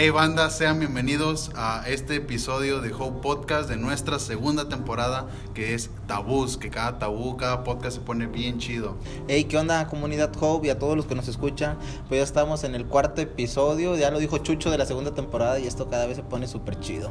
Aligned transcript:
Hey 0.00 0.10
banda, 0.10 0.48
sean 0.48 0.78
bienvenidos 0.78 1.50
a 1.56 1.82
este 1.88 2.14
episodio 2.14 2.80
de 2.80 2.92
Hope 2.96 3.20
Podcast 3.20 3.68
de 3.68 3.76
nuestra 3.76 4.20
segunda 4.20 4.68
temporada 4.68 5.26
que 5.54 5.74
es 5.74 5.90
Tabús, 6.06 6.56
que 6.56 6.70
cada 6.70 7.00
tabú, 7.00 7.36
cada 7.36 7.64
podcast 7.64 7.96
se 7.96 8.02
pone 8.02 8.28
bien 8.28 8.58
chido. 8.58 8.94
Hey, 9.26 9.46
¿qué 9.46 9.56
onda 9.56 9.88
comunidad 9.88 10.30
Hope 10.40 10.68
y 10.68 10.70
a 10.70 10.78
todos 10.78 10.96
los 10.96 11.06
que 11.06 11.16
nos 11.16 11.26
escuchan? 11.26 11.78
Pues 12.06 12.20
ya 12.20 12.22
estamos 12.22 12.62
en 12.62 12.76
el 12.76 12.86
cuarto 12.86 13.22
episodio, 13.22 13.96
ya 13.96 14.12
lo 14.12 14.20
dijo 14.20 14.38
Chucho 14.38 14.70
de 14.70 14.78
la 14.78 14.86
segunda 14.86 15.14
temporada 15.16 15.58
y 15.58 15.66
esto 15.66 15.88
cada 15.90 16.06
vez 16.06 16.14
se 16.14 16.22
pone 16.22 16.46
súper 16.46 16.78
chido. 16.78 17.10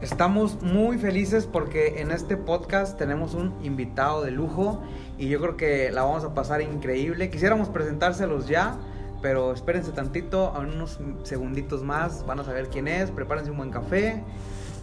Estamos 0.00 0.62
muy 0.62 0.96
felices 0.96 1.46
porque 1.46 2.00
en 2.00 2.12
este 2.12 2.38
podcast 2.38 2.96
tenemos 2.96 3.34
un 3.34 3.54
invitado 3.62 4.22
de 4.22 4.30
lujo 4.30 4.82
y 5.18 5.28
yo 5.28 5.38
creo 5.38 5.58
que 5.58 5.92
la 5.92 6.02
vamos 6.02 6.24
a 6.24 6.32
pasar 6.32 6.62
increíble. 6.62 7.28
Quisiéramos 7.28 7.68
presentárselos 7.68 8.48
ya, 8.48 8.78
pero 9.22 9.52
espérense 9.54 9.92
tantito, 9.92 10.48
a 10.48 10.58
unos 10.58 10.98
segunditos 11.22 11.82
más, 11.82 12.26
van 12.26 12.40
a 12.40 12.44
saber 12.44 12.68
quién 12.68 12.88
es, 12.88 13.10
prepárense 13.10 13.50
un 13.50 13.56
buen 13.56 13.70
café. 13.70 14.22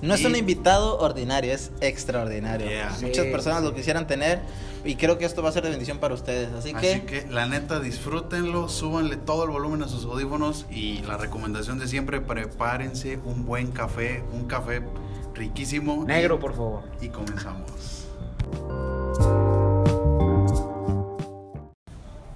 No 0.01 0.13
es 0.13 0.21
Y- 0.21 0.25
un 0.27 0.35
invitado 0.37 0.97
ordinario, 0.97 1.53
es 1.53 1.71
extraordinario. 1.81 2.67
Yeah. 2.69 2.95
Muchas 3.01 3.25
Sí, 3.25 3.31
personas 3.31 3.59
sí, 3.59 3.65
lo 3.65 3.75
quisieran 3.75 4.07
tener 4.07 4.39
y 4.85 4.95
creo 4.95 5.17
que 5.17 5.25
esto 5.25 5.43
va 5.43 5.49
a 5.49 5.51
ser 5.51 5.63
de 5.63 5.71
bendición 5.71 5.97
para 5.97 6.13
ustedes. 6.13 6.53
Así, 6.53 6.71
Así 6.73 7.01
que, 7.01 7.03
que 7.03 7.27
la 7.29 7.47
neta 7.47 7.81
disfrútenlo, 7.81 8.69
súbanle 8.69 9.17
todo 9.17 9.43
el 9.43 9.49
volumen 9.49 9.83
a 9.83 9.89
sus 9.89 10.05
audífonos 10.05 10.65
y 10.71 10.99
la 11.01 11.17
recomendación 11.17 11.79
de 11.79 11.89
siempre, 11.89 12.21
prepárense 12.21 13.19
un 13.25 13.45
buen 13.45 13.71
café, 13.71 14.23
un 14.31 14.45
café 14.45 14.81
riquísimo. 15.35 16.05
Negro, 16.05 16.35
Y- 16.35 16.39
por 16.39 16.53
favor. 16.55 16.83
Y 17.01 17.09
comenzamos. 17.09 18.07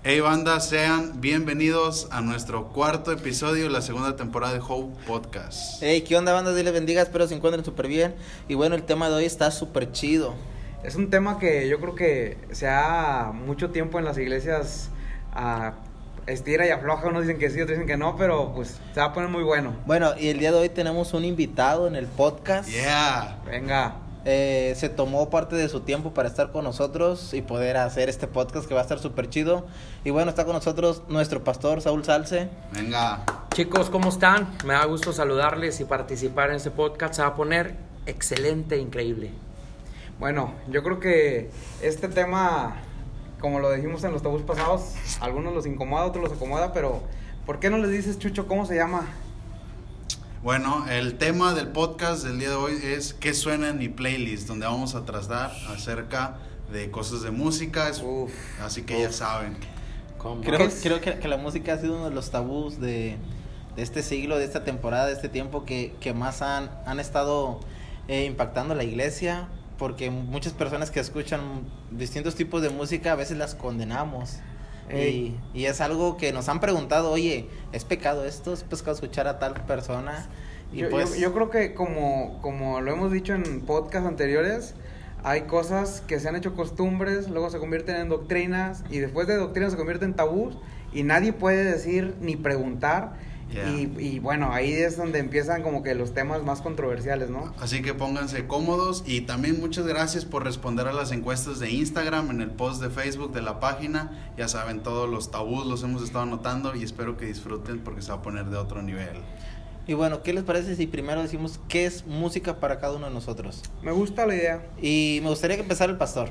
Hey 0.05 0.20
banda, 0.20 0.59
sean 0.59 1.21
bienvenidos 1.21 2.09
a 2.11 2.19
nuestro 2.19 2.67
cuarto 2.73 3.14
episodio 3.14 3.64
de 3.64 3.69
la 3.69 3.81
segunda 3.81 4.17
temporada 4.17 4.52
de 4.52 4.59
Hope 4.59 4.94
Podcast. 5.08 5.81
hey, 5.81 6.02
¿qué 6.02 6.17
onda 6.17 6.33
banda? 6.33 6.52
Dios 6.53 6.66
les 6.66 6.73
bendiga, 6.73 7.02
espero 7.02 7.25
se 7.25 7.36
encuentren 7.36 7.64
súper 7.64 7.88
bien. 7.88 8.13
Y 8.50 8.55
bueno, 8.55 8.75
el 8.75 8.83
tema 8.83 9.08
de 9.08 9.16
hoy 9.16 9.23
está 9.23 9.50
súper 9.50 9.94
chido. 9.94 10.33
Es 10.83 10.97
un 10.97 11.09
tema 11.09 11.39
que 11.39 11.69
yo 11.69 11.80
creo 11.80 11.95
que 11.95 12.38
se 12.52 12.67
ha 12.67 13.31
mucho 13.33 13.69
tiempo 13.69 13.97
en 13.97 14.03
las 14.03 14.17
iglesias 14.17 14.89
a 15.31 15.75
estira 16.28 16.67
y 16.67 16.72
afloja, 16.72 17.08
unos 17.08 17.22
dicen 17.22 17.39
que 17.39 17.50
sí, 17.50 17.61
otros 17.61 17.78
dicen 17.78 17.88
que 17.88 17.95
no, 17.95 18.17
pero 18.17 18.52
pues 18.53 18.81
se 18.94 19.00
va 19.00 19.06
a 19.06 19.13
poner 19.13 19.30
muy 19.30 19.44
bueno. 19.44 19.73
Bueno, 19.85 20.16
y 20.19 20.28
el 20.28 20.38
día 20.38 20.52
de 20.52 20.58
hoy 20.58 20.67
tenemos 20.67 21.13
un 21.13 21.23
invitado 21.23 21.88
en 21.88 21.95
el 21.95 22.08
podcast. 22.08 22.67
Yeah. 22.67 23.38
Venga. 23.45 23.95
Eh, 24.25 24.73
se 24.77 24.88
tomó 24.88 25.29
parte 25.29 25.57
de 25.57 25.67
su 25.67 25.81
tiempo 25.81 26.13
para 26.13 26.29
estar 26.29 26.52
con 26.52 26.63
nosotros 26.63 27.33
y 27.33 27.41
poder 27.41 27.75
hacer 27.75 28.07
este 28.07 28.25
podcast 28.27 28.67
que 28.67 28.73
va 28.73 28.79
a 28.79 28.83
estar 28.83 28.99
súper 28.99 29.29
chido. 29.29 29.66
Y 30.05 30.11
bueno, 30.11 30.29
está 30.29 30.45
con 30.45 30.53
nosotros 30.53 31.03
nuestro 31.09 31.43
pastor 31.43 31.81
Saúl 31.81 32.05
Salce. 32.05 32.49
Venga. 32.71 33.23
Chicos, 33.53 33.89
¿cómo 33.89 34.09
están? 34.09 34.49
Me 34.66 34.73
da 34.73 34.85
gusto 34.85 35.11
saludarles 35.11 35.79
y 35.81 35.85
participar 35.85 36.51
en 36.51 36.55
este 36.55 36.71
podcast. 36.71 37.16
Se 37.16 37.21
va 37.21 37.29
a 37.29 37.35
poner 37.35 37.75
excelente, 38.05 38.77
increíble. 38.77 39.31
Bueno, 40.19 40.53
yo 40.69 40.83
creo 40.83 40.99
que 41.01 41.51
este 41.81 42.07
tema, 42.07 42.77
como 43.41 43.59
lo 43.59 43.71
dijimos 43.71 44.03
en 44.05 44.13
los 44.13 44.21
tabús 44.21 44.44
pasados, 44.44 44.94
a 45.19 45.25
algunos 45.25 45.53
los 45.53 45.66
incomoda, 45.66 46.03
a 46.03 46.05
otros 46.05 46.23
los 46.23 46.33
acomoda, 46.33 46.71
pero 46.71 47.01
¿por 47.45 47.59
qué 47.59 47.69
no 47.69 47.77
les 47.77 47.91
dices, 47.91 48.19
Chucho, 48.19 48.47
cómo 48.47 48.66
se 48.66 48.75
llama? 48.75 49.05
Bueno, 50.44 50.86
el 50.89 51.17
tema 51.17 51.53
del 51.53 51.69
podcast 51.69 52.23
del 52.23 52.38
día 52.39 52.49
de 52.49 52.55
hoy 52.55 52.73
es 52.83 53.13
¿Qué 53.13 53.33
suena 53.33 53.69
en 53.69 53.77
mi 53.77 53.88
playlist? 53.88 54.47
Donde 54.47 54.66
vamos 54.66 54.94
a 54.95 55.05
tratar 55.05 55.52
acerca 55.73 56.38
de 56.72 56.91
cosas 56.91 57.22
de 57.22 57.31
música. 57.31 57.88
es- 57.89 58.02
Uf. 58.03 58.31
así 58.61 58.83
que 58.83 59.00
ya 59.02 59.11
saben. 59.11 59.55
¿Cómo? 60.17 60.41
Creo, 60.41 60.69
creo 60.81 61.02
que, 61.02 61.19
que 61.19 61.27
la 61.27 61.38
música 61.38 61.73
ha 61.73 61.77
sido 61.77 61.95
uno 61.95 62.09
de 62.09 62.16
los 62.16 62.30
tabús 62.31 62.80
de, 62.80 63.16
de 63.75 63.81
este 63.83 64.03
siglo, 64.03 64.38
de 64.38 64.45
esta 64.45 64.63
temporada, 64.66 65.08
de 65.08 65.13
este 65.13 65.30
tiempo 65.30 65.63
que, 65.66 65.95
que 66.02 66.13
más 66.13 66.41
han, 66.41 66.69
han 66.85 67.00
estado 67.00 67.59
eh, 68.09 68.25
impactando 68.25 68.75
la 68.75 68.84
iglesia. 68.84 69.47
Porque 69.78 70.12
muchas 70.12 70.53
personas 70.53 70.91
que 70.91 71.00
escuchan 71.00 71.41
distintos 71.91 72.35
tipos 72.35 72.62
de 72.62 72.69
música 72.69 73.13
a 73.13 73.16
veces 73.16 73.38
las 73.38 73.56
condenamos. 73.56 74.38
Y, 74.91 75.35
y 75.53 75.66
es 75.66 75.81
algo 75.81 76.17
que 76.17 76.31
nos 76.33 76.49
han 76.49 76.59
preguntado, 76.59 77.11
oye, 77.11 77.47
¿es 77.71 77.85
pecado 77.85 78.25
esto? 78.25 78.53
¿Es 78.53 78.63
pecado 78.63 78.91
escuchar 78.94 79.27
a 79.27 79.39
tal 79.39 79.53
persona? 79.66 80.27
Y 80.73 80.77
Yo, 80.79 80.89
pues, 80.89 81.16
yo- 81.16 81.21
yo 81.21 81.33
creo 81.33 81.49
que 81.49 81.73
como, 81.73 82.39
como 82.41 82.81
lo 82.81 82.91
hemos 82.91 83.11
dicho 83.11 83.33
en 83.33 83.61
podcasts 83.61 84.07
anteriores, 84.07 84.73
hay 85.23 85.41
cosas 85.44 86.01
que 86.05 86.19
se 86.19 86.27
han 86.27 86.35
hecho 86.35 86.53
costumbres, 86.55 87.29
luego 87.29 87.49
se 87.49 87.59
convierten 87.59 87.95
en 87.95 88.09
doctrinas 88.09 88.83
y 88.89 88.97
después 88.99 89.25
de 89.27 89.35
doctrinas 89.38 89.71
se 89.71 89.77
convierten 89.77 90.09
en 90.09 90.16
tabús 90.16 90.57
y 90.91 91.03
nadie 91.03 91.31
puede 91.33 91.63
decir 91.63 92.15
ni 92.19 92.35
preguntar. 92.35 93.13
Yeah. 93.53 93.69
Y, 93.69 93.94
y 94.00 94.19
bueno, 94.19 94.52
ahí 94.52 94.74
es 94.74 94.97
donde 94.97 95.19
empiezan 95.19 95.62
como 95.62 95.84
que 95.84 95.94
los 95.94 96.14
temas 96.14 96.41
más 96.44 96.62
controversiales, 96.62 97.30
¿no? 97.30 97.53
Así 97.59 97.81
que 97.84 97.94
pónganse 97.94 98.47
cómodos 98.47 99.03
y 99.06 99.22
también 99.22 99.59
muchas 99.59 99.86
gracias 99.86 100.25
por 100.25 100.44
responder 100.44 100.88
a 100.88 100.94
las 100.94 101.12
encuestas 101.12 101.59
de 101.59 101.69
Instagram, 101.69 102.31
en 102.31 102.42
el 102.42 102.50
post 102.50 102.81
de 102.81 102.90
Facebook 102.90 103.31
de 103.31 103.44
la 103.44 103.59
página. 103.59 104.31
Ya 104.38 104.47
saben, 104.47 104.81
todos 104.81 105.08
los 105.08 105.30
tabús 105.30 105.68
los 105.68 105.84
hemos 105.84 106.02
estado 106.02 106.24
anotando 106.24 106.75
y 106.75 106.84
espero 106.84 107.16
que 107.16 107.25
disfruten 107.25 107.80
porque 107.80 108.02
se 108.02 108.09
va 108.09 108.16
a 108.18 108.22
poner 108.24 108.46
de 108.46 108.58
otro 108.58 108.81
nivel. 108.81 109.18
y 109.86 109.94
bueno, 109.94 110.24
¿qué 110.24 110.34
les 110.34 110.44
parece 110.44 110.75
si 110.75 110.88
primero 110.88 111.22
decimos 111.22 111.59
qué 111.68 111.86
es 111.86 112.08
música 112.08 112.59
para 112.59 112.80
cada 112.80 112.96
uno 112.96 113.08
de 113.08 113.13
nosotros? 113.13 113.62
Me 113.84 113.92
gusta 113.92 114.25
la 114.25 114.34
idea. 114.36 114.66
Y 114.81 115.19
me 115.22 115.30
gustaría 115.30 115.58
que 115.58 115.63
empezara 115.63 115.92
el 115.92 115.97
pastor. 115.97 116.30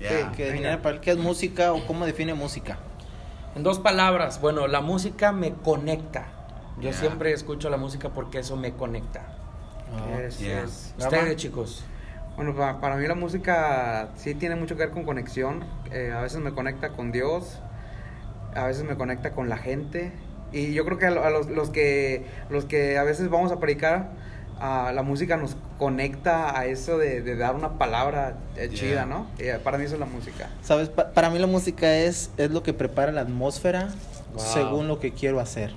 Yeah. 0.00 0.32
Que, 0.32 0.36
que 0.36 0.44
definiera 0.46 0.82
para 0.82 0.96
él 0.96 1.00
qué 1.00 1.12
es 1.12 1.18
música 1.18 1.72
o 1.72 1.86
cómo 1.86 2.04
define 2.04 2.34
música. 2.34 2.78
En 3.54 3.62
dos 3.62 3.78
palabras, 3.78 4.40
bueno, 4.40 4.66
la 4.66 4.80
música 4.80 5.30
me 5.30 5.52
conecta. 5.52 6.43
Yo 6.80 6.92
siempre 6.92 7.32
escucho 7.32 7.70
la 7.70 7.76
música 7.76 8.10
porque 8.10 8.38
eso 8.40 8.56
me 8.56 8.72
conecta. 8.72 9.22
Es- 10.20 10.38
yeah. 10.40 10.62
es- 10.64 10.94
Ustedes, 10.98 11.36
chicos. 11.36 11.84
Bueno, 12.36 12.54
pa- 12.56 12.80
para, 12.80 12.96
mí 12.96 13.06
la 13.06 13.14
música 13.14 14.08
sí 14.16 14.34
tiene 14.34 14.56
mucho 14.56 14.74
que 14.76 14.80
ver 14.84 14.90
con 14.90 15.04
conexión. 15.04 15.64
Eh, 15.92 16.12
a 16.16 16.20
veces 16.20 16.40
me 16.40 16.52
conecta 16.52 16.88
con 16.90 17.12
Dios, 17.12 17.60
a 18.54 18.64
veces 18.66 18.82
me 18.84 18.96
conecta 18.96 19.30
con 19.32 19.48
la 19.48 19.56
gente. 19.56 20.10
Y 20.52 20.72
yo 20.74 20.84
creo 20.84 20.98
que 20.98 21.06
a, 21.06 21.10
lo- 21.10 21.24
a 21.24 21.30
los, 21.30 21.48
los 21.48 21.70
que 21.70 22.26
los 22.50 22.64
que 22.64 22.98
a 22.98 23.04
veces 23.04 23.30
vamos 23.30 23.52
a 23.52 23.60
predicar, 23.60 24.10
la 24.60 25.02
música 25.02 25.36
nos 25.36 25.56
conecta 25.78 26.58
a 26.58 26.64
eso 26.66 26.96
de, 26.98 27.20
de 27.22 27.36
dar 27.36 27.54
una 27.54 27.76
palabra 27.78 28.36
eh, 28.56 28.68
Yeah. 28.68 28.74
chida, 28.78 29.06
¿no? 29.06 29.26
Eh, 29.38 29.58
para 29.62 29.78
mí 29.78 29.84
eso 29.84 29.94
es 29.94 30.00
la 30.00 30.06
música. 30.06 30.48
Sabes, 30.62 30.88
Pa- 30.88 31.10
para 31.12 31.28
mí 31.30 31.38
la 31.38 31.46
música 31.46 31.94
es, 31.96 32.30
es 32.36 32.50
lo 32.50 32.62
que 32.62 32.72
prepara 32.72 33.12
la 33.12 33.20
atmósfera 33.20 33.88
Wow. 34.34 34.42
según 34.42 34.88
lo 34.88 34.98
que 35.00 35.12
quiero 35.12 35.38
hacer. 35.38 35.72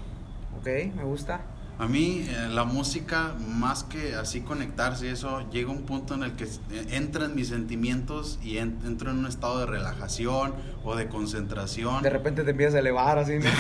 ¿Ok? 0.58 0.68
Me 0.96 1.04
gusta. 1.04 1.57
A 1.80 1.86
mí 1.88 2.26
eh, 2.28 2.48
la 2.50 2.64
música, 2.64 3.34
más 3.48 3.84
que 3.84 4.16
así 4.16 4.42
conectarse 4.42 5.06
y 5.06 5.10
eso, 5.10 5.48
llega 5.52 5.70
un 5.70 5.84
punto 5.84 6.16
en 6.16 6.24
el 6.24 6.32
que 6.34 6.46
eh, 6.46 6.50
entran 6.90 7.36
mis 7.36 7.50
sentimientos 7.50 8.40
y 8.42 8.58
en- 8.58 8.80
entro 8.84 9.12
en 9.12 9.20
un 9.20 9.28
estado 9.28 9.60
de 9.60 9.68
relajación 9.68 10.56
o 10.84 10.96
de 10.96 11.08
concentración. 11.08 12.02
De 12.02 12.10
repente 12.10 12.44
te 12.44 12.50
empiezas 12.52 12.76
a 12.76 12.80
elevar 12.80 13.20
así, 13.20 13.34
¿no? 13.38 13.46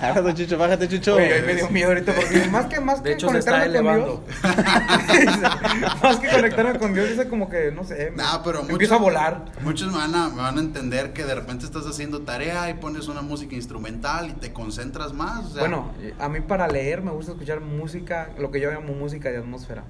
Bájate, 0.00 0.34
Chucho, 0.34 0.58
bájate, 0.58 0.88
Chucho. 0.88 1.16
Oye, 1.16 1.42
me 1.42 1.54
dio 1.56 1.68
miedo 1.70 1.88
ahorita 1.88 2.12
porque 2.14 2.46
más 2.48 2.66
que 2.66 2.80
más 2.80 3.02
De 3.02 3.10
que 3.10 3.14
hecho, 3.16 3.28
se 3.30 3.38
está 3.38 3.52
conectarme 3.52 3.84
con 3.84 3.94
elevando. 3.94 4.24
Dios, 4.26 5.94
más 6.02 6.16
que 6.16 6.28
conectarme 6.30 6.78
con 6.78 6.94
Dios, 6.94 7.08
dice 7.10 7.28
como 7.28 7.48
que, 7.48 7.70
no 7.72 7.84
sé, 7.84 8.12
Nah, 8.16 8.38
pero 8.42 8.58
me 8.58 8.62
muchos- 8.62 8.72
empiezo 8.72 8.94
a 8.94 8.98
volar. 8.98 9.44
Muchos 9.62 9.92
me 9.92 9.98
van 9.98 10.14
a, 10.14 10.28
me 10.28 10.36
van 10.42 10.56
a 10.56 10.60
entender 10.60 11.12
que 11.12 11.24
de 11.24 11.34
repente 11.34 11.64
estás 11.64 11.86
haciendo 11.86 12.20
tarea 12.22 12.70
y 12.70 12.74
pones 12.74 13.08
una 13.08 13.22
música 13.22 13.54
instrumental 13.54 14.30
y 14.30 14.32
te 14.32 14.52
concentras 14.52 15.12
más. 15.12 15.44
o 15.46 15.50
sea, 15.50 15.60
Bueno, 15.60 15.92
a 16.18 16.28
mí 16.28 16.40
para 16.40 16.68
leer 16.68 17.02
me 17.02 17.10
gusta 17.10 17.32
escuchar 17.32 17.60
música, 17.60 18.30
lo 18.38 18.50
que 18.50 18.60
yo 18.60 18.70
llamo 18.70 18.94
música 18.94 19.30
de 19.30 19.38
atmósfera. 19.38 19.84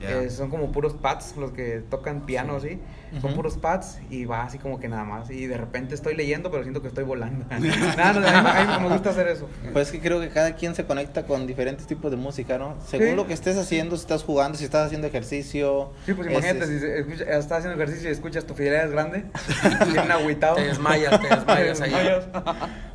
Eh, 0.00 0.30
son 0.30 0.48
como 0.48 0.70
puros 0.70 0.94
pads 0.94 1.36
los 1.36 1.50
que 1.50 1.82
tocan 1.90 2.24
piano 2.26 2.56
así. 2.56 2.78
Son 3.22 3.32
puros 3.34 3.56
pads 3.56 4.00
y 4.10 4.26
va 4.26 4.44
así 4.44 4.58
como 4.58 4.78
que 4.78 4.86
nada 4.86 5.02
más. 5.02 5.30
Y 5.30 5.46
de 5.46 5.56
repente 5.56 5.94
estoy 5.94 6.14
leyendo, 6.14 6.50
pero 6.50 6.62
siento 6.62 6.82
que 6.82 6.88
estoy 6.88 7.04
volando. 7.04 7.46
Nada, 7.96 8.12
no, 8.20 8.26
a, 8.28 8.42
mí, 8.42 8.72
a 8.74 8.78
mí 8.78 8.84
me 8.86 8.92
gusta 8.92 9.10
hacer 9.10 9.26
eso. 9.28 9.48
Pues 9.72 9.86
es 9.88 9.92
que 9.92 10.00
creo 10.00 10.20
que 10.20 10.28
cada 10.28 10.54
quien 10.56 10.74
se 10.74 10.84
conecta 10.84 11.24
con 11.24 11.46
diferentes 11.46 11.86
tipos 11.86 12.10
de 12.10 12.16
música, 12.18 12.58
¿no? 12.58 12.76
Según 12.86 13.08
Sí. 13.08 13.14
lo 13.16 13.26
que 13.26 13.32
estés 13.32 13.56
haciendo, 13.56 13.96
si 13.96 14.02
estás 14.02 14.22
jugando, 14.24 14.58
si 14.58 14.64
estás 14.64 14.86
haciendo 14.86 15.06
ejercicio. 15.06 15.90
Sí, 16.06 16.12
pues 16.12 16.28
es- 16.28 16.32
imagínate, 16.34 16.64
es- 16.74 16.80
si 16.80 16.86
escucha- 16.86 17.38
estás 17.38 17.58
haciendo 17.60 17.82
ejercicio 17.82 18.10
y 18.10 18.12
escuchas 18.12 18.44
tu 18.44 18.54
fidelidad 18.54 18.84
es 18.84 18.90
grande, 18.92 19.24
bien 19.92 20.12
agüitado. 20.12 20.56
Te 20.56 20.66
desmayas, 20.66 21.18
te 21.20 21.28
desmayas 21.34 21.80
ahí. 21.80 21.90
desmayas. 21.90 22.24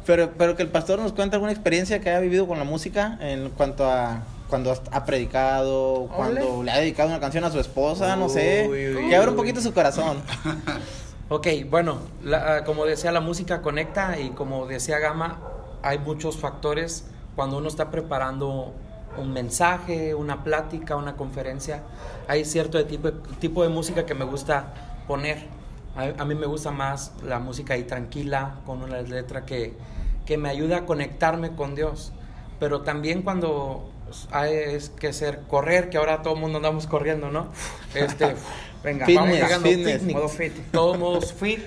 Pero, 0.06 0.32
pero 0.38 0.56
que 0.56 0.64
el 0.64 0.70
pastor 0.70 1.00
nos 1.00 1.12
cuente 1.14 1.36
alguna 1.38 1.52
experiencia 1.52 2.00
que 2.02 2.10
haya 2.10 2.20
vivido 2.20 2.48
con 2.48 2.60
la 2.60 2.66
música 2.66 3.18
en 3.22 3.50
cuanto 3.50 3.90
a 3.90 4.22
cuando 4.54 4.72
ha 4.92 5.04
predicado, 5.04 6.08
cuando 6.16 6.62
le 6.62 6.70
ha 6.72 6.78
dedicado 6.78 7.10
una 7.10 7.20
canción 7.20 7.44
a 7.44 7.50
su 7.50 7.60
esposa, 7.60 8.16
no 8.16 8.30
sé. 8.30 8.68
Uy, 8.70 8.96
uy, 8.98 9.10
que 9.10 9.16
abra 9.16 9.32
un 9.32 9.36
poquito 9.36 9.60
su 9.62 9.74
corazón. 9.74 10.18
Ok, 11.30 11.48
bueno, 11.72 11.98
la- 12.24 12.58
ah, 12.58 12.64
como 12.64 12.86
decía, 12.86 13.12
la 13.12 13.22
música 13.22 13.64
conecta 13.64 14.20
y 14.20 14.30
como 14.32 14.68
decía 14.68 15.00
Gama, 15.00 15.40
hay 15.82 15.98
muchos 15.98 16.38
factores 16.38 17.06
cuando 17.36 17.58
uno 17.58 17.68
está 17.70 17.90
preparando 17.90 18.74
un 19.18 19.34
mensaje, 19.34 20.14
una 20.14 20.44
plática, 20.44 20.96
una 20.96 21.16
conferencia. 21.16 21.82
Hay 22.28 22.46
cierto 22.46 22.78
de 22.78 22.84
tipo, 22.84 23.12
tipo 23.40 23.64
de 23.64 23.70
música 23.70 24.06
que 24.06 24.14
me 24.14 24.26
gusta 24.26 24.74
poner. 25.08 25.48
A, 25.96 26.22
a 26.22 26.26
mí 26.26 26.36
me 26.36 26.46
gusta 26.46 26.70
más 26.70 27.14
la 27.26 27.40
música 27.40 27.74
ahí 27.74 27.84
tranquila, 27.84 28.56
con 28.68 28.84
una 28.84 29.02
letra 29.02 29.46
que, 29.46 29.74
que 30.28 30.38
me 30.38 30.50
ayuda 30.50 30.80
a 30.80 30.86
conectarme 30.86 31.56
con 31.56 31.74
Dios. 31.74 32.12
pero 32.60 32.82
también 32.82 33.24
cuando 33.24 33.90
hay 34.32 34.78
que 35.00 35.14
ser 35.14 35.42
correr, 35.48 35.90
que 35.90 35.98
ahora 35.98 36.22
todo 36.22 36.34
el 36.36 36.40
mundo 36.40 36.58
andamos 36.58 36.88
corriendo, 36.88 37.30
¿no? 37.30 37.48
Este, 37.94 38.36
Venga, 38.84 39.06
Fitness, 39.06 39.22
vamos 39.22 39.36
llegando. 39.38 39.68
fitness. 39.70 40.04
Modo 40.04 40.28
fit. 40.30 40.54
Todos 40.72 40.98
modos 41.00 41.34
fit. 41.34 41.60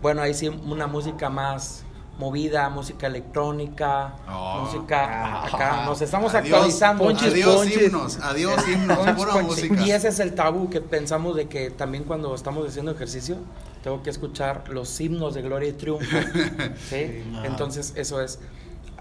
Bueno, 0.00 0.22
ahí 0.22 0.32
sí 0.34 0.48
una 0.48 0.86
música 0.86 1.28
más 1.28 1.84
movida, 2.18 2.68
música 2.68 3.06
electrónica, 3.08 4.14
Oh. 4.28 4.60
música 4.64 5.44
acá. 5.44 5.84
Nos 5.86 6.00
estamos 6.02 6.34
Adiós, 6.34 6.52
actualizando. 6.54 7.04
ponches, 7.04 7.32
adiós 7.32 7.56
ponches. 7.56 7.82
himnos, 7.82 8.18
adiós 8.22 8.68
himnos, 8.68 8.98
Ponches, 8.98 9.14
pura 9.16 9.42
música. 9.42 9.82
Y 9.82 9.90
ese 9.90 10.08
es 10.08 10.20
el 10.20 10.34
tabú 10.34 10.70
que 10.70 10.80
pensamos 10.80 11.36
de 11.36 11.48
que 11.48 11.70
también 11.70 12.04
cuando 12.04 12.34
estamos 12.34 12.66
haciendo 12.68 12.92
ejercicio 12.92 13.36
tengo 13.82 14.02
que 14.02 14.10
escuchar 14.10 14.64
los 14.68 15.00
himnos 15.00 15.34
de 15.34 15.42
gloria 15.42 15.68
y 15.70 15.72
triunfo. 15.72 16.04
¿sí? 16.88 17.24
Ajá. 17.34 17.46
Entonces 17.46 17.92
eso 17.96 18.20
es. 18.20 18.38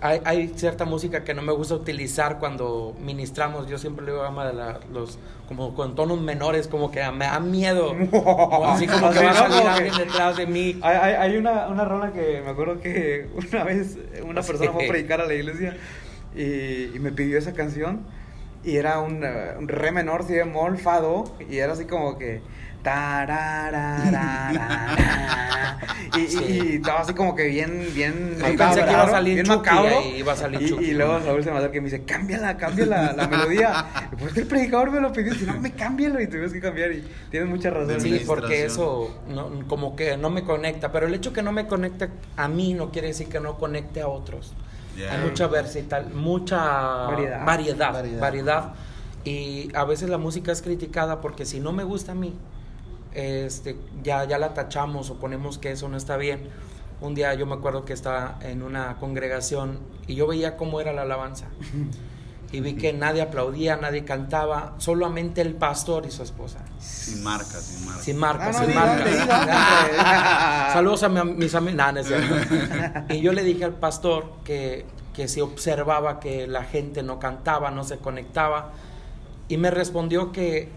Hay, 0.01 0.19
hay 0.25 0.47
cierta 0.55 0.85
música 0.85 1.23
que 1.23 1.33
no 1.35 1.43
me 1.43 1.53
gusta 1.53 1.75
utilizar 1.75 2.39
cuando 2.39 2.95
ministramos. 2.99 3.67
Yo 3.67 3.77
siempre 3.77 4.03
le 4.05 4.11
digo 4.11 4.23
ama 4.23 4.47
de 4.47 4.53
la- 4.53 4.79
los 4.91 5.19
como 5.47 5.75
con 5.75 5.95
tonos 5.95 6.19
menores, 6.19 6.67
como 6.67 6.89
que 6.91 6.99
me 7.11 7.25
da 7.25 7.39
miedo. 7.39 7.93
O 8.11 8.65
así 8.65 8.87
como 8.87 9.11
que 9.11 9.23
va 9.23 9.31
a 9.31 9.33
salir 9.35 9.57
Como 9.59 9.69
alguien 9.69 9.97
detrás 9.97 10.37
de 10.37 10.47
mí. 10.47 10.79
Hay, 10.81 10.97
hay, 10.97 11.13
hay 11.13 11.37
una, 11.37 11.67
una 11.67 11.85
rola 11.85 12.11
que 12.13 12.41
me 12.43 12.49
acuerdo 12.49 12.79
que 12.81 13.27
una 13.51 13.63
vez 13.63 13.97
una 14.23 14.41
persona 14.41 14.71
fue 14.71 14.85
a 14.85 14.89
predicar 14.89 15.21
a 15.21 15.25
la 15.27 15.33
iglesia 15.35 15.77
y, 16.35 16.95
y 16.95 16.99
me 16.99 17.11
pidió 17.11 17.37
esa 17.37 17.53
canción 17.53 18.01
y 18.63 18.77
era 18.77 18.99
un, 18.99 19.23
eh, 19.23 19.53
un 19.59 19.67
re 19.67 19.91
menor, 19.91 20.23
si 20.25 20.33
bemol, 20.33 20.77
fa, 20.77 20.99
do 20.99 21.35
y 21.49 21.57
era 21.57 21.73
así 21.73 21.85
como 21.85 22.17
que 22.17 22.41
y, 26.17 26.19
y- 26.19 26.27
Sí. 26.27 26.43
y 26.43 26.75
estaba 26.77 27.01
así 27.01 27.13
como 27.13 27.35
que 27.35 27.47
bien, 27.47 27.87
bien 27.93 28.35
Yo 28.37 28.45
pensé 28.57 28.83
que 28.83 28.91
iba 28.91 29.03
a 29.03 29.09
salir 29.09 29.33
bien 29.35 29.47
macabro. 29.47 30.01
y 30.05 30.19
iba 30.19 30.33
a 30.33 30.35
salir 30.35 30.61
y, 30.61 30.65
y 30.85 30.93
luego 30.93 31.19
Saúl 31.21 31.43
se 31.43 31.51
me 31.51 31.57
acerca 31.57 31.77
y 31.77 31.81
me 31.81 31.85
dice, 31.85 32.03
cámbiala, 32.03 32.57
cámbiala 32.57 33.13
la 33.13 33.27
melodía. 33.27 33.85
Y 34.11 34.15
pues 34.15 34.35
el 34.37 34.47
predicador 34.47 34.91
me 34.91 34.99
lo 35.01 35.11
pidió, 35.13 35.33
si 35.33 35.45
no, 35.45 35.59
me 35.59 35.71
cámbialo 35.71 36.21
y 36.21 36.27
tuvimos 36.27 36.51
que 36.53 36.59
cambiar 36.59 36.91
y 36.91 37.03
tienes 37.29 37.49
mucha 37.49 37.69
razón. 37.69 38.01
Sí, 38.01 38.21
porque 38.25 38.65
eso 38.65 39.21
no, 39.29 39.49
como 39.67 39.95
que 39.95 40.17
no 40.17 40.29
me 40.29 40.43
conecta, 40.43 40.91
pero 40.91 41.07
el 41.07 41.13
hecho 41.13 41.33
que 41.33 41.41
no 41.43 41.51
me 41.51 41.67
conecte 41.67 42.09
a 42.37 42.47
mí 42.47 42.73
no 42.73 42.91
quiere 42.91 43.07
decir 43.09 43.27
que 43.27 43.39
no 43.39 43.57
conecte 43.57 44.01
a 44.01 44.07
otros. 44.07 44.53
Yeah. 44.97 45.13
Hay 45.13 45.19
mucha 45.25 45.47
versatil, 45.47 46.13
mucha 46.13 46.57
Variedad. 46.57 47.45
variedad, 47.45 47.93
Variedad. 47.93 48.19
variedad, 48.19 48.73
y 49.23 49.69
a 49.75 49.85
veces 49.85 50.09
la 50.09 50.17
música 50.17 50.51
es 50.51 50.61
criticada 50.61 51.21
porque 51.21 51.45
si 51.45 51.59
no 51.61 51.71
me 51.71 51.83
gusta 51.85 52.11
a 52.11 52.15
mí, 52.15 52.33
este, 53.13 53.77
ya, 54.03 54.23
ya 54.25 54.37
la 54.37 54.53
tachamos 54.53 55.09
o 55.09 55.15
ponemos 55.15 55.57
que 55.57 55.71
eso 55.71 55.87
no 55.89 55.97
está 55.97 56.17
bien. 56.17 56.49
Un 57.01 57.15
día 57.15 57.33
yo 57.33 57.45
me 57.47 57.55
acuerdo 57.55 57.83
que 57.83 57.93
estaba 57.93 58.37
en 58.43 58.61
una 58.61 58.97
congregación 58.99 59.79
y 60.07 60.15
yo 60.15 60.27
veía 60.27 60.55
cómo 60.57 60.79
era 60.81 60.93
la 60.93 61.01
alabanza. 61.01 61.47
Y 62.51 62.59
vi 62.59 62.73
que 62.75 62.91
nadie 62.91 63.21
aplaudía, 63.21 63.77
nadie 63.77 64.03
cantaba, 64.03 64.75
solamente 64.77 65.39
el 65.41 65.53
pastor 65.55 66.05
y 66.05 66.11
su 66.11 66.21
esposa. 66.21 66.59
Sin 66.79 67.23
marcas, 67.23 67.63
sin 67.63 67.85
marcas. 67.85 68.03
Sin 68.03 68.17
marcas, 68.17 68.47
Ah, 68.47 68.51
no, 68.51 68.59
sin 68.59 68.67
diga, 68.67 68.85
marcas. 68.85 69.11
diga. 69.91 70.69
Saludos 70.73 71.03
a 71.03 71.09
mi- 71.09 71.33
mis 71.33 71.55
amigos. 71.55 72.07
Y 73.09 73.21
yo 73.21 73.31
le 73.33 73.43
dije 73.43 73.63
al 73.63 73.73
pastor 73.73 74.33
que, 74.43 74.85
que 75.13 75.27
si 75.29 75.39
observaba 75.41 76.19
que 76.19 76.45
la 76.45 76.63
gente 76.65 77.03
no 77.03 77.19
cantaba, 77.19 77.71
no 77.71 77.83
se 77.85 77.97
conectaba. 77.99 78.71
Y 79.47 79.55
me 79.57 79.71
respondió 79.71 80.31
que, 80.33 80.69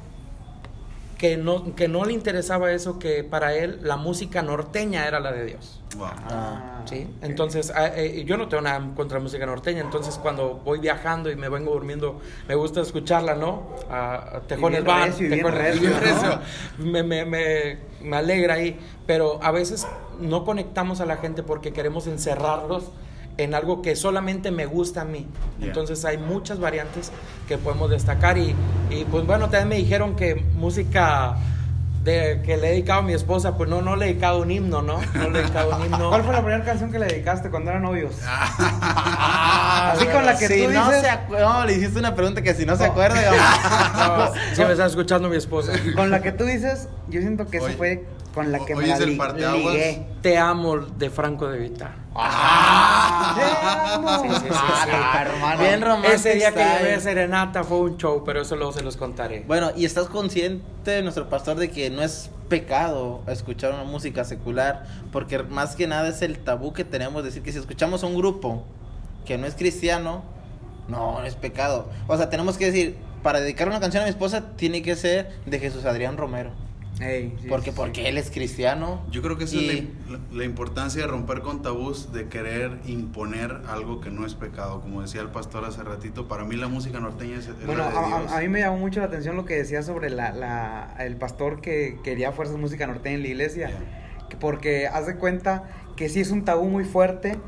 que, 1.24 1.38
no, 1.38 1.74
que 1.74 1.88
no 1.88 2.04
le 2.04 2.12
interesaba 2.12 2.70
eso, 2.70 2.98
que 2.98 3.24
para 3.24 3.54
él 3.54 3.78
la 3.82 3.96
música 3.96 4.42
norteña 4.42 5.08
era 5.08 5.20
la 5.20 5.32
de 5.32 5.46
Dios. 5.46 5.80
Wow. 5.96 6.08
Ah, 6.28 6.82
¿sí? 6.84 7.06
Entonces, 7.22 7.72
ah, 7.74 7.86
eh, 7.96 8.24
yo 8.26 8.36
no 8.36 8.46
tengo 8.46 8.60
nada 8.60 8.90
contra 8.94 9.16
la 9.16 9.22
música 9.22 9.46
norteña, 9.46 9.80
entonces 9.80 10.18
cuando 10.18 10.60
voy 10.62 10.80
viajando 10.80 11.30
y 11.30 11.36
me 11.36 11.48
vengo 11.48 11.72
durmiendo, 11.72 12.20
me 12.46 12.54
gusta 12.56 12.82
escucharla, 12.82 13.36
¿no? 13.36 13.62
A, 13.88 14.36
a 14.36 14.40
Tejones 14.42 14.84
Van, 14.84 15.12
Tejones- 15.14 15.50
recio, 15.80 16.40
me, 16.76 17.02
me, 17.02 17.78
me 18.02 18.16
alegra 18.18 18.54
ahí, 18.54 18.78
pero 19.06 19.38
a 19.42 19.50
veces 19.50 19.86
no 20.20 20.44
conectamos 20.44 21.00
a 21.00 21.06
la 21.06 21.16
gente 21.16 21.42
porque 21.42 21.72
queremos 21.72 22.06
encerrarlos 22.06 22.90
en 23.36 23.54
algo 23.54 23.82
que 23.82 23.96
solamente 23.96 24.50
me 24.50 24.66
gusta 24.66 25.00
a 25.02 25.04
mí. 25.04 25.26
Ya. 25.58 25.66
Entonces 25.66 26.04
hay 26.04 26.18
muchas 26.18 26.58
variantes 26.60 27.10
que 27.48 27.58
podemos 27.58 27.90
destacar 27.90 28.38
y, 28.38 28.54
y, 28.90 29.04
pues 29.10 29.26
bueno, 29.26 29.44
también 29.50 29.68
me 29.68 29.76
dijeron 29.76 30.14
que 30.16 30.36
música 30.54 31.36
de, 32.04 32.42
que 32.44 32.58
le 32.58 32.68
he 32.68 32.70
dedicado 32.72 33.00
a 33.00 33.02
mi 33.02 33.14
esposa, 33.14 33.56
pues 33.56 33.68
no, 33.70 33.80
no 33.80 33.96
le 33.96 34.04
he 34.04 34.08
dedicado 34.10 34.42
un 34.42 34.50
himno, 34.50 34.82
¿no? 34.82 34.98
No 35.14 35.30
le 35.30 35.38
he 35.38 35.42
dedicado 35.42 35.74
un 35.76 35.84
himno. 35.86 36.08
¿Cuál 36.10 36.22
fue 36.22 36.32
la 36.34 36.42
primera 36.42 36.62
canción 36.64 36.92
que 36.92 36.98
le 36.98 37.06
dedicaste 37.06 37.48
cuando 37.50 37.70
eran 37.70 37.82
novios? 37.82 38.14
Ah, 38.86 39.92
Así 39.94 40.06
con 40.06 40.24
la 40.24 40.36
que 40.36 40.46
si 40.48 40.64
tú 40.64 40.70
no 40.70 40.86
dices- 40.86 41.00
se 41.02 41.08
acu- 41.10 41.38
no, 41.38 41.64
le 41.66 41.72
hiciste 41.74 41.98
una 41.98 42.14
pregunta 42.14 42.42
que 42.42 42.54
si 42.54 42.64
no 42.66 42.76
se 42.76 42.84
acuerda, 42.84 43.18
digamos. 43.98 44.30
No, 44.30 44.54
sí 44.54 44.62
me 44.64 44.72
está 44.72 44.86
escuchando 44.86 45.28
mi 45.28 45.36
esposa. 45.36 45.72
Con 45.96 46.10
la 46.10 46.20
que 46.22 46.32
tú 46.32 46.44
dices, 46.44 46.88
yo 47.08 47.20
siento 47.20 47.46
que 47.46 47.56
eso 47.58 47.66
Oye, 47.66 47.76
fue 47.76 48.04
con 48.34 48.50
la 48.52 48.58
que 48.64 48.74
o- 48.74 48.76
me 48.76 48.82
oye, 48.84 48.88
la 48.88 48.94
es 48.96 49.00
el 49.02 49.10
li- 49.10 49.18
ligué. 49.64 50.06
Te 50.22 50.36
amo 50.38 50.76
de 50.78 51.10
Franco 51.10 51.46
de 51.48 51.58
Vita. 51.58 51.94
Sí, 54.22 54.28
sí, 54.30 54.36
sí. 54.42 54.48
Ah, 54.52 55.22
hermano. 55.26 55.60
Bien 55.60 55.80
romántico. 55.80 56.14
Ese 56.14 56.34
día 56.34 56.52
que 56.52 56.64
llevé 56.64 56.94
a 56.94 57.00
Serenata 57.00 57.64
fue 57.64 57.78
un 57.80 57.96
show, 57.96 58.22
pero 58.24 58.42
eso 58.42 58.56
luego 58.56 58.72
se 58.72 58.82
los 58.82 58.96
contaré. 58.96 59.44
Bueno, 59.46 59.70
y 59.76 59.84
estás 59.84 60.06
consciente, 60.08 61.02
nuestro 61.02 61.28
pastor, 61.28 61.56
de 61.56 61.70
que 61.70 61.90
no 61.90 62.02
es 62.02 62.30
pecado 62.48 63.22
escuchar 63.26 63.72
una 63.72 63.84
música 63.84 64.24
secular, 64.24 64.84
porque 65.12 65.42
más 65.42 65.76
que 65.76 65.86
nada 65.86 66.08
es 66.08 66.22
el 66.22 66.38
tabú 66.38 66.72
que 66.72 66.84
tenemos 66.84 67.22
de 67.22 67.28
decir 67.30 67.42
que 67.42 67.52
si 67.52 67.58
escuchamos 67.58 68.02
a 68.04 68.06
un 68.06 68.16
grupo 68.16 68.64
que 69.26 69.38
no 69.38 69.46
es 69.46 69.54
cristiano, 69.54 70.22
no, 70.88 71.20
no 71.20 71.24
es 71.26 71.34
pecado. 71.34 71.88
O 72.06 72.16
sea, 72.16 72.30
tenemos 72.30 72.58
que 72.58 72.66
decir, 72.66 72.96
para 73.22 73.40
dedicar 73.40 73.68
una 73.68 73.80
canción 73.80 74.02
a 74.02 74.04
mi 74.06 74.10
esposa 74.10 74.52
tiene 74.56 74.82
que 74.82 74.94
ser 74.96 75.32
de 75.46 75.58
Jesús 75.58 75.84
Adrián 75.86 76.16
Romero, 76.16 76.50
Ey, 77.00 77.36
sí, 77.42 77.48
porque 77.48 77.70
sí, 77.70 77.76
porque 77.76 78.08
él 78.08 78.18
es 78.18 78.30
cristiano. 78.30 79.02
Yo 79.10 79.20
creo 79.20 79.36
que 79.36 79.44
esa 79.44 79.56
Y- 79.56 79.68
es 80.06 80.10
la, 80.10 80.20
la- 80.32 80.44
importancia 80.44 81.02
de 81.02 81.08
romper 81.08 81.40
con 81.40 81.60
tabús, 81.60 82.12
de 82.12 82.28
querer 82.28 82.78
imponer 82.86 83.62
algo 83.68 84.00
que 84.00 84.10
no 84.10 84.24
es 84.24 84.34
pecado. 84.34 84.80
Como 84.80 85.02
decía 85.02 85.20
el 85.20 85.28
pastor 85.30 85.64
hace 85.64 85.82
ratito, 85.82 86.28
para 86.28 86.44
mí 86.44 86.54
la 86.56 86.68
música 86.68 87.00
norteña 87.00 87.38
es, 87.38 87.48
es 87.48 87.66
Bueno, 87.66 87.84
la 87.84 87.90
de 87.90 87.98
a, 87.98 88.18
Dios. 88.20 88.32
a- 88.32 88.38
a 88.38 88.40
mí 88.40 88.48
me 88.48 88.60
llamó 88.60 88.78
mucho 88.78 89.00
la 89.00 89.06
atención 89.06 89.34
lo 89.34 89.44
que 89.44 89.54
decía 89.56 89.82
sobre 89.82 90.08
la, 90.10 90.32
la- 90.32 90.94
el 91.00 91.16
pastor 91.16 91.60
que 91.60 91.98
quería 92.04 92.30
fuerzas 92.32 92.56
música 92.58 92.86
norteña 92.86 93.16
en 93.16 93.22
la 93.22 93.28
iglesia. 93.28 93.68
Yeah. 93.68 94.26
Que 94.28 94.36
Porque 94.36 94.86
hace 94.86 95.16
cuenta 95.16 95.64
que 95.96 96.08
sí 96.08 96.20
es 96.20 96.30
un 96.30 96.44
tabú 96.44 96.68
muy 96.68 96.84
fuerte 96.84 97.38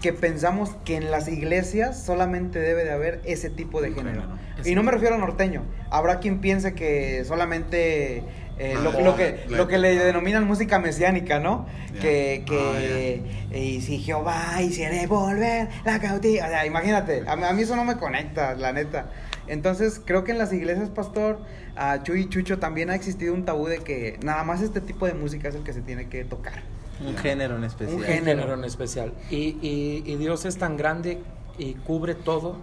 que 0.00 0.12
pensamos 0.12 0.70
que 0.84 0.96
en 0.96 1.10
las 1.12 1.28
iglesias 1.28 2.02
solamente 2.04 2.58
debe 2.58 2.82
de 2.84 2.90
haber 2.92 3.20
ese 3.24 3.50
tipo 3.50 3.80
de 3.80 3.92
género. 3.92 4.22
género. 4.22 4.38
Y 4.64 4.74
no 4.74 4.82
me 4.82 4.90
refiero 4.90 5.14
a 5.14 5.18
norteño. 5.18 5.62
Habrá 5.90 6.18
quien 6.18 6.40
piense 6.40 6.74
que 6.74 7.24
solamente 7.24 8.24
eh, 8.64 8.74
lo, 8.82 8.90
Ah, 8.90 9.00
lo 9.00 9.16
que, 9.16 9.44
lo 9.48 9.66
que 9.66 9.78
le 9.78 9.94
denominan 9.96 10.46
música 10.46 10.78
mesiánica, 10.78 11.40
¿no? 11.40 11.66
Ya. 11.94 12.00
Que, 12.00 12.44
que 12.46 13.22
Ah, 13.52 13.56
y 13.56 13.80
si 13.80 13.98
Jehová 13.98 14.60
hiciera 14.62 15.04
volver 15.08 15.68
la 15.84 15.98
cautiva. 16.00 16.46
O 16.46 16.48
sea, 16.48 16.64
imagínate, 16.66 17.24
a, 17.26 17.34
mí- 17.36 17.44
a 17.44 17.52
mí 17.52 17.62
eso 17.62 17.74
no 17.76 17.84
me 17.84 17.96
conecta, 17.96 18.54
la 18.54 18.72
neta. 18.72 19.10
Entonces, 19.48 20.00
creo 20.04 20.22
que 20.24 20.30
en 20.32 20.38
las 20.38 20.52
iglesias, 20.52 20.88
pastor, 20.90 21.40
a 21.74 22.02
Chuy 22.04 22.20
y 22.22 22.28
Chucho 22.28 22.58
también 22.60 22.90
ha 22.90 22.94
existido 22.94 23.34
un 23.34 23.44
tabú 23.44 23.66
de 23.66 23.78
que 23.78 24.18
nada 24.22 24.44
más 24.44 24.62
este 24.62 24.80
tipo 24.80 25.06
de 25.06 25.14
música 25.14 25.48
es 25.48 25.54
el 25.56 25.62
que 25.64 25.72
se 25.72 25.80
tiene 25.80 26.08
que 26.08 26.24
tocar. 26.24 26.62
Un 27.04 27.16
género 27.16 27.56
en 27.56 27.64
especial. 27.64 27.96
Un 27.96 28.00
Un 28.02 28.06
género. 28.06 28.40
género 28.42 28.54
en 28.58 28.64
especial. 28.64 29.12
Y, 29.30 29.56
y- 29.60 30.02
y 30.06 30.16
Dios 30.16 30.44
es 30.44 30.56
tan 30.58 30.76
grande 30.76 31.18
y 31.58 31.74
cubre 31.74 32.14
todo 32.14 32.56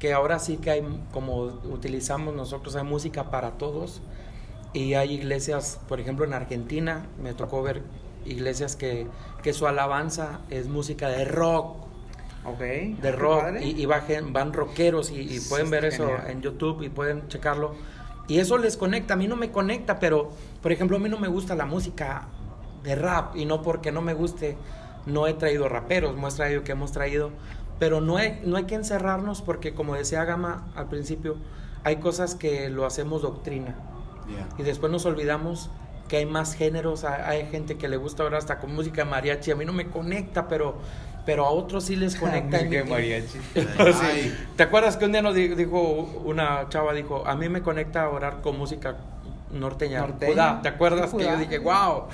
que 0.00 0.12
ahora 0.12 0.38
sí 0.40 0.56
que 0.56 0.70
hay, 0.70 0.82
como 1.12 1.42
utilizamos 1.44 2.34
nosotros, 2.34 2.74
hay 2.74 2.82
música 2.84 3.30
para 3.30 3.52
todos. 3.52 4.02
Y 4.72 4.94
hay 4.94 5.14
iglesias, 5.14 5.80
por 5.88 6.00
ejemplo 6.00 6.24
en 6.24 6.32
Argentina, 6.32 7.06
me 7.22 7.34
tocó 7.34 7.62
ver 7.62 7.82
iglesias 8.24 8.76
que, 8.76 9.06
que 9.42 9.52
su 9.52 9.66
alabanza 9.66 10.40
es 10.50 10.68
música 10.68 11.08
de 11.08 11.24
rock, 11.24 11.86
¿Ok? 12.44 12.58
de 12.60 12.96
Qué 13.00 13.12
rock 13.12 13.44
y, 13.60 13.70
y 13.82 13.86
bajen- 13.86 14.32
van 14.32 14.52
rockeros 14.52 15.10
y, 15.10 15.20
y 15.20 15.40
Sí, 15.40 15.48
pueden 15.48 15.70
ver 15.70 15.84
está 15.84 16.04
eso 16.04 16.06
genial. 16.06 16.30
en 16.30 16.40
YouTube 16.42 16.82
y 16.82 16.88
pueden 16.88 17.26
checarlo. 17.28 17.74
Y 18.28 18.38
eso 18.38 18.58
les 18.58 18.76
conecta, 18.76 19.14
a 19.14 19.16
mí 19.16 19.26
no 19.26 19.34
me 19.36 19.50
conecta, 19.50 19.98
pero 19.98 20.30
por 20.62 20.70
ejemplo 20.70 20.96
a 20.96 21.00
mí 21.00 21.08
no 21.08 21.18
me 21.18 21.26
gusta 21.28 21.56
la 21.56 21.66
música 21.66 22.28
de 22.84 22.94
rap 22.94 23.36
y 23.36 23.44
no 23.46 23.62
porque 23.62 23.90
no 23.90 24.02
me 24.02 24.14
guste, 24.14 24.56
no 25.04 25.26
he 25.26 25.34
traído 25.34 25.68
raperos, 25.68 26.12
hemos 26.16 26.36
traído 26.36 26.62
que 26.62 26.72
hemos 26.72 26.92
traído, 26.92 27.30
pero 27.80 28.00
no 28.00 28.18
hay, 28.18 28.40
no 28.44 28.56
hay 28.56 28.64
que 28.64 28.76
encerrarnos 28.76 29.42
porque 29.42 29.74
como 29.74 29.94
decía 29.96 30.24
Gama 30.24 30.68
al 30.76 30.88
principio, 30.88 31.36
hay 31.82 31.96
cosas 31.96 32.36
que 32.36 32.68
lo 32.70 32.86
hacemos 32.86 33.22
doctrina 33.22 33.74
Yeah. 34.30 34.46
y 34.58 34.62
después 34.62 34.90
nos 34.92 35.04
olvidamos 35.06 35.70
que 36.08 36.16
hay 36.18 36.26
más 36.26 36.54
géneros, 36.54 37.04
hay, 37.04 37.46
gente 37.50 37.76
que 37.78 37.88
le 37.88 37.96
gusta 37.96 38.24
ahora 38.24 38.38
hasta 38.38 38.58
con 38.58 38.74
música 38.74 39.04
mariachi, 39.04 39.52
a 39.52 39.56
mí 39.56 39.64
no 39.64 39.72
me 39.72 39.86
conecta, 39.86 40.48
pero, 40.48 40.74
pero 41.24 41.46
a 41.46 41.50
otros 41.50 41.84
sí 41.84 41.94
les 41.96 42.16
conecta. 42.20 42.58
Música 42.64 42.84
mariachi. 42.84 43.38
Sí. 43.54 44.34
¿Te 44.56 44.62
acuerdas 44.64 44.96
que 44.96 45.04
un 45.04 45.12
día 45.12 45.22
nos 45.22 45.34
di- 45.36 45.48
dijo 45.54 45.78
una 46.24 46.68
chava, 46.68 46.92
dijo, 46.94 47.24
a 47.26 47.36
mí 47.36 47.48
me 47.48 47.62
conecta 47.62 48.08
orar 48.08 48.40
con 48.42 48.58
música 48.58 48.96
norteña? 49.52 50.00
Norteña. 50.00 50.32
Judá. 50.32 50.60
¿Te 50.62 50.68
acuerdas 50.68 51.14
que 51.14 51.22
yo 51.24 51.36
dije, 51.36 51.58
wow, 51.60 52.04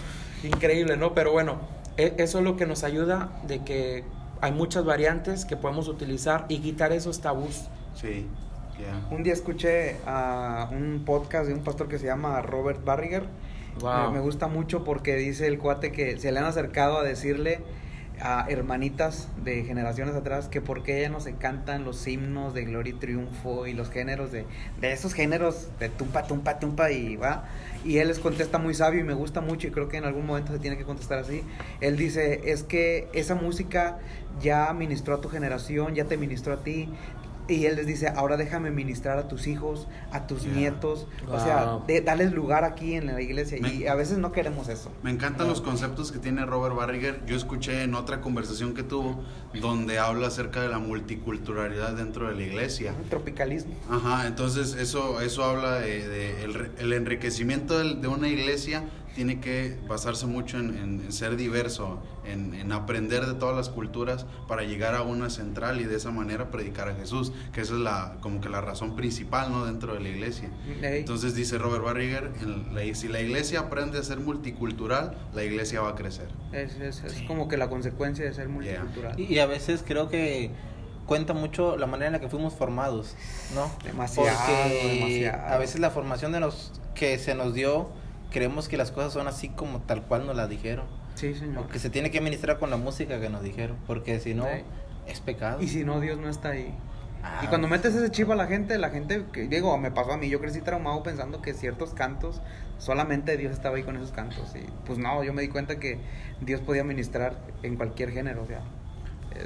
increíble, 0.45 0.97
¿no? 0.99 1.15
Pero 1.15 1.33
bueno, 1.33 1.57
e- 1.97 2.15
eso 2.19 2.39
es 2.39 2.45
lo 2.45 2.57
que 2.57 2.67
nos 2.67 2.85
ayuda 2.85 3.31
de 3.47 3.65
que 3.65 4.05
hay 4.43 4.53
muchas 4.53 4.85
variantes 4.85 5.47
que 5.47 5.57
podemos 5.57 5.89
utilizar 5.89 6.45
y 6.51 6.59
quitar 6.59 6.93
esos 6.93 7.21
tabús. 7.23 7.63
Sí, 7.95 8.27
Un 9.11 9.23
día 9.23 9.33
escuché 9.33 9.97
a 10.07 10.69
un 10.71 11.05
podcast 11.05 11.47
de 11.47 11.55
un 11.55 11.65
pastor 11.65 11.89
que 11.89 11.99
se 11.99 12.07
llama 12.07 12.43
Robert 12.43 12.85
Barriger. 12.85 13.25
Wow. 13.81 14.11
Me, 14.11 14.19
me 14.19 14.21
gusta 14.21 14.49
mucho 14.49 14.85
porque 14.85 15.17
dice 15.17 15.47
el 15.47 15.59
cuate 15.59 15.93
que 15.93 16.19
se 16.19 16.33
le 16.33 16.39
han 16.39 16.45
acercado 16.47 16.99
a 16.99 17.03
decirle 17.03 17.61
a 18.21 18.47
hermanitas 18.49 19.29
de 19.45 19.65
generaciones 19.65 20.15
atrás 20.15 20.49
que 20.49 20.61
por 20.61 20.83
qué 20.83 21.03
ya 21.03 21.11
no 21.11 21.21
se 21.21 21.35
cantan 21.35 21.85
los 21.85 22.07
himnos 22.07 22.55
de 22.55 22.65
gloria 22.65 22.95
y 22.95 22.99
triunfo 22.99 23.67
y 23.67 23.75
los 23.75 23.91
géneros 23.91 24.33
de, 24.33 24.47
de 24.81 24.93
esos 24.93 25.13
géneros 25.13 25.69
de 25.79 25.91
tumpa, 25.91 26.27
tumpa, 26.27 26.59
tumpa 26.59 26.91
y 26.91 27.17
va. 27.17 27.45
Y 27.85 27.99
él 27.99 28.09
les 28.09 28.19
contesta 28.19 28.59
muy 28.59 28.75
sabio 28.75 29.01
y 29.01 29.05
me 29.05 29.15
gusta 29.15 29.41
mucho 29.41 29.69
y 29.69 29.71
creo 29.71 29.89
que 29.89 29.99
en 29.99 30.05
algún 30.05 30.27
momento 30.27 30.53
se 30.53 30.59
tiene 30.59 30.79
que 30.79 30.85
contestar 30.85 31.19
así. 31.19 31.43
Él 31.81 31.97
dice, 31.97 32.51
es 32.51 32.63
que 32.63 33.09
esa 33.13 33.35
música 33.35 33.99
ya 34.41 34.73
ministró 34.73 35.15
a 35.15 35.21
tu 35.21 35.29
generación, 35.29 35.95
ya 35.95 36.07
te 36.07 36.17
ministró 36.17 36.55
a 36.55 36.63
ti. 36.63 36.89
Y 37.49 37.67
él 37.67 37.77
les 37.77 37.87
dice, 37.87 38.09
ahora 38.09 38.37
déjame 38.37 38.71
ministrar 38.71 39.19
a 39.19 39.29
tus 39.29 39.47
hijos, 39.47 39.87
a 40.11 40.27
tus 40.27 40.45
nietos. 40.47 41.07
O 41.29 41.39
sea, 41.39 41.79
de, 41.87 42.01
darles 42.01 42.33
lugar 42.33 42.65
aquí 42.65 42.95
en 42.95 43.07
la 43.07 43.21
iglesia. 43.21 43.59
Me- 43.61 43.73
Y 43.75 43.87
a 43.87 43.95
veces 43.95 44.19
no 44.19 44.33
queremos 44.33 44.69
eso. 44.69 44.91
Me 45.03 45.11
encantan 45.11 45.47
los 45.49 45.61
conceptos 45.61 46.11
que 46.11 46.19
tiene 46.19 46.45
Robert 46.45 46.75
Barriger. 46.75 47.21
Yo 47.27 47.37
escuché 47.37 47.83
en 47.85 47.95
otra 47.95 48.21
conversación 48.21 48.75
que 48.75 48.83
tuvo 48.83 49.23
donde 49.61 49.99
habla 49.99 50.27
acerca 50.27 50.61
de 50.61 50.69
la 50.69 50.79
multiculturalidad 50.81 51.93
dentro 51.95 52.29
de 52.29 52.35
la 52.35 52.43
iglesia. 52.43 52.93
Tropicalismo. 53.11 53.75
Ajá, 53.91 54.27
entonces 54.27 54.75
eso, 54.75 55.21
eso 55.21 55.45
habla 55.45 55.77
de, 55.81 56.09
de 56.09 56.45
el, 56.45 56.55
re- 56.55 56.71
el 56.79 56.93
enriquecimiento 56.93 57.79
de 57.83 58.09
una 58.09 58.29
iglesia 58.29 58.83
tiene 59.17 59.41
que 59.41 59.79
basarse 59.89 60.27
mucho 60.27 60.59
en, 60.59 60.77
en- 60.77 61.01
en 61.07 61.13
ser 61.13 61.37
diverso, 61.37 61.99
en, 62.27 62.53
en 62.55 62.71
aprender 62.71 63.25
de 63.25 63.33
todas 63.33 63.57
las 63.57 63.71
culturas 63.71 64.27
para 64.47 64.63
llegar 64.63 64.95
a 64.95 65.01
una 65.03 65.31
central 65.31 65.81
y 65.81 65.85
de 65.85 65.97
esa 65.97 66.11
manera 66.11 66.51
predicar 66.51 66.91
a 66.91 66.95
Jesús, 66.95 67.33
que 67.55 67.63
esa 67.63 67.73
es 67.73 67.81
la, 67.81 68.17
como 68.21 68.43
que 68.43 68.51
la 68.51 68.61
razón 68.61 68.95
principal 68.95 69.51
¿no? 69.51 69.65
dentro 69.65 69.95
de 69.95 70.01
la 70.01 70.11
iglesia. 70.11 70.51
Ey. 70.83 70.99
Entonces 70.99 71.35
dice 71.35 71.57
Robert 71.57 71.83
Barriger, 71.83 72.31
en 72.43 72.75
la- 72.75 72.95
si 72.95 73.09
la 73.09 73.21
iglesia 73.23 73.61
aprende 73.61 73.99
a 73.99 74.03
ser 74.03 74.21
multicultural, 74.21 75.17
la 75.35 75.43
iglesia 75.45 75.81
va 75.81 75.91
a 75.91 75.95
crecer. 75.95 76.29
Es, 76.53 76.75
es, 76.77 77.03
es 77.03 77.23
como 77.23 77.49
que 77.49 77.57
la 77.57 77.71
consecuencia 77.71 78.23
de 78.27 78.35
ser 78.35 78.51
multicultural. 78.51 79.19
Y, 79.19 79.25
y 79.33 79.39
a 79.39 79.47
veces 79.47 79.83
creo 79.85 80.11
que 80.11 80.51
cuenta 81.07 81.33
mucho 81.33 81.79
la 81.79 81.87
manera 81.87 82.09
en 82.09 82.13
la 82.13 82.21
que 82.21 82.29
fuimos 82.29 82.53
formados, 82.53 83.15
¿no? 83.55 83.71
Demasiado, 83.83 84.29
Porque 84.29 84.95
demasiado. 85.23 85.55
a 85.55 85.57
veces 85.59 85.81
la 85.81 85.89
formación 85.91 86.33
de 86.33 86.41
los 86.41 86.73
que 86.95 87.17
se 87.19 87.35
nos 87.35 87.55
dio, 87.55 87.89
creemos 88.37 88.69
que 88.69 88.77
las 88.77 88.91
cosas 88.91 89.15
son 89.15 89.29
así 89.29 89.49
como 89.49 89.81
tal 89.81 90.03
cual 90.03 90.27
nos 90.27 90.37
las 90.37 90.51
dijeron. 90.51 90.85
Sí, 91.15 91.33
señor. 91.35 91.65
O 91.65 91.69
que 91.69 91.79
se 91.79 91.89
tiene 91.89 92.11
que 92.11 92.21
ministrar 92.21 92.59
con 92.59 92.69
la 92.69 92.77
música 92.77 93.19
que 93.19 93.31
nos 93.31 93.43
dijeron, 93.43 93.79
porque 93.87 94.21
si 94.21 94.35
no, 94.35 94.45
Sí. 94.45 94.63
es 95.07 95.21
pecado. 95.21 95.63
Y 95.63 95.69
si 95.69 95.85
no, 95.85 96.01
Dios 96.01 96.19
no 96.19 96.29
está 96.29 96.51
ahí. 96.51 96.75
Ah, 97.23 97.41
y 97.43 97.47
cuando 97.47 97.67
metes 97.67 97.95
ese 97.95 98.11
chip 98.11 98.31
a 98.31 98.35
la 98.35 98.47
gente, 98.47 98.77
la 98.77 98.91
gente, 98.91 99.25
que, 99.33 99.49
digo, 99.49 99.79
me 99.79 99.91
pasó 99.91 100.13
a 100.13 100.17
mí, 100.19 100.29
yo 100.29 100.39
crecí 100.39 100.61
traumado 100.61 101.03
pensando 101.03 101.41
que 101.41 101.55
ciertos 101.55 101.95
cantos, 101.95 102.43
solamente 102.77 103.39
Dios 103.39 103.53
estaba 103.53 103.77
ahí 103.77 103.85
con 103.85 103.97
esos 103.97 104.13
cantos. 104.13 104.55
Y 104.55 104.67
pues 104.85 104.99
no, 104.99 105.25
yo 105.25 105.33
me 105.33 105.41
di 105.41 105.49
cuenta 105.49 105.81
que 105.81 105.99
Dios 106.43 106.61
podía 106.61 106.85
ministrar 106.85 107.39
en 107.63 107.77
cualquier 107.77 108.11
género, 108.11 108.43
o 108.43 108.47
sea. 108.47 108.61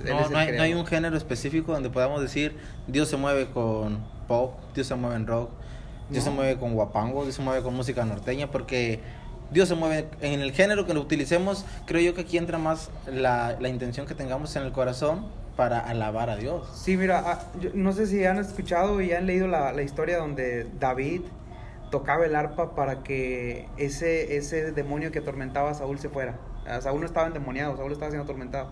No, 0.04 0.28
no, 0.30 0.38
hay, 0.38 0.56
no 0.56 0.62
hay 0.64 0.75
un 0.75 0.85
género 0.85 1.16
específico 1.16 1.73
donde 1.73 1.90
podamos 1.90 2.20
decir 2.20 2.56
Dios 2.88 3.09
se 3.09 3.16
mueve 3.16 3.50
con 3.50 4.04
pop, 4.26 4.59
Dios 4.75 4.88
se 4.88 4.94
mueve 4.97 5.14
en 5.16 5.26
rock, 5.28 5.50
Dios 6.11 6.25
se 6.25 6.31
mueve 6.31 6.59
con 6.59 6.75
guapango, 6.75 7.23
Dios 7.25 7.37
se 7.37 7.43
mueve 7.43 7.62
con 7.62 7.75
música 7.75 8.05
norteña, 8.05 8.50
porque 8.50 9.00
Dios 9.50 9.69
se 9.69 9.75
mueve 9.75 10.07
en 10.21 10.40
el 10.40 10.52
género 10.52 10.87
que 10.87 10.95
lo 10.95 11.00
utilicemos. 11.00 11.64
Creo 11.87 12.00
yo 12.00 12.14
que 12.14 12.23
aquí 12.23 12.38
entra 12.38 12.59
más 12.59 12.90
la, 13.07 13.57
la 13.61 13.69
intención 13.69 14.07
que 14.07 14.14
tengamos 14.14 14.55
en 14.57 14.62
el 14.64 14.73
corazón 14.73 15.26
para 15.57 15.79
alabar 15.79 16.31
a 16.31 16.37
Dios. 16.37 16.69
Sí, 16.75 16.97
mira, 16.97 17.23
ah, 17.26 17.40
no 17.75 17.93
sé 17.93 18.07
si 18.07 18.25
han 18.25 18.38
escuchado 18.38 19.00
y 19.00 19.12
han 19.12 19.26
leído 19.26 19.47
la, 19.47 19.73
la 19.73 19.83
historia 19.83 20.19
donde 20.19 20.67
David 20.79 21.23
tocaba 21.90 22.25
el 22.25 22.37
arpa 22.37 22.75
para 22.75 23.02
que 23.02 23.67
ese, 23.76 24.37
ese 24.37 24.73
demonio 24.73 25.11
que 25.11 25.19
atormentaba 25.19 25.71
a 25.71 25.75
Saúl 25.75 25.99
se 25.99 26.09
fuera. 26.09 26.38
A 26.67 26.81
Saúl 26.81 27.00
no 27.00 27.07
estaba 27.07 27.26
endemoniado, 27.26 27.76
Saúl 27.76 27.93
estaba 27.93 28.11
siendo 28.11 28.25
atormentado. 28.25 28.71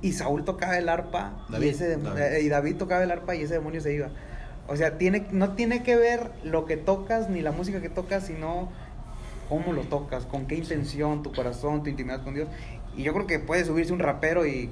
Y 0.00 0.12
Saúl 0.12 0.44
tocaba 0.44 0.78
el 0.78 0.88
arpa 0.88 1.44
David, 1.48 1.66
y, 1.66 1.68
ese 1.70 1.96
David. 1.96 2.20
eh, 2.20 2.40
y 2.42 2.48
David 2.48 2.76
tocaba 2.76 3.02
el 3.02 3.10
arpa 3.10 3.34
y 3.34 3.42
ese 3.42 3.54
demonio 3.54 3.80
se 3.80 3.92
iba. 3.92 4.10
O 4.72 4.76
sea, 4.76 4.96
tiene, 4.96 5.26
no 5.32 5.50
tiene 5.50 5.82
que 5.82 5.96
ver 5.96 6.32
lo 6.44 6.64
que 6.64 6.78
tocas 6.78 7.28
ni 7.28 7.42
la 7.42 7.52
música 7.52 7.82
que 7.82 7.90
tocas, 7.90 8.24
sino 8.26 8.70
cómo 9.50 9.74
lo 9.74 9.82
tocas, 9.82 10.24
con 10.24 10.46
qué 10.46 10.54
intención, 10.54 11.22
tu 11.22 11.30
corazón, 11.30 11.82
tu 11.82 11.90
intimidad 11.90 12.24
con 12.24 12.32
Dios. 12.32 12.48
Y 12.96 13.02
yo 13.02 13.12
creo 13.12 13.26
que 13.26 13.38
puede 13.38 13.66
subirse 13.66 13.92
un 13.92 13.98
rapero 13.98 14.46
y 14.46 14.70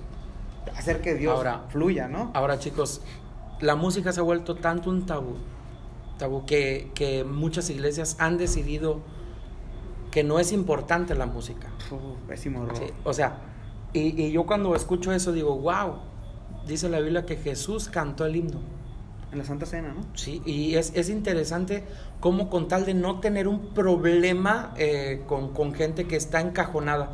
hacer 0.74 1.02
que 1.02 1.14
Dios 1.14 1.34
Ahora- 1.36 1.64
fluya, 1.68 2.08
¿no? 2.08 2.30
Ahora 2.32 2.58
chicos, 2.58 3.02
la 3.60 3.76
música 3.76 4.10
se 4.12 4.20
ha 4.20 4.22
vuelto 4.22 4.54
tanto 4.54 4.88
un 4.88 5.04
tabú, 5.04 5.36
tabú 6.16 6.46
que, 6.46 6.90
que 6.94 7.24
muchas 7.24 7.68
iglesias 7.68 8.16
han 8.18 8.38
decidido 8.38 9.00
que 10.10 10.24
no 10.24 10.38
es 10.38 10.50
importante 10.52 11.14
la 11.14 11.26
música. 11.26 11.68
Uf, 11.90 12.00
pésimo 12.26 12.64
error. 12.64 12.78
Sí, 12.78 12.84
O 13.04 13.12
sea, 13.12 13.36
y, 13.92 14.18
y 14.18 14.32
yo 14.32 14.46
cuando 14.46 14.74
escucho 14.74 15.12
eso 15.12 15.32
digo, 15.32 15.58
wow, 15.58 15.98
dice 16.66 16.88
la 16.88 17.00
Biblia 17.00 17.26
que 17.26 17.36
Jesús 17.36 17.90
cantó 17.90 18.24
el 18.24 18.36
himno. 18.36 18.79
En 19.32 19.38
la 19.38 19.44
Santa 19.44 19.64
Cena, 19.64 19.94
¿no? 19.94 20.04
Sí, 20.14 20.42
y 20.44 20.74
es, 20.74 20.92
es 20.94 21.08
interesante 21.08 21.84
cómo 22.18 22.50
con 22.50 22.66
tal 22.66 22.84
de 22.84 22.94
no 22.94 23.20
tener 23.20 23.46
un 23.46 23.68
problema 23.68 24.74
eh, 24.76 25.22
con, 25.28 25.52
con 25.54 25.72
gente 25.72 26.06
que 26.06 26.16
está 26.16 26.40
encajonada, 26.40 27.12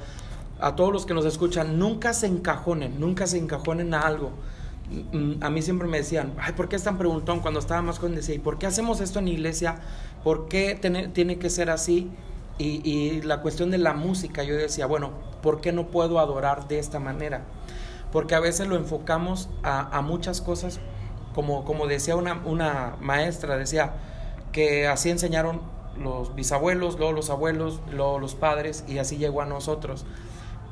a 0.58 0.74
todos 0.76 0.90
los 0.92 1.04
que 1.04 1.12
nos 1.12 1.26
escuchan, 1.26 1.78
nunca 1.78 2.14
se 2.14 2.26
encajonen, 2.26 2.98
nunca 2.98 3.26
se 3.26 3.36
encajonen 3.36 3.92
a 3.92 4.00
algo. 4.00 4.30
Mm, 5.12 5.42
A 5.42 5.50
mí 5.50 5.60
siempre 5.60 5.86
me 5.88 5.98
decían, 5.98 6.32
ay, 6.40 6.54
¿por 6.54 6.68
qué 6.70 6.76
es 6.76 6.84
tan 6.84 6.96
preguntón? 6.96 7.40
Cuando 7.40 7.60
estaba 7.60 7.82
más 7.82 7.98
joven 7.98 8.14
decía, 8.14 8.34
¿y 8.34 8.38
por 8.38 8.56
qué 8.58 8.66
hacemos 8.66 9.00
esto 9.02 9.18
en 9.18 9.28
iglesia? 9.28 9.76
¿Por 10.24 10.48
qué 10.48 10.74
tiene, 10.80 11.08
tiene 11.08 11.38
que 11.38 11.50
ser 11.50 11.68
así? 11.68 12.10
Y, 12.58 12.80
y 12.90 13.20
la 13.20 13.42
cuestión 13.42 13.70
de 13.70 13.76
la 13.76 13.92
música, 13.92 14.42
yo 14.42 14.54
decía, 14.56 14.86
bueno, 14.86 15.10
¿por 15.42 15.60
qué 15.60 15.72
no 15.72 15.88
puedo 15.88 16.18
adorar 16.18 16.68
de 16.68 16.78
esta 16.78 16.98
manera? 16.98 17.44
Porque 18.10 18.34
a 18.34 18.40
veces 18.40 18.66
lo 18.68 18.76
enfocamos 18.76 19.50
a, 19.62 19.94
a 19.94 20.00
muchas 20.00 20.40
cosas, 20.40 20.80
como, 21.36 21.66
como 21.66 21.86
decía 21.86 22.16
una, 22.16 22.40
una 22.46 22.96
maestra, 22.98 23.58
decía 23.58 23.92
que 24.52 24.88
así 24.88 25.10
enseñaron 25.10 25.60
los 26.02 26.34
bisabuelos, 26.34 26.96
luego 26.96 27.12
los 27.12 27.28
abuelos, 27.28 27.80
luego 27.92 28.18
los 28.18 28.34
padres, 28.34 28.84
y 28.88 28.96
así 28.96 29.18
llegó 29.18 29.42
a 29.42 29.46
nosotros. 29.46 30.06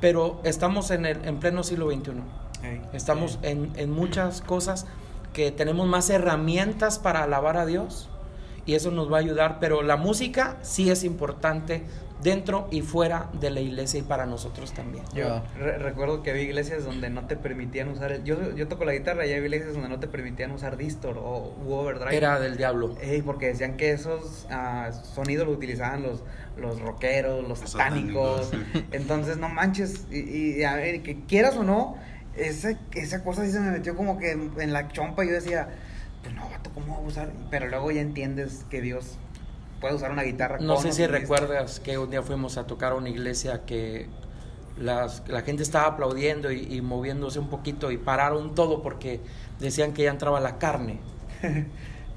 Pero 0.01 0.41
estamos 0.43 0.91
en, 0.91 1.05
el, 1.05 1.23
en 1.27 1.39
pleno 1.39 1.63
siglo 1.63 1.91
XXI. 1.91 2.13
Estamos 2.95 3.39
en, 3.43 3.73
en 3.77 3.91
muchas 3.91 4.41
cosas 4.41 4.87
que 5.35 5.53
tenemos 5.53 5.87
más 5.87 6.09
herramientas 6.09 6.99
para 6.99 7.23
alabar 7.23 7.59
a 7.59 7.67
Dios 7.67 8.09
y 8.65 8.75
eso 8.75 8.91
nos 8.91 9.13
va 9.13 9.19
a 9.19 9.21
ayudar, 9.21 9.59
pero 9.61 9.83
la 9.83 9.99
música 9.99 10.57
sí 10.63 10.91
es 10.91 11.05
importante 11.05 11.85
dentro 12.23 12.69
y 12.71 12.81
fuera 12.81 13.29
de 13.41 13.51
la 13.51 13.61
iglesia 13.61 14.01
y 14.01 14.03
para 14.03 14.25
nosotros 14.25 14.73
también. 14.73 15.05
Yo 15.13 15.43
re- 15.59 15.79
recuerdo 15.79 16.23
que 16.23 16.31
había 16.31 16.43
iglesias 16.45 16.85
donde 16.85 17.11
no 17.11 17.27
te 17.27 17.37
permitían 17.37 17.89
usar 17.89 18.13
el... 18.13 18.25
Yo, 18.25 18.55
yo 18.55 18.67
toco 18.69 18.85
la 18.85 18.93
guitarra 18.93 19.27
y 19.27 19.33
había 19.33 19.45
iglesias 19.45 19.75
donde 19.75 19.89
no 19.89 19.99
te 20.01 20.07
permitían 20.07 20.51
usar 20.53 20.77
distor 20.77 21.19
o 21.19 21.55
u 21.67 21.73
overdrive. 21.73 22.17
Era 22.17 22.39
del 22.41 22.57
diablo. 22.57 22.95
Ey, 23.03 23.21
porque 23.23 23.47
decían 23.49 23.77
que 23.77 23.91
esos 23.91 24.47
ah, 24.51 24.91
sonidos 24.93 25.47
los 25.47 25.57
utilizaban 25.57 26.03
los, 26.03 26.23
los 26.57 26.81
rockeros, 26.81 27.47
los 27.47 27.61
Los 27.61 27.71
satánicos. 27.71 28.47
satánicos. 28.47 28.85
Entonces, 28.93 29.37
no 29.37 29.49
manches. 29.49 30.07
Y, 30.11 30.61
y, 30.61 30.65
a 30.65 30.77
ver, 30.77 31.03
que 31.03 31.25
quieras 31.27 31.57
o 31.57 31.65
no, 31.65 31.97
esa, 32.37 32.79
esa 32.95 33.23
cosa 33.23 33.45
sí 33.45 33.51
se 33.53 33.61
me 33.61 33.71
metió 33.71 33.97
como 33.97 34.19
que 34.19 34.31
en, 34.31 34.53
en 34.59 34.73
la 34.73 34.89
chompa. 34.89 35.25
Y 35.25 35.29
yo 35.29 35.35
decía, 35.35 35.69
pues 36.23 36.35
no, 36.35 36.49
vato, 36.49 36.71
¿cómo 36.73 36.95
voy 36.97 37.05
a 37.05 37.09
usar? 37.09 37.33
Pero 37.51 37.69
luego 37.69 37.91
ya 37.91 38.01
entiendes 38.01 38.65
que 38.71 38.81
Dios 38.81 39.19
puede 39.85 39.97
usar 39.97 40.13
una 40.13 40.23
guitarra 40.23 40.59
No 40.61 40.79
sé 40.79 40.93
si 40.93 41.07
recuerdas 41.07 41.79
que 41.79 41.99
un 41.99 42.09
día 42.09 42.23
fuimos 42.23 42.57
a 42.57 42.67
tocar 42.67 42.93
a 42.93 42.95
una 42.95 43.11
iglesia 43.11 43.67
que 43.67 44.07
las, 44.79 45.23
la 45.29 45.43
gente 45.43 45.63
estaba 45.63 45.89
aplaudiendo 45.89 46.51
y, 46.51 46.61
y 46.75 46.81
moviéndose 46.81 47.39
un 47.39 47.49
poquito 47.51 47.91
y 47.91 47.99
pararon 47.99 48.55
todo 48.55 48.83
porque 48.83 49.21
decían 49.61 49.93
que 49.93 50.05
ya 50.05 50.11
entraba 50.11 50.41
la 50.41 50.57
carne. 50.59 51.01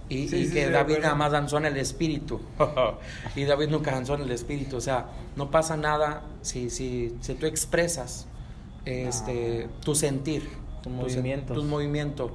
Y, 0.10 0.30
Sí, 0.30 0.38
y 0.38 0.46
sí, 0.48 0.54
que 0.54 0.68
sí, 0.68 0.72
David 0.72 1.00
nada 1.00 1.16
más 1.16 1.34
danzó 1.34 1.58
en 1.58 1.66
el 1.66 1.76
espíritu. 1.76 2.40
y 3.36 3.44
David 3.44 3.68
nunca 3.68 3.92
danzó 3.92 4.16
en 4.16 4.22
el 4.22 4.32
espíritu. 4.32 4.78
O 4.78 4.80
sea, 4.82 5.08
no 5.36 5.52
pasa 5.52 5.76
nada 5.76 6.22
si, 6.42 6.70
si, 6.70 7.14
si 7.20 7.34
tú 7.34 7.46
expresas 7.46 8.26
este, 8.86 9.68
tu 9.84 9.96
sentir, 9.96 10.48
Tus 10.82 10.94
sen- 10.94 10.96
movimientos. 10.96 11.58
tus 11.58 11.66
movimientos. 11.66 12.32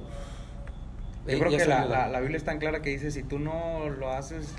Yo 1.25 1.31
Eh, 1.33 1.39
creo 1.39 1.49
que 1.57 1.65
la, 1.65 1.85
la, 1.85 2.07
la 2.09 2.19
Biblia 2.19 2.37
es 2.37 2.43
tan 2.43 2.59
clara 2.59 2.83
que 2.83 2.91
dice, 2.91 3.09
si 3.09 3.23
tú 3.23 3.39
no 3.39 3.89
lo 3.89 4.11
haces, 4.11 4.53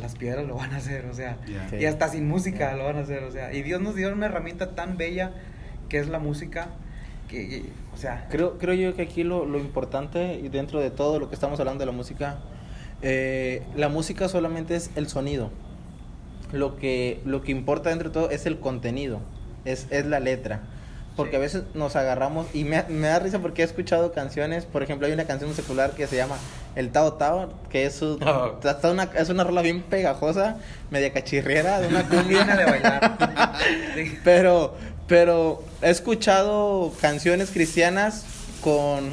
las 0.00 0.14
piedras 0.16 0.46
lo 0.46 0.56
van 0.56 0.72
a 0.72 0.76
hacer, 0.76 1.06
o 1.06 1.14
sea, 1.14 1.36
y 1.78 1.84
hasta 1.84 2.08
sin 2.08 2.26
música 2.26 2.74
lo 2.74 2.84
van 2.84 2.96
a 2.96 3.00
hacer, 3.00 3.22
o 3.24 3.30
sea, 3.30 3.52
y 3.52 3.62
Dios 3.62 3.80
nos 3.80 3.94
dio 3.94 4.12
una 4.12 4.26
herramienta 4.26 4.74
tan 4.74 4.96
bella 4.96 5.32
que 5.88 5.98
es 5.98 6.08
la 6.08 6.18
música, 6.18 6.68
que, 7.28 7.48
que, 7.48 7.62
o 7.92 7.96
sea, 7.96 8.26
Creo, 8.30 8.58
creo 8.58 8.74
yo 8.74 8.96
que 8.96 9.02
aquí 9.02 9.22
lo, 9.22 9.44
lo 9.44 9.58
importante 9.58 10.40
y 10.42 10.48
dentro 10.48 10.80
de 10.80 10.90
todo 10.90 11.18
lo 11.18 11.28
que 11.28 11.34
estamos 11.34 11.60
hablando 11.60 11.80
de 11.80 11.86
la 11.86 11.92
música, 11.92 12.38
eh, 13.02 13.62
la 13.76 13.88
música 13.88 14.28
solamente 14.28 14.74
es 14.74 14.90
el 14.96 15.08
sonido. 15.08 15.50
Lo 16.52 16.76
que, 16.76 17.20
lo 17.24 17.42
que 17.42 17.52
importa 17.52 17.90
dentro 17.90 18.08
de 18.08 18.14
todo 18.14 18.30
es 18.30 18.46
el 18.46 18.60
contenido, 18.60 19.20
es, 19.64 19.88
es 19.90 20.06
la 20.06 20.20
letra. 20.20 20.62
Porque 21.16 21.36
a 21.36 21.38
veces 21.38 21.62
nos 21.74 21.94
agarramos 21.94 22.46
y 22.52 22.64
me, 22.64 22.82
me 22.88 23.06
da 23.06 23.20
risa 23.20 23.38
porque 23.38 23.62
he 23.62 23.64
escuchado 23.64 24.10
canciones, 24.12 24.64
por 24.64 24.82
ejemplo, 24.82 25.06
hay 25.06 25.12
una 25.12 25.26
canción 25.26 25.54
secular 25.54 25.92
que 25.92 26.08
se 26.08 26.16
llama 26.16 26.36
El 26.74 26.90
Tao 26.90 27.12
Tao, 27.12 27.52
que 27.70 27.86
es, 27.86 27.94
su- 27.94 28.18
Oh. 28.26 28.58
una, 28.90 29.04
es 29.16 29.28
una 29.28 29.44
rola 29.44 29.62
bien 29.62 29.82
pegajosa, 29.82 30.56
media 30.90 31.12
cachirriera, 31.12 31.80
de 31.80 31.86
una 31.88 32.02
cumbia. 32.08 32.44
de 32.44 32.64
bailar. 32.64 33.52
Sí. 33.94 34.18
pero, 34.24 34.74
pero 35.06 35.62
he 35.82 35.90
escuchado 35.90 36.92
canciones 37.00 37.50
cristianas 37.52 38.24
con, 38.60 39.10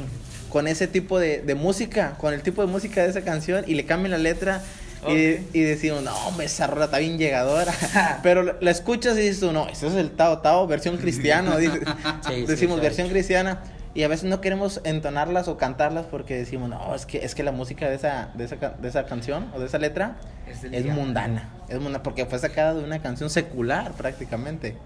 con 0.48 0.66
ese 0.66 0.88
tipo 0.88 1.20
de, 1.20 1.40
de 1.42 1.54
música, 1.54 2.16
con 2.18 2.34
el 2.34 2.42
tipo 2.42 2.62
de 2.62 2.68
música 2.68 3.02
de 3.02 3.10
esa 3.10 3.22
canción 3.22 3.64
y 3.68 3.74
le 3.74 3.86
cambian 3.86 4.10
la 4.10 4.18
letra. 4.18 4.60
Y, 5.08 5.34
Ok. 5.34 5.40
y 5.52 5.60
decimos, 5.62 6.02
no, 6.02 6.14
hombre, 6.26 6.46
esa 6.46 6.66
rola 6.66 6.84
está 6.86 6.98
bien 6.98 7.18
llegadora. 7.18 7.72
Pero 8.22 8.42
la- 8.42 8.56
la 8.60 8.70
escuchas 8.70 9.16
y 9.18 9.22
dices 9.22 9.40
tú, 9.40 9.52
no, 9.52 9.66
eso 9.68 9.88
es 9.88 9.94
el 9.94 10.10
Tao 10.12 10.38
Tao, 10.38 10.66
versión 10.66 10.96
cristiano. 10.96 11.56
dice- 11.58 11.80
Sí, 12.26 12.32
sí, 12.34 12.46
decimos 12.46 12.76
sí. 12.76 12.82
versión 12.82 13.08
cristiana. 13.08 13.60
Y 13.94 14.04
a 14.04 14.08
veces 14.08 14.24
no 14.30 14.40
queremos 14.40 14.80
entonarlas 14.84 15.48
o 15.48 15.58
cantarlas 15.58 16.06
porque 16.06 16.34
decimos, 16.38 16.70
no, 16.70 16.94
es 16.94 17.04
que, 17.04 17.24
es 17.26 17.34
que 17.34 17.42
la 17.42 17.52
música 17.52 17.90
de 17.90 17.96
esa, 17.96 18.30
de, 18.34 18.44
esa, 18.44 18.56
de 18.56 18.88
esa 18.88 19.04
canción 19.04 19.50
o 19.54 19.60
de 19.60 19.66
esa 19.66 19.76
letra 19.78 20.16
Es 20.46 20.64
es 20.64 20.86
mundana. 20.86 21.50
Es 21.68 21.78
mundana 21.78 22.02
porque 22.02 22.24
fue 22.24 22.38
sacada 22.38 22.72
de 22.72 22.82
una 22.82 23.02
canción 23.02 23.28
secular 23.28 23.92
prácticamente. 23.92 24.78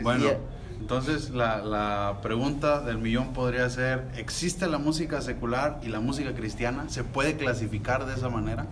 Bueno, 0.00 0.26
Y- 0.26 0.76
entonces 0.80 1.30
la, 1.30 1.56
la 1.58 2.18
pregunta 2.22 2.80
del 2.82 2.98
millón 2.98 3.32
podría 3.32 3.68
ser, 3.68 4.02
¿existe 4.16 4.68
la 4.68 4.78
música 4.78 5.20
secular 5.22 5.80
y 5.82 5.88
la 5.88 5.98
música 5.98 6.32
cristiana? 6.32 6.84
¿Se 6.88 7.02
puede 7.02 7.36
clasificar 7.36 8.06
de 8.06 8.14
esa 8.14 8.28
manera? 8.28 8.66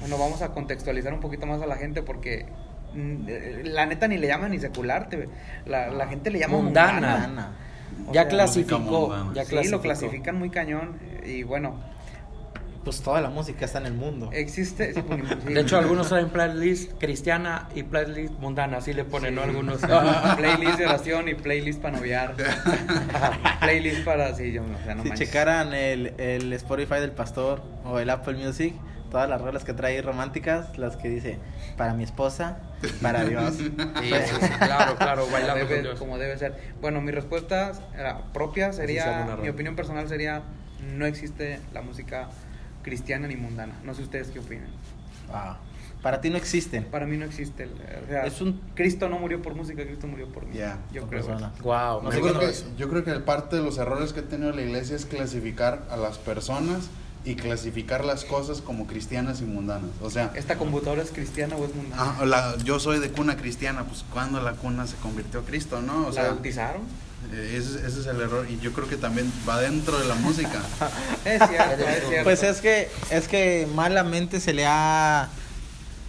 Bueno, 0.00 0.18
vamos 0.18 0.42
a 0.42 0.48
contextualizar 0.52 1.12
un 1.12 1.20
poquito 1.20 1.46
más 1.46 1.60
a 1.62 1.66
la 1.66 1.76
gente 1.76 2.02
porque 2.02 2.46
mm, 2.94 3.16
eh, 3.28 3.62
la 3.64 3.86
neta 3.86 4.06
ni 4.08 4.18
le 4.18 4.26
llaman 4.28 4.50
ni 4.52 4.58
secular, 4.58 5.08
te- 5.08 5.28
la, 5.66 5.88
la 5.88 6.06
gente 6.08 6.30
le 6.30 6.38
llama 6.38 6.58
Mundana. 6.58 7.52
Ya 8.12 8.22
sea, 8.22 8.28
clasificó, 8.28 8.78
mundana. 9.08 9.32
ya 9.34 9.44
Sí, 9.44 9.50
clasificó. 9.50 9.76
lo 9.76 9.82
clasifican 9.82 10.38
muy 10.38 10.50
cañón 10.50 10.98
y 11.26 11.42
bueno, 11.42 11.80
Pues 12.84 13.00
toda 13.02 13.20
la 13.20 13.28
música 13.28 13.64
está 13.64 13.78
en 13.80 13.86
el 13.86 13.94
mundo. 13.94 14.30
existe... 14.32 14.94
sí, 14.94 15.02
pues, 15.02 15.20
sí. 15.46 15.52
De 15.52 15.60
hecho, 15.60 15.76
algunos 15.78 16.08
traen 16.08 16.28
playlist 16.28 16.92
cristiana 17.00 17.68
y 17.74 17.82
playlist 17.82 18.34
mundana, 18.38 18.76
así 18.78 18.92
le 18.94 19.04
ponen, 19.04 19.34
¿no? 19.34 19.42
Algunos. 19.42 19.80
playlist 20.36 20.78
de 20.78 20.86
oración 20.86 21.28
y 21.28 21.34
playlist 21.34 21.82
para 21.82 21.96
noviar. 21.98 22.34
playlist 23.60 24.04
para... 24.04 24.34
Sí, 24.34 24.52
yo, 24.52 24.62
o 24.62 24.84
sea, 24.84 24.94
no 24.94 25.02
si 25.02 25.08
manches. 25.08 25.28
checaran 25.28 25.74
el, 25.74 26.14
el 26.18 26.52
Spotify 26.54 27.00
del 27.00 27.12
pastor 27.12 27.62
o 27.84 27.98
el 27.98 28.08
Apple 28.10 28.34
Music, 28.34 28.74
todas 29.10 29.28
las 29.28 29.40
rolas 29.40 29.64
que 29.64 29.72
trae 29.72 30.00
románticas, 30.02 30.76
las 30.78 30.96
que 30.96 31.08
dice, 31.08 31.38
para 31.76 31.94
mi 31.94 32.04
esposa, 32.04 32.58
para 33.02 33.24
Dios. 33.24 33.54
Sí, 33.58 33.64
sí, 34.02 34.34
sí, 34.40 34.48
claro, 34.58 34.96
claro, 34.96 35.22
Como 35.22 35.32
bailando 35.32 35.60
con 35.60 35.68
debe, 35.68 35.82
Dios. 35.82 35.98
como 35.98 36.18
debe 36.18 36.38
ser. 36.38 36.54
Bueno, 36.80 37.00
mi 37.00 37.10
respuesta 37.10 37.72
era 37.96 38.32
propia 38.32 38.72
sería, 38.72 39.24
una 39.26 39.36
mi 39.36 39.48
opinión 39.48 39.76
personal 39.76 40.08
sería, 40.08 40.42
no 40.96 41.06
existe 41.06 41.60
la 41.72 41.82
música 41.82 42.28
cristiana 42.82 43.26
ni 43.28 43.36
mundana. 43.36 43.74
No 43.84 43.94
sé 43.94 44.02
ustedes 44.02 44.28
qué 44.28 44.38
opinan. 44.38 44.68
Ah, 45.32 45.58
para 46.02 46.20
ti 46.20 46.30
no 46.30 46.36
existen. 46.36 46.84
Para 46.84 47.06
mí 47.06 47.16
no 47.16 47.24
existe. 47.24 47.64
el- 47.64 47.70
o 47.72 48.06
sea, 48.08 48.24
Es 48.24 48.40
un- 48.40 48.60
Cristo 48.74 49.08
no 49.08 49.18
murió 49.18 49.42
por 49.42 49.54
música, 49.54 49.82
Cristo 49.84 50.06
murió 50.06 50.28
por 50.28 50.46
mí. 50.46 50.56
Ya, 50.56 50.78
Yo 50.92 51.06
creo. 51.08 51.24
Wow, 51.62 52.02
no 52.02 52.12
yo, 52.12 52.20
creo 52.22 52.38
que, 52.38 52.52
yo 52.76 52.88
creo 52.88 53.04
que 53.04 53.12
parte 53.20 53.56
de 53.56 53.62
los 53.62 53.78
errores 53.78 54.12
que 54.12 54.20
ha 54.20 54.28
tenido 54.28 54.52
la 54.52 54.62
iglesia 54.62 54.94
es 54.96 55.04
clasificar 55.06 55.82
a 55.90 55.96
las 55.96 56.18
personas 56.18 56.88
y 57.28 57.34
clasificar 57.36 58.04
las 58.06 58.24
cosas 58.24 58.62
como 58.62 58.86
cristianas 58.86 59.40
y 59.40 59.44
mundanas. 59.44 59.90
O 60.00 60.08
sea, 60.10 60.32
¿Esta 60.34 60.56
computadora 60.56 61.02
es 61.02 61.10
cristiana 61.10 61.56
o 61.56 61.64
es 61.66 61.74
mundana? 61.74 62.16
ah, 62.18 62.24
la- 62.24 62.56
yo 62.64 62.80
soy 62.80 62.98
de 63.00 63.10
cuna 63.10 63.36
cristiana, 63.36 63.84
pues 63.84 64.04
cuando 64.12 64.40
la 64.40 64.52
cuna 64.52 64.86
se 64.86 64.96
convirtió 64.96 65.40
a 65.40 65.42
Cristo, 65.44 65.82
¿no? 65.82 66.06
O 66.06 66.08
¿La 66.08 66.12
sea, 66.12 66.22
bautizaron? 66.30 66.82
eh, 67.32 67.56
ese, 67.58 67.86
ese 67.86 68.00
es 68.00 68.06
el 68.06 68.20
error 68.22 68.46
y 68.48 68.58
yo 68.60 68.72
creo 68.72 68.88
que 68.88 68.96
también 68.96 69.30
va 69.46 69.60
dentro 69.60 69.98
de 69.98 70.06
la 70.06 70.14
música. 70.14 70.62
Es 71.26 71.42
cierto, 71.48 71.84
es 71.86 72.08
cierto. 72.08 72.24
Pues 72.24 72.42
es 72.42 72.60
que, 72.62 72.88
es 73.10 73.28
que 73.28 73.68
malamente 73.74 74.40
se 74.40 74.54
le 74.54 74.64
ha... 74.66 75.28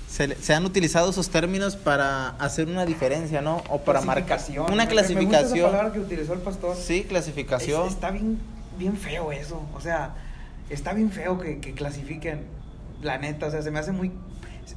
Se, 0.08 0.54
han 0.54 0.66
utilizado 0.66 1.10
esos 1.12 1.30
términos 1.30 1.76
para 1.76 2.30
hacer 2.40 2.68
una 2.68 2.86
diferencia, 2.86 3.42
¿no? 3.42 3.62
O 3.70 3.82
para 3.82 4.02
marcar 4.02 4.26
Clasificación. 4.40 4.74
una 4.74 4.86
Me- 4.86 4.86
Me 4.86 4.86
gusta 4.86 5.02
esa 5.02 5.14
clasificación. 5.14 5.72
palabra 5.72 5.94
que 5.94 6.00
utilizó 6.00 6.34
el 6.34 6.40
pastor. 6.40 6.76
Sí, 6.78 7.04
clasificación. 7.04 7.88
Es- 7.88 7.94
está 7.94 8.10
bien, 8.12 8.40
bien 8.78 8.98
feo 8.98 9.32
eso. 9.32 9.62
O 9.76 9.82
sea, 9.82 10.16
está 10.70 10.94
bien 10.94 11.12
feo 11.12 11.40
que, 11.40 11.60
que 11.60 11.74
clasifiquen. 11.74 12.46
La 13.02 13.18
neta, 13.18 13.48
o 13.48 13.52
sea, 13.52 13.62
se 13.62 13.72
me 13.72 13.80
hace 13.80 13.92
muy, 13.94 14.12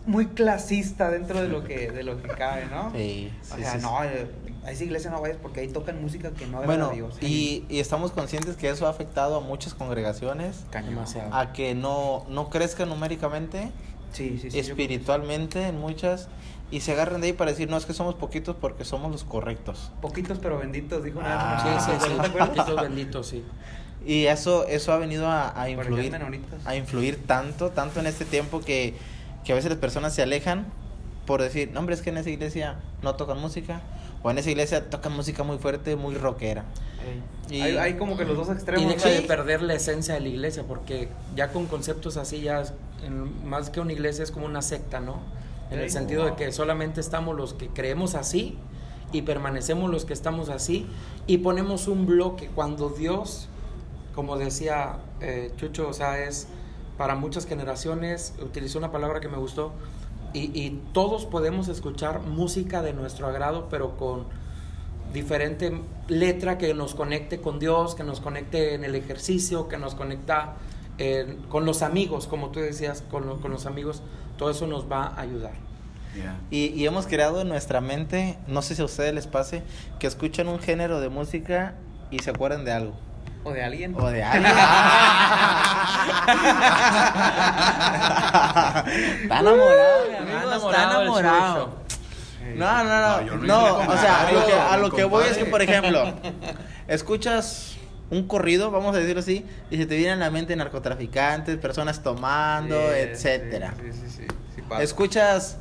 muy 0.06 0.26
clasista 0.26 1.10
dentro 1.10 1.40
de 1.40 1.48
lo 1.48 1.64
que, 1.64 1.90
de 1.90 2.02
lo 2.04 2.22
que 2.22 2.28
cabe, 2.28 2.66
¿no? 2.66 2.92
Sí, 2.92 3.32
O 3.50 3.56
sí, 3.56 3.62
sea, 3.62 3.72
sí, 3.72 3.78
sí. 3.80 3.84
no, 3.84 4.04
eh, 4.04 4.30
a 4.64 4.70
esa 4.70 4.84
iglesia 4.84 5.10
no 5.10 5.20
vayas 5.20 5.38
porque 5.42 5.58
ahí 5.60 5.68
tocan 5.68 6.00
música 6.00 6.30
que 6.30 6.46
no 6.46 6.62
Bueno, 6.62 6.90
a 6.90 6.92
Dios. 6.92 7.16
y, 7.20 7.64
y 7.68 7.80
estamos 7.80 8.12
conscientes 8.12 8.54
que 8.56 8.70
eso 8.70 8.86
ha 8.86 8.90
afectado 8.90 9.36
a 9.38 9.40
muchas 9.40 9.74
congregaciones 9.74 10.64
Cañón. 10.70 11.04
A 11.32 11.52
que 11.52 11.74
no, 11.74 12.24
no 12.28 12.48
crezcan 12.48 12.88
numéricamente, 12.90 13.72
Sí, 14.12 14.38
sí, 14.40 14.50
sí. 14.52 14.58
espiritualmente 14.60 15.66
en 15.66 15.80
muchas, 15.80 16.28
y 16.70 16.80
se 16.80 16.92
agarran 16.92 17.20
de 17.22 17.28
ahí 17.28 17.32
para 17.32 17.50
decir, 17.50 17.68
no, 17.68 17.76
es 17.76 17.86
que 17.86 17.92
somos 17.92 18.14
poquitos 18.14 18.54
porque 18.54 18.84
somos 18.84 19.10
los 19.10 19.24
correctos. 19.24 19.90
Poquitos 20.00 20.38
pero 20.38 20.58
benditos, 20.58 21.02
dijo 21.02 21.18
una 21.18 21.56
Ah, 21.58 21.64
vez. 21.64 21.82
Sí, 21.82 21.90
sí, 21.92 22.06
sí. 22.06 22.30
Benditos, 22.38 22.80
benditos, 22.82 23.26
sí. 23.26 23.44
Y 24.06 24.26
eso, 24.26 24.66
eso 24.66 24.92
ha 24.92 24.96
venido 24.98 25.26
a, 25.28 25.60
a 25.60 25.68
influir, 25.70 26.12
a 26.64 26.76
influir 26.76 27.26
tanto, 27.26 27.70
tanto 27.70 28.00
en 28.00 28.06
este 28.06 28.24
tiempo 28.24 28.60
que, 28.60 28.94
que 29.44 29.52
a 29.52 29.54
veces 29.54 29.70
las 29.70 29.78
personas 29.78 30.14
se 30.14 30.22
alejan 30.22 30.66
por 31.26 31.40
decir, 31.40 31.70
no, 31.72 31.78
hombre, 31.80 31.94
es 31.94 32.02
que 32.02 32.10
en 32.10 32.16
esa 32.18 32.30
iglesia 32.30 32.76
no 33.00 33.14
tocan 33.14 33.38
música, 33.38 33.80
o 34.24 34.30
en 34.32 34.38
esa 34.38 34.50
iglesia 34.50 34.90
tocan 34.90 35.12
música 35.12 35.44
muy 35.44 35.56
fuerte, 35.58 35.94
muy 35.94 36.16
rockera. 36.16 36.64
Y- 37.48 37.60
hay, 37.60 37.76
hay 37.76 37.94
como 37.94 38.16
que 38.16 38.24
los 38.24 38.36
dos 38.36 38.48
extremos. 38.50 38.84
Y 38.84 38.88
deja 38.94 39.08
¿no? 39.08 39.14
de 39.14 39.22
perder 39.22 39.62
la 39.62 39.74
esencia 39.74 40.14
de 40.14 40.20
la 40.20 40.28
iglesia, 40.28 40.64
porque 40.66 41.08
ya 41.36 41.52
con 41.52 41.66
conceptos 41.66 42.16
así, 42.16 42.40
ya 42.40 42.64
en- 43.06 43.48
más 43.48 43.70
que 43.70 43.78
una 43.78 43.92
iglesia 43.92 44.24
es 44.24 44.32
como 44.32 44.46
una 44.46 44.62
secta, 44.62 44.98
¿no? 44.98 45.20
En 45.70 45.78
el 45.78 45.90
Sí. 45.90 45.94
sentido 45.98 46.24
de 46.24 46.34
que 46.34 46.50
solamente 46.50 47.00
estamos 47.00 47.36
los 47.36 47.54
que 47.54 47.68
creemos 47.68 48.16
así 48.16 48.58
y 49.12 49.22
permanecemos 49.22 49.90
los 49.90 50.04
que 50.04 50.12
estamos 50.12 50.48
así 50.48 50.86
y 51.28 51.38
ponemos 51.38 51.86
un 51.86 52.04
bloque 52.06 52.50
cuando 52.52 52.90
Dios, 52.90 53.48
como 54.14 54.36
decía 54.36 54.96
eh, 55.20 55.52
Chucho, 55.56 55.88
o 55.88 55.92
sea, 55.92 56.22
es 56.24 56.46
para 56.98 57.14
muchas 57.14 57.46
generaciones, 57.46 58.34
utilizó 58.42 58.78
una 58.78 58.92
palabra 58.92 59.20
que 59.20 59.28
me 59.28 59.38
gustó, 59.38 59.72
y, 60.34 60.50
y 60.58 60.80
todos 60.92 61.26
podemos 61.26 61.68
escuchar 61.68 62.20
música 62.20 62.82
de 62.82 62.92
nuestro 62.92 63.26
agrado, 63.26 63.68
pero 63.70 63.96
con 63.96 64.24
diferente 65.12 65.72
letra 66.08 66.56
que 66.58 66.72
nos 66.74 66.94
conecte 66.94 67.40
con 67.40 67.58
Dios, 67.58 67.94
que 67.94 68.02
nos 68.04 68.20
conecte 68.20 68.74
en 68.74 68.84
el 68.84 68.94
ejercicio, 68.94 69.68
que 69.68 69.76
nos 69.78 69.94
conecta 69.94 70.54
eh, 70.98 71.36
con 71.48 71.64
los 71.66 71.82
amigos, 71.82 72.26
como 72.26 72.48
tú 72.50 72.60
decías, 72.60 73.02
con, 73.10 73.26
lo- 73.26 73.40
con 73.40 73.50
los 73.50 73.66
amigos, 73.66 74.02
todo 74.38 74.50
eso 74.50 74.66
nos 74.66 74.90
va 74.90 75.06
a 75.08 75.20
ayudar. 75.20 75.52
Ya. 76.16 76.38
Y, 76.50 76.66
y 76.68 76.86
hemos 76.86 77.06
creado 77.06 77.40
en 77.40 77.48
nuestra 77.48 77.80
mente, 77.80 78.38
no 78.46 78.62
sé 78.62 78.74
si 78.74 78.82
a 78.82 78.84
ustedes 78.84 79.14
les 79.14 79.26
pase, 79.26 79.62
que 79.98 80.06
escuchan 80.06 80.48
un 80.48 80.58
género 80.60 81.00
de 81.00 81.08
música 81.08 81.74
y 82.10 82.18
se 82.20 82.30
acuerdan 82.30 82.64
de 82.64 82.72
algo. 82.72 82.94
O 83.44 83.52
de 83.52 83.62
alguien. 83.62 83.94
O 83.98 84.06
de 84.08 84.22
alguien. 84.22 84.52
está 89.22 89.40
enamorado, 89.40 90.08
mi 90.10 90.16
amigo, 90.16 90.52
está 90.52 90.82
enamorado. 90.84 91.82
No, 92.56 92.84
no, 92.84 93.20
no. 93.22 93.36
No, 93.38 93.76
o 93.78 93.96
sea, 93.96 94.26
a 94.28 94.32
lo 94.32 94.46
que, 94.46 94.52
a 94.52 94.76
lo 94.76 94.90
que 94.90 95.04
voy 95.04 95.24
es 95.26 95.38
que, 95.38 95.46
por 95.46 95.62
ejemplo, 95.62 96.12
escuchas 96.88 97.76
un 98.10 98.26
corrido, 98.28 98.70
vamos 98.70 98.94
a 98.94 98.98
decirlo 98.98 99.20
así, 99.20 99.46
y 99.70 99.78
se 99.78 99.86
te 99.86 99.96
vienen 99.96 100.20
a 100.20 100.26
la 100.26 100.30
mente 100.30 100.54
narcotraficantes, 100.54 101.56
personas 101.56 102.02
tomando, 102.02 102.76
Sí, 102.76 102.98
etcétera. 102.98 103.72
Sí, 103.80 103.92
sí, 103.92 104.00
sí. 104.00 104.08
sí, 104.18 104.26
sí 104.56 104.62
pasa. 104.68 104.82
Escuchas 104.82 105.56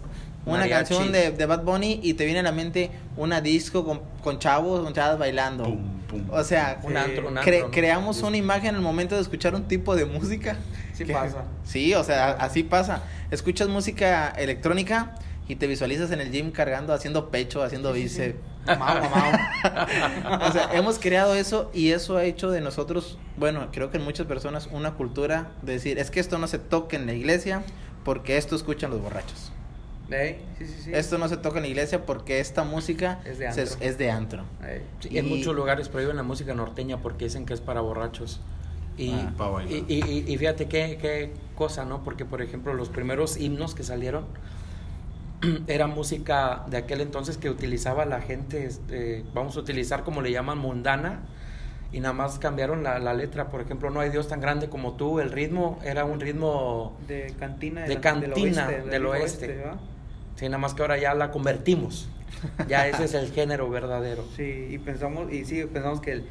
una 0.46 0.60
Mariachi. 0.60 0.89
canción 0.89 1.12
de, 1.13 1.32
de 1.32 1.46
Bad 1.46 1.62
Bunny 1.63 2.00
y 2.04 2.15
te 2.15 2.26
viene 2.26 2.41
a 2.41 2.44
la 2.44 2.52
mente 2.52 2.91
una 3.15 3.39
disco 3.41 3.86
con, 3.86 4.02
con 4.24 4.39
chavos, 4.39 4.84
con 4.84 4.94
chavas 4.94 5.17
bailando. 5.17 5.63
Pum, 5.65 6.00
pum. 6.12 6.28
O 6.30 6.43
sea, 6.43 6.80
Un 6.84 6.91
Sí. 6.91 6.97
antro, 6.97 7.28
un 7.30 7.36
cre- 7.36 7.39
antro, 7.39 7.60
¿no? 7.67 7.71
creamos 7.71 8.21
una 8.21 8.38
imagen 8.38 8.76
al 8.76 8.82
momento 8.82 9.15
de 9.15 9.21
escuchar 9.21 9.56
un 9.56 9.67
tipo 9.67 9.95
de 9.95 10.06
música. 10.06 10.58
Sí 10.93 11.06
que- 11.06 11.13
pasa. 11.13 11.45
Sí, 11.63 11.93
o 11.95 12.04
sea, 12.04 12.32
así 12.32 12.63
pasa. 12.63 13.04
Escuchas 13.32 13.67
música 13.69 14.30
electrónica 14.38 15.15
y 15.47 15.56
te 15.56 15.65
visualizas 15.67 16.12
en 16.12 16.21
el 16.21 16.32
gym 16.32 16.52
cargando, 16.52 16.93
haciendo 16.93 17.30
pecho, 17.32 17.63
haciendo 17.63 17.93
Sí, 17.95 18.04
sí, 18.04 18.10
sí. 18.10 18.21
bíceps. 18.21 18.39
Mamao. 18.80 19.32
o 20.47 20.52
sea, 20.52 20.69
hemos 20.74 21.00
creado 21.00 21.34
eso 21.36 21.71
y 21.74 21.91
eso 21.91 22.17
ha 22.17 22.24
hecho 22.26 22.52
de 22.52 22.62
nosotros, 22.62 23.17
bueno, 23.38 23.69
creo 23.71 23.89
que 23.89 23.97
en 23.97 24.04
muchas 24.04 24.28
personas 24.28 24.67
una 24.71 24.91
cultura 24.93 25.52
de 25.63 25.74
decir, 25.74 25.97
es 25.97 26.12
que 26.12 26.19
esto 26.19 26.38
no 26.38 26.47
se 26.47 26.60
toca 26.60 26.95
en 26.95 27.06
la 27.08 27.13
iglesia 27.13 27.63
porque 28.04 28.38
esto 28.38 28.56
escuchan 28.56 28.91
los 28.91 29.02
borrachos. 29.02 29.52
Ey, 30.12 30.41
sí, 30.58 30.65
sí, 30.65 30.82
sí. 30.84 30.91
Esto 30.93 31.17
no 31.17 31.28
se 31.30 31.38
toca 31.38 31.58
en 31.58 31.63
la 31.63 31.69
iglesia 31.69 32.06
porque 32.06 32.39
esta 32.39 32.63
música 32.63 33.19
Es 33.26 33.39
de 33.39 33.52
se- 33.52 33.62
antro. 33.62 33.78
es 33.82 33.97
de 33.97 34.12
antro. 34.12 34.43
Ey. 34.67 34.82
Sí, 35.00 35.17
en 35.17 35.26
Y- 35.28 35.30
muchos 35.38 35.56
lugares 35.56 35.89
prohíben 35.89 36.15
la 36.17 36.24
música 36.24 36.54
norteña 36.54 36.97
porque 36.97 37.26
dicen 37.26 37.45
que 37.45 37.54
es 37.54 37.62
para 37.62 37.82
borrachos. 37.82 38.41
Y, 38.97 39.12
Ah, 39.13 39.63
y, 39.67 39.86
y- 39.88 40.26
y 40.28 40.38
fíjate 40.38 40.67
qué, 40.67 40.97
qué 41.02 41.32
cosa, 41.56 41.86
¿no? 41.86 42.04
Porque, 42.04 42.26
por 42.26 42.41
ejemplo, 42.41 42.74
los 42.74 42.89
primeros 42.89 43.38
himnos 43.38 43.74
que 43.74 43.84
salieron 43.84 44.26
era 45.67 45.88
música 45.88 46.63
de 46.67 46.78
aquel 46.78 47.02
entonces 47.02 47.38
que 47.38 47.50
utilizaba 47.50 48.06
la 48.06 48.21
gente, 48.21 48.65
este, 48.65 49.24
vamos 49.34 49.56
a 49.58 49.60
utilizar 49.62 50.04
como 50.04 50.21
le 50.21 50.32
llaman 50.32 50.58
mundana, 50.58 51.21
y 51.93 52.00
nada 52.00 52.13
más 52.13 52.39
cambiaron 52.39 52.84
la, 52.84 53.00
la, 53.00 53.13
letra. 53.13 53.50
Por 53.50 53.60
ejemplo, 53.62 53.89
No 53.89 54.00
hay 54.00 54.10
Dios 54.12 54.28
tan 54.30 54.39
grande 54.39 54.69
como 54.69 54.93
tú. 54.93 55.19
El 55.19 55.30
ritmo 55.32 55.78
era 55.84 56.06
un 56.06 56.19
ritmo 56.21 56.97
de 57.08 57.34
cantina, 57.38 57.82
de, 57.82 58.00
cantina 58.00 58.67
del 58.67 59.06
oeste. 59.08 59.47
Del 59.47 59.60
oeste. 59.62 59.63
Sí, 60.36 60.46
nada 60.46 60.58
más 60.58 60.74
que 60.74 60.82
ahora 60.82 60.98
ya 60.98 61.13
la 61.13 61.32
convertimos. 61.32 62.10
Ya 62.67 62.88
ese 62.88 63.04
es 63.06 63.13
el 63.13 63.32
género 63.32 63.70
verdadero. 63.70 64.26
Sí, 64.36 64.67
y 64.70 64.78
pensamos, 64.78 65.32
y 65.32 65.46
sí, 65.46 65.63
pensamos 65.65 66.02
que 66.02 66.12
el 66.13 66.26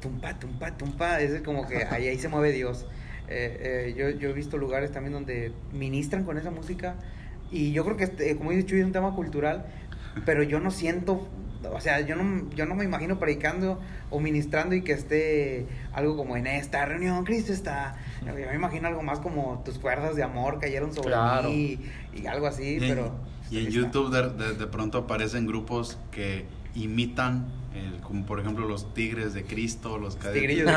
tumpa, 0.00 0.38
tumpa, 0.38 0.76
tumpa, 0.76 1.20
ese 1.20 1.36
es 1.36 1.42
como 1.42 1.66
que 1.66 1.84
ahí, 1.84 2.08
ahí 2.08 2.18
se 2.18 2.28
mueve 2.28 2.52
Dios. 2.52 2.86
Eh, 3.28 3.88
eh, 3.88 3.94
yo, 3.96 4.10
yo 4.10 4.30
he 4.30 4.32
visto 4.32 4.58
lugares 4.58 4.92
también 4.92 5.12
donde 5.12 5.52
ministran 5.72 6.24
con 6.24 6.36
esa 6.36 6.50
música 6.50 6.96
y 7.50 7.72
yo 7.72 7.84
creo 7.84 7.96
que, 7.96 8.04
este, 8.04 8.36
como 8.36 8.50
dice 8.50 8.66
Chuy, 8.66 8.80
es 8.80 8.86
un 8.86 8.92
tema 8.92 9.14
cultural, 9.14 9.66
pero 10.26 10.42
yo 10.42 10.60
no 10.60 10.70
siento, 10.70 11.26
o 11.72 11.80
sea, 11.80 12.00
yo 12.00 12.16
no, 12.16 12.50
yo 12.50 12.66
no 12.66 12.74
me 12.74 12.84
imagino 12.84 13.18
predicando 13.18 13.80
o 14.10 14.20
ministrando 14.20 14.74
y 14.74 14.82
que 14.82 14.92
esté 14.92 15.66
algo 15.92 16.16
como 16.16 16.36
en 16.36 16.46
esta 16.46 16.84
reunión, 16.84 17.24
Cristo 17.24 17.52
está. 17.52 17.96
Yo 18.24 18.34
me 18.34 18.54
imagino 18.54 18.88
algo 18.88 19.02
más 19.02 19.20
como 19.20 19.62
tus 19.64 19.78
cuerdas 19.78 20.16
de 20.16 20.22
amor 20.22 20.58
cayeron 20.60 20.94
sobre 20.94 21.14
mí 21.44 21.78
y, 22.14 22.26
algo 22.26 22.46
así, 22.46 22.78
pero... 22.80 23.12
Y 23.50 23.58
en 23.58 23.70
YouTube 23.70 24.10
de, 24.10 24.54
de, 24.54 24.66
pronto 24.66 24.98
aparecen 24.98 25.46
grupos 25.46 25.98
que 26.10 26.46
imitan 26.74 27.46
como 28.02 28.24
por 28.24 28.38
ejemplo 28.38 28.68
los 28.68 28.94
tigres 28.94 29.34
de 29.34 29.44
Cristo, 29.44 29.98
los 29.98 30.20
de 30.20 30.32
Cristo, 30.44 30.70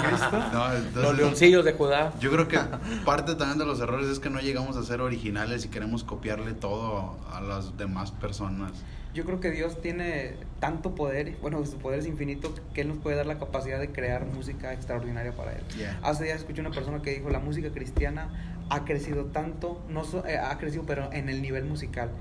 los 0.95 1.17
leoncillos 1.17 1.63
de 1.63 1.73
Judá. 1.73 2.13
Yo 2.19 2.31
creo 2.31 2.47
que 2.47 2.59
parte 3.05 3.35
también 3.35 3.59
de 3.59 3.65
los 3.65 3.79
errores 3.79 4.07
es 4.07 4.19
que 4.19 4.29
no 4.29 4.39
llegamos 4.39 4.77
a 4.77 4.83
ser 4.83 5.01
originales 5.01 5.65
y 5.65 5.69
queremos 5.69 6.03
copiarle 6.03 6.53
todo 6.53 7.17
a 7.31 7.41
las 7.41 7.77
demás 7.77 8.11
personas. 8.11 8.71
Yo 9.17 9.25
creo 9.25 9.39
que 9.39 9.49
Dios 9.49 9.81
tiene 9.81 10.35
tanto 10.59 10.93
poder, 10.93 11.37
bueno, 11.41 11.65
su 11.65 11.79
poder 11.79 11.97
es 11.97 12.05
infinito, 12.05 12.53
que 12.75 12.81
Él 12.81 12.89
nos 12.89 12.99
puede 12.99 13.15
dar 13.15 13.25
la 13.25 13.39
capacidad 13.39 13.79
de 13.79 13.91
crear 13.91 14.27
música 14.27 14.73
extraordinaria 14.73 15.31
para 15.31 15.53
Él. 15.53 15.63
Hace 16.03 16.25
días 16.25 16.37
escuché 16.37 16.61
una 16.61 16.69
persona 16.69 17.01
que 17.01 17.15
dijo, 17.15 17.31
la 17.31 17.39
música 17.39 17.71
cristiana 17.71 18.29
ha 18.69 18.85
crecido 18.85 19.25
tanto, 19.25 19.83
no 19.89 20.03
eh, 20.27 20.37
ha 20.37 20.55
crecido, 20.59 20.83
pero 20.85 21.11
en 21.13 21.29
el 21.29 21.41
nivel 21.41 21.65
musical. 21.65 22.11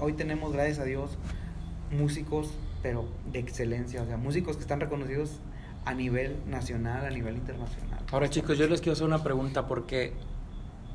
hoy 0.00 0.14
tenemos, 0.14 0.54
gracias 0.54 0.78
a 0.78 0.84
Dios, 0.84 1.18
músicos 1.90 2.50
pero 2.82 3.06
de 3.30 3.40
excelencia, 3.40 4.00
o 4.00 4.06
sea, 4.06 4.16
músicos 4.16 4.56
que 4.56 4.62
están 4.62 4.80
reconocidos 4.80 5.40
a 5.84 5.92
nivel 5.92 6.34
nacional, 6.46 7.04
a 7.04 7.10
nivel 7.10 7.36
internacional. 7.36 8.00
Ahora 8.10 8.30
chicos, 8.30 8.56
yo 8.56 8.66
les 8.68 8.80
quiero 8.80 8.94
hacer 8.94 9.06
una 9.06 9.22
pregunta 9.22 9.66
porque 9.66 10.14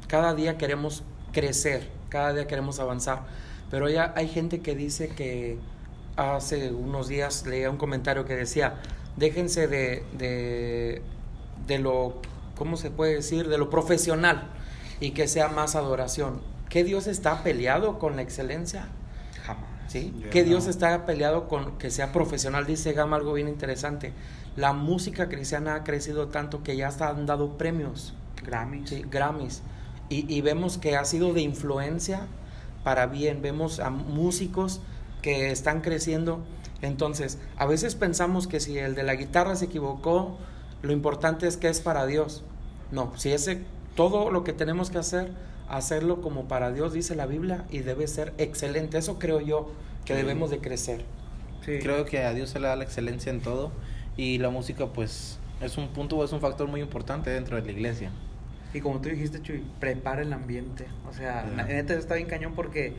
cada 0.07 0.33
día 0.33 0.57
queremos 0.57 1.03
crecer, 1.31 1.87
cada 2.09 2.33
día 2.33 2.47
queremos 2.47 2.79
avanzar, 2.79 3.27
pero 3.73 3.89
ya 3.89 4.13
hay 4.15 4.27
gente 4.27 4.59
que 4.59 4.75
dice 4.75 5.09
que 5.09 5.57
hace 6.15 6.71
unos 6.71 7.07
días 7.07 7.47
leía 7.47 7.71
un 7.71 7.77
comentario 7.77 8.23
que 8.23 8.35
decía, 8.35 8.75
déjense 9.17 9.67
de, 9.67 10.03
de, 10.15 11.01
de 11.65 11.79
lo, 11.79 12.21
¿cómo 12.55 12.77
se 12.77 12.91
puede 12.91 13.15
decir? 13.15 13.49
De 13.49 13.57
lo 13.57 13.71
profesional 13.71 14.51
y 14.99 15.09
que 15.13 15.27
sea 15.27 15.47
más 15.47 15.73
adoración. 15.73 16.39
¿Qué 16.69 16.83
Dios 16.83 17.07
está 17.07 17.41
peleado 17.41 17.97
con 17.97 18.15
la 18.15 18.21
excelencia? 18.21 18.89
que 20.29 20.43
Dios 20.43 20.67
está 20.67 21.07
peleado 21.07 21.47
con 21.47 21.79
que 21.79 21.89
sea 21.89 22.11
profesional. 22.11 22.67
Dice 22.67 22.93
Gama 22.93 23.15
algo 23.15 23.33
bien 23.33 23.47
interesante. 23.47 24.13
La 24.55 24.73
música 24.73 25.29
cristiana 25.29 25.73
ha 25.73 25.83
crecido 25.83 26.27
tanto 26.27 26.61
que 26.61 26.77
ya 26.77 26.89
han 26.89 27.25
dado 27.25 27.57
premios. 27.57 28.13
Grammys. 28.45 28.87
Sí, 28.87 29.03
Grammys. 29.09 29.63
Y, 30.09 30.41
vemos 30.41 30.77
que 30.77 30.95
ha 30.95 31.05
sido 31.05 31.33
de 31.33 31.41
influencia 31.41 32.27
para 32.83 33.07
bien. 33.07 33.41
Vemos 33.41 33.79
a 33.79 33.89
músicos 33.89 34.81
que 35.21 35.51
están 35.51 35.81
creciendo. 35.81 36.43
Entonces, 36.81 37.39
a 37.57 37.65
veces 37.65 37.95
pensamos 37.95 38.47
que 38.47 38.59
si 38.59 38.77
el 38.77 38.95
de 38.95 39.03
la 39.03 39.15
guitarra 39.15 39.55
se 39.55 39.65
equivocó, 39.65 40.37
lo 40.81 40.91
importante 40.91 41.47
es 41.47 41.57
que 41.57 41.69
es 41.69 41.79
para 41.79 42.05
Dios. 42.05 42.43
No, 42.91 43.13
si 43.15 43.31
ese, 43.31 43.61
todo 43.95 44.31
lo 44.31 44.43
que 44.43 44.53
tenemos 44.53 44.89
que 44.89 44.97
hacer 44.97 45.31
hacerlo 45.67 46.21
como 46.21 46.47
para 46.47 46.71
Dios 46.71 46.93
dice 46.93 47.15
la 47.15 47.25
Biblia 47.25 47.65
y 47.69 47.79
debe 47.79 48.07
ser 48.07 48.33
excelente. 48.37 48.97
Eso 48.97 49.19
creo 49.19 49.41
yo 49.41 49.71
que 50.05 50.13
debemos 50.13 50.49
de 50.49 50.59
crecer. 50.59 51.03
Creo 51.65 52.05
que 52.05 52.23
a 52.23 52.33
Dios 52.33 52.49
se 52.49 52.59
le 52.59 52.67
da 52.67 52.75
la 52.75 52.83
excelencia 52.83 53.31
en 53.31 53.41
todo 53.41 53.71
y 54.17 54.37
la 54.37 54.49
música 54.49 54.87
pues 54.87 55.39
es 55.61 55.77
un 55.77 55.87
punto, 55.89 56.23
es 56.23 56.33
un 56.33 56.41
factor 56.41 56.67
muy 56.67 56.81
importante 56.81 57.29
dentro 57.29 57.55
de 57.55 57.63
la 57.63 57.71
iglesia. 57.71 58.11
Y 58.73 58.81
como 58.81 58.99
tú 59.01 59.09
dijiste, 59.09 59.41
Chuy, 59.41 59.63
prepara 59.79 60.21
el 60.21 60.33
ambiente. 60.33 60.87
O 61.07 61.13
sea, 61.13 61.45
yeah. 61.45 61.65
neta 61.65 61.93
está 61.93 62.15
bien 62.15 62.27
cañón 62.27 62.53
porque 62.55 62.93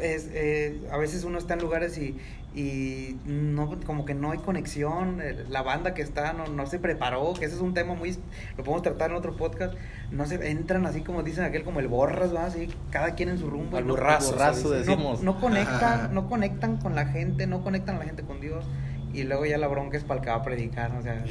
es, 0.00 0.28
eh, 0.32 0.80
a 0.90 0.96
veces 0.98 1.24
uno 1.24 1.38
está 1.38 1.54
en 1.54 1.60
lugares 1.60 1.98
y, 1.98 2.16
y 2.54 3.16
no 3.26 3.78
como 3.84 4.04
que 4.04 4.14
no 4.14 4.30
hay 4.30 4.38
conexión 4.38 5.20
eh, 5.20 5.44
la 5.48 5.62
banda 5.62 5.94
que 5.94 6.02
está 6.02 6.32
no, 6.32 6.46
no 6.46 6.66
se 6.66 6.78
preparó 6.78 7.34
que 7.34 7.44
ese 7.44 7.56
es 7.56 7.60
un 7.60 7.74
tema 7.74 7.94
muy 7.94 8.16
lo 8.56 8.64
podemos 8.64 8.82
tratar 8.82 9.10
en 9.10 9.16
otro 9.16 9.36
podcast 9.36 9.74
no 10.10 10.24
se 10.26 10.50
entran 10.50 10.86
así 10.86 11.00
como 11.00 11.22
dicen 11.22 11.44
aquel 11.44 11.64
como 11.64 11.80
el 11.80 11.88
borras 11.88 12.34
va 12.34 12.46
así 12.46 12.68
cada 12.90 13.14
quien 13.14 13.28
en 13.28 13.38
su 13.38 13.50
rumbo 13.50 13.78
el 13.78 13.84
borrazo, 13.84 14.70
decimos. 14.70 15.22
No, 15.22 15.40
conectan 15.40 16.14
no 16.14 16.28
conectan 16.28 16.76
con 16.76 16.94
la 16.94 17.06
gente 17.06 17.46
no 17.46 17.62
conectan 17.62 17.96
a 17.96 17.98
la 18.00 18.04
gente 18.04 18.22
con 18.22 18.40
Dios 18.40 18.64
y 19.14 19.22
luego 19.24 19.46
ya 19.46 19.58
la 19.58 19.68
bronca 19.68 19.96
es 19.96 20.04
para 20.04 20.20
el 20.20 20.24
que 20.24 20.30
va 20.30 20.36
a 20.36 20.42
predicar 20.42 20.92
o 20.96 21.02
sea 21.02 21.24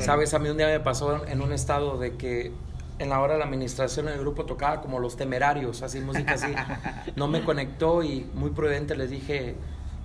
sabes 0.00 0.34
a 0.34 0.38
mí 0.38 0.48
un 0.48 0.56
día 0.56 0.66
me 0.66 0.80
pasó 0.80 1.26
en 1.26 1.40
un 1.40 1.52
estado 1.52 1.98
de 1.98 2.16
que 2.16 2.52
en 2.98 3.10
la 3.10 3.20
hora 3.20 3.34
de 3.34 3.38
la 3.38 3.44
administración 3.44 4.08
en 4.08 4.14
el 4.14 4.20
grupo 4.20 4.44
tocaba 4.44 4.80
como 4.80 4.98
los 4.98 5.16
temerarios, 5.16 5.82
así 5.82 6.00
música 6.00 6.34
así. 6.34 6.52
No 7.16 7.28
me 7.28 7.44
conectó 7.44 8.02
y 8.02 8.28
muy 8.34 8.50
prudente 8.50 8.96
les 8.96 9.10
dije, 9.10 9.54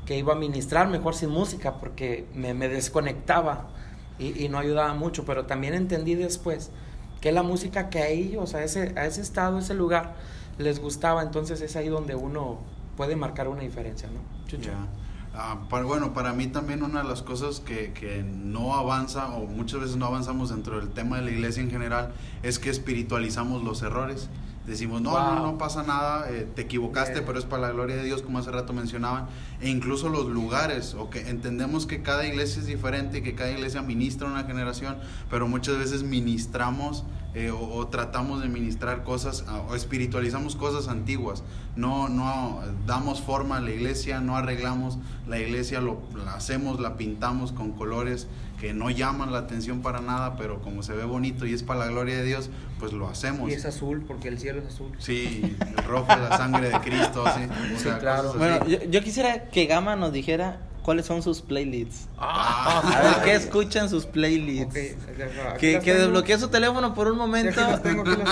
que 0.05 0.17
iba 0.17 0.33
a 0.33 0.35
ministrar 0.35 0.87
mejor 0.87 1.15
sin 1.15 1.29
música 1.29 1.79
porque 1.79 2.25
me, 2.33 2.53
me 2.53 2.67
desconectaba 2.67 3.67
y, 4.19 4.43
y, 4.43 4.49
no 4.49 4.59
ayudaba 4.59 4.93
mucho, 4.93 5.25
pero 5.25 5.45
también 5.45 5.73
entendí 5.73 6.15
después 6.15 6.71
que 7.21 7.31
la 7.31 7.41
música 7.41 7.89
que 7.89 7.99
a 7.99 8.07
ellos, 8.09 8.53
a 8.53 8.63
ese, 8.63 8.93
a 8.97 9.05
ese 9.05 9.21
estado, 9.21 9.57
a 9.57 9.59
ese 9.59 9.73
lugar, 9.73 10.13
les 10.57 10.79
gustaba, 10.79 11.23
entonces 11.23 11.61
es 11.61 11.75
ahí 11.75 11.87
donde 11.87 12.15
uno 12.15 12.59
puede 12.95 13.15
marcar 13.15 13.47
una 13.47 13.61
diferencia, 13.61 14.09
¿no? 14.09 14.19
Chucho. 14.47 14.69
Ah, 15.35 15.61
para, 15.67 15.83
bueno, 15.83 16.13
para 16.13 16.31
mí 16.33 16.45
también 16.45 16.83
una 16.83 17.01
de 17.01 17.09
las 17.09 17.23
cosas 17.23 17.59
que, 17.59 17.91
que, 17.91 18.23
no 18.23 18.75
avanza 18.75 19.29
o 19.29 19.47
muchas 19.47 19.79
veces 19.81 19.95
no 19.95 20.05
avanzamos 20.05 20.51
dentro 20.51 20.79
del 20.79 20.89
tema 20.89 21.17
de 21.17 21.23
la 21.23 21.31
iglesia 21.31 21.63
en 21.63 21.71
general 21.71 22.13
es 22.43 22.59
que 22.59 22.69
espiritualizamos 22.69 23.63
los 23.63 23.81
errores. 23.81 24.29
Decimos, 24.67 25.01
no, 25.01 25.11
no, 25.11 25.43
no 25.43 25.57
pasa 25.57 25.83
nada, 25.83 26.29
eh, 26.29 26.47
te 26.55 26.61
equivocaste, 26.61 27.21
pero 27.23 27.37
es 27.37 27.43
para 27.43 27.63
la 27.63 27.71
gloria 27.71 27.97
de 27.97 28.03
Dios, 28.03 28.21
como 28.21 28.39
hace 28.39 28.49
rato 28.49 28.71
mencionaban. 28.71 29.27
E 29.59 29.69
incluso 29.69 30.07
los 30.07 30.27
lugares, 30.27 30.93
o 30.93 31.09
que 31.09 31.29
entendemos 31.29 31.85
que 31.85 32.01
cada 32.01 32.25
iglesia 32.25 32.61
es 32.61 32.67
diferente, 32.67 33.23
que 33.23 33.35
cada 33.35 33.51
iglesia 33.51 33.81
ministra 33.81 34.27
una 34.27 34.45
generación, 34.45 34.97
pero 35.29 35.49
muchas 35.49 35.77
veces 35.79 36.03
ministramos 36.03 37.03
eh, 37.35 37.51
o, 37.51 37.87
tratamos 37.87 38.41
de 38.41 38.49
ministrar 38.49 39.03
cosas 39.03 39.45
o 39.69 39.75
espiritualizamos 39.75 40.55
cosas 40.55 40.87
antiguas. 40.87 41.43
No, 41.75 42.07
no 42.09 42.61
damos 42.85 43.21
forma 43.21 43.57
a 43.57 43.61
la 43.61 43.71
iglesia, 43.71 44.19
no 44.19 44.37
arreglamos 44.37 44.97
la 45.27 45.39
iglesia, 45.39 45.81
lo, 45.81 46.01
la 46.23 46.35
hacemos, 46.35 46.79
la 46.79 46.95
pintamos 46.97 47.51
con 47.51 47.71
colores 47.71 48.27
que 48.63 48.73
no 48.73 48.89
llaman 48.89 49.33
la 49.33 49.39
atención 49.39 49.81
para 49.81 49.99
nada, 49.99 50.37
pero 50.37 50.61
como 50.61 50.83
se 50.83 50.93
ve 50.93 51.03
bonito 51.03 51.45
y 51.45 51.53
es 51.53 51.63
para 51.63 51.81
la 51.81 51.87
gloria 51.87 52.15
de 52.15 52.23
Dios, 52.23 52.49
pues 52.79 52.93
lo 52.93 53.09
hacemos. 53.09 53.49
Y 53.49 53.53
es 53.53 53.65
azul, 53.65 54.05
porque 54.07 54.29
el 54.29 54.39
cielo 54.39 54.61
es 54.61 54.73
azul. 54.73 54.89
Sí, 54.99 55.57
el 55.77 55.83
rojo 55.83 56.09
es 56.13 56.19
la 56.19 56.37
sangre 56.37 56.69
de 56.69 56.79
Cristo, 56.79 57.25
sí. 57.35 57.89
claro. 57.99 58.33
Bueno, 58.37 58.65
yo, 58.65 59.03
quisiera 59.03 59.49
que 59.49 59.65
Gama 59.65 59.97
nos 59.97 60.13
dijera 60.13 60.61
cuáles 60.83 61.05
son 61.05 61.23
sus 61.23 61.41
playlists. 61.41 62.07
Ah, 62.17 62.81
a 62.83 63.01
ver 63.01 63.23
qué 63.23 63.33
escuchan 63.35 63.89
sus 63.89 64.05
playlists. 64.05 64.73
que, 64.73 65.79
que 65.79 65.93
desbloquee 65.93 66.37
su 66.37 66.49
teléfono 66.49 66.93
por 66.93 67.07
un 67.07 67.17
momento. 67.17 67.61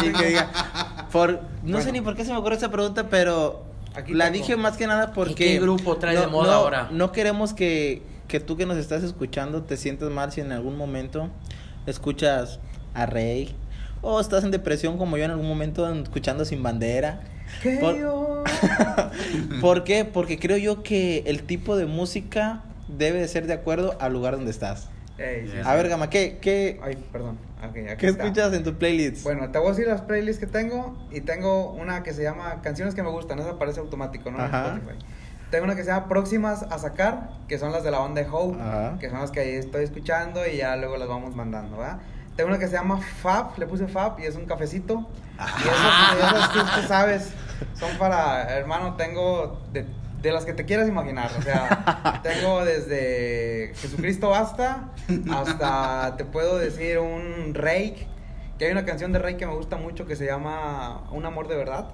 y 0.03 0.11
que 0.11 0.25
diga, 0.27 1.07
por, 1.11 1.41
no 1.63 1.81
sé 1.81 1.91
ni 1.91 2.01
por 2.01 2.15
qué 2.15 2.23
se 2.23 2.31
me 2.31 2.37
ocurre 2.37 2.55
esa 2.55 2.69
pregunta, 2.69 3.09
pero 3.09 3.63
la 4.07 4.29
dije 4.29 4.55
más 4.55 4.77
que 4.77 4.87
nada 4.87 5.13
porque. 5.13 5.35
¿Qué 5.35 5.59
grupo 5.59 5.97
trae 5.97 6.17
de 6.17 6.27
moda 6.27 6.55
ahora? 6.55 6.89
No 6.91 7.11
queremos 7.11 7.53
que, 7.53 8.03
que 8.27 8.39
tú 8.39 8.57
que 8.57 8.65
nos 8.65 8.77
estás 8.77 9.03
escuchando 9.03 9.63
te 9.63 9.77
sientas 9.77 10.09
mal 10.11 10.31
si 10.31 10.41
en 10.41 10.51
algún 10.51 10.77
momento 10.77 11.29
escuchas 11.85 12.59
a 12.93 13.05
Rey 13.05 13.55
o 14.01 14.19
estás 14.19 14.43
en 14.43 14.51
depresión 14.51 14.97
como 14.97 15.17
yo 15.17 15.25
en 15.25 15.31
algún 15.31 15.47
momento 15.47 15.91
escuchando 15.93 16.45
Sin 16.45 16.61
Bandera. 16.61 17.21
Por... 17.79 18.40
qué? 19.85 20.05
Porque 20.05 20.39
creo 20.39 20.57
yo 20.57 20.83
que 20.83 21.23
el 21.27 21.43
tipo 21.43 21.75
de 21.75 21.85
música 21.85 22.63
debe 22.87 23.19
de 23.19 23.27
ser 23.27 23.47
de 23.47 23.53
acuerdo 23.53 23.95
al 23.99 24.13
lugar 24.13 24.35
donde 24.35 24.51
estás. 24.51 24.89
A 25.65 25.75
ver, 25.75 25.87
Gama, 25.87 26.09
¿qué, 26.09 26.39
qué, 26.41 26.79
Ay, 26.81 26.97
perdón. 27.11 27.37
¿Qué 27.97 28.07
escuchas 28.07 28.53
en 28.53 28.63
tu 28.63 28.75
playlist? 28.75 29.23
Bueno, 29.23 29.51
te 29.51 29.59
voy 29.59 29.67
a 29.67 29.71
decir 29.71 29.87
las 29.87 30.01
playlists 30.01 30.39
que 30.39 30.47
tengo 30.47 30.97
y 31.11 31.21
tengo 31.21 31.71
una 31.73 32.01
que 32.01 32.13
se 32.13 32.23
llama 32.23 32.61
Canciones 32.63 32.95
que 32.95 33.03
me 33.03 33.09
gustan, 33.09 33.37
eso 33.39 33.51
aparece 33.51 33.79
automático, 33.79 34.31
¿no? 34.31 34.39
Tengo 35.51 35.65
una 35.65 35.75
que 35.75 35.83
se 35.83 35.89
llama 35.89 36.07
Próximas 36.07 36.63
a 36.63 36.79
sacar, 36.79 37.29
que 37.47 37.59
son 37.59 37.71
las 37.71 37.83
de 37.83 37.91
la 37.91 37.99
banda 37.99 38.21
de 38.21 38.27
Hope, 38.29 38.57
que 38.99 39.09
son 39.09 39.19
las 39.19 39.31
que 39.31 39.59
estoy 39.59 39.83
escuchando 39.83 40.47
y 40.47 40.57
ya 40.57 40.75
luego 40.77 40.97
las 40.97 41.07
vamos 41.07 41.35
mandando, 41.35 41.77
¿verdad? 41.77 41.99
Tengo 42.41 42.49
una 42.49 42.59
que 42.59 42.67
se 42.67 42.73
llama 42.73 42.97
Fab, 42.97 43.59
le 43.59 43.67
puse 43.67 43.87
Fab 43.87 44.19
y 44.19 44.25
es 44.25 44.35
un 44.35 44.47
cafecito. 44.47 45.07
Y 45.37 45.67
eso, 45.67 46.25
eso 46.25 46.65
tú, 46.75 46.87
sabes. 46.87 47.33
son 47.75 47.95
para, 47.99 48.57
hermano, 48.57 48.95
tengo 48.95 49.61
de, 49.71 49.85
de 50.23 50.31
las 50.31 50.43
que 50.43 50.53
te 50.53 50.65
quieras 50.65 50.87
imaginar. 50.87 51.29
O 51.37 51.41
sea, 51.43 52.19
tengo 52.23 52.65
desde 52.65 53.73
Jesucristo 53.75 54.29
Basta 54.31 54.89
hasta, 55.31 56.15
te 56.17 56.25
puedo 56.25 56.57
decir, 56.57 56.97
un 56.97 57.53
Rake. 57.53 58.07
Que 58.57 58.65
hay 58.65 58.71
una 58.71 58.85
canción 58.85 59.13
de 59.13 59.19
Rake 59.19 59.37
que 59.37 59.45
me 59.45 59.53
gusta 59.53 59.77
mucho 59.77 60.07
que 60.07 60.15
se 60.15 60.25
llama 60.25 61.03
Un 61.11 61.27
amor 61.27 61.47
de 61.47 61.57
verdad. 61.57 61.89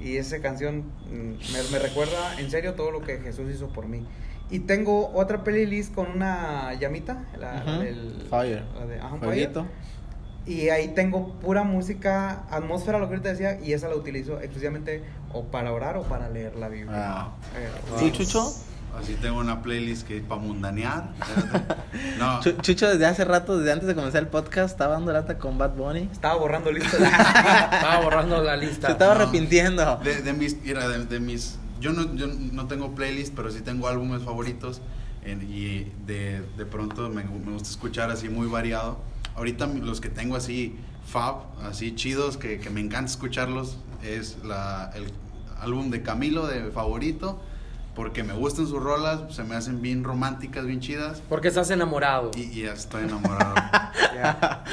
Y 0.00 0.16
esa 0.16 0.40
canción 0.40 0.90
mm, 1.10 1.52
me, 1.52 1.62
me 1.70 1.78
recuerda 1.80 2.40
en 2.40 2.50
serio 2.50 2.72
todo 2.72 2.92
lo 2.92 3.02
que 3.02 3.18
Jesús 3.18 3.50
hizo 3.50 3.68
por 3.68 3.88
mí. 3.88 4.06
Y 4.52 4.60
tengo 4.60 5.10
otra 5.14 5.42
playlist 5.42 5.94
con 5.94 6.06
una 6.10 6.74
llamita, 6.74 7.24
la, 7.40 7.62
Ujú. 7.66 7.80
del- 7.82 8.26
Fire. 8.30 8.62
la 8.78 8.86
de 8.86 9.00
ajá. 9.00 9.16
Fire. 9.20 9.50
Y 10.46 10.68
ahí 10.68 10.88
tengo 10.88 11.34
pura 11.40 11.62
música, 11.62 12.42
atmósfera, 12.50 12.98
lo 12.98 13.06
que 13.08 13.14
ahorita 13.14 13.30
decía, 13.30 13.58
y 13.60 13.72
esa 13.72 13.88
la 13.88 13.94
utilizo 13.96 14.38
exclusivamente 14.40 15.02
o 15.32 15.44
para 15.44 15.72
orar 15.72 15.96
o 15.96 16.02
para 16.02 16.28
leer 16.28 16.54
la 16.56 16.68
Biblia. 16.68 16.92
Ah. 16.96 17.28
Eh, 17.56 17.68
¿Tú, 17.98 18.10
Chucho? 18.10 18.52
Así 19.00 19.14
tengo 19.22 19.38
una 19.38 19.62
playlist 19.62 20.06
que 20.06 20.20
para 20.20 20.40
mundanear. 20.40 21.10
Espérate. 21.26 21.74
No, 22.18 22.40
Chu- 22.40 22.56
Chucho 22.60 22.88
desde 22.88 23.06
hace 23.06 23.24
rato, 23.24 23.56
desde 23.58 23.72
antes 23.72 23.86
de 23.88 23.94
comenzar 23.94 24.20
el 24.22 24.28
podcast, 24.28 24.72
estaba 24.72 24.94
dando 24.94 25.12
lata 25.12 25.38
con 25.38 25.56
Bad 25.58 25.70
Bunny. 25.76 26.08
Estaba 26.12 26.34
borrando 26.36 26.70
listas. 26.72 27.00
Estaba 27.00 28.00
borrando 28.02 28.42
la 28.42 28.56
lista. 28.56 28.88
Se 28.88 28.92
estaba 28.92 29.14
No. 29.14 29.20
arrepintiendo. 29.22 29.96
de, 30.04 30.20
de 30.22 30.32
mis, 30.34 30.60
mira, 30.62 30.88
de, 30.88 31.06
de 31.06 31.20
mis, 31.20 31.56
yo 31.82 31.92
no, 31.92 32.14
yo 32.14 32.28
no 32.28 32.66
tengo 32.68 32.94
playlist, 32.94 33.34
pero 33.34 33.50
sí 33.50 33.60
tengo 33.60 33.88
álbumes 33.88 34.22
favoritos 34.22 34.80
y 35.26 35.84
de, 36.06 36.42
de 36.56 36.66
pronto 36.66 37.08
me, 37.10 37.24
me 37.24 37.52
gusta 37.52 37.68
escuchar 37.68 38.10
así 38.10 38.28
muy 38.28 38.46
variado. 38.46 38.98
Ahorita 39.34 39.66
los 39.66 40.00
que 40.00 40.08
tengo 40.08 40.36
así 40.36 40.76
fab, 41.06 41.42
así 41.62 41.94
chidos, 41.94 42.36
que, 42.36 42.60
que 42.60 42.70
me 42.70 42.80
encanta 42.80 43.10
escucharlos, 43.10 43.78
es 44.02 44.38
la, 44.44 44.92
el 44.94 45.12
álbum 45.60 45.90
de 45.90 46.02
Camilo 46.02 46.46
de 46.46 46.70
favorito, 46.70 47.40
porque 47.94 48.22
me 48.24 48.32
gustan 48.32 48.66
sus 48.66 48.82
rolas, 48.82 49.34
se 49.34 49.44
me 49.44 49.54
hacen 49.54 49.82
bien 49.82 50.02
románticas, 50.04 50.64
bien 50.66 50.80
chidas. 50.80 51.22
Porque 51.28 51.48
estás 51.48 51.70
enamorado. 51.70 52.30
Y, 52.36 52.42
y 52.42 52.62
ya 52.62 52.72
estoy 52.72 53.04
enamorado. 53.04 53.54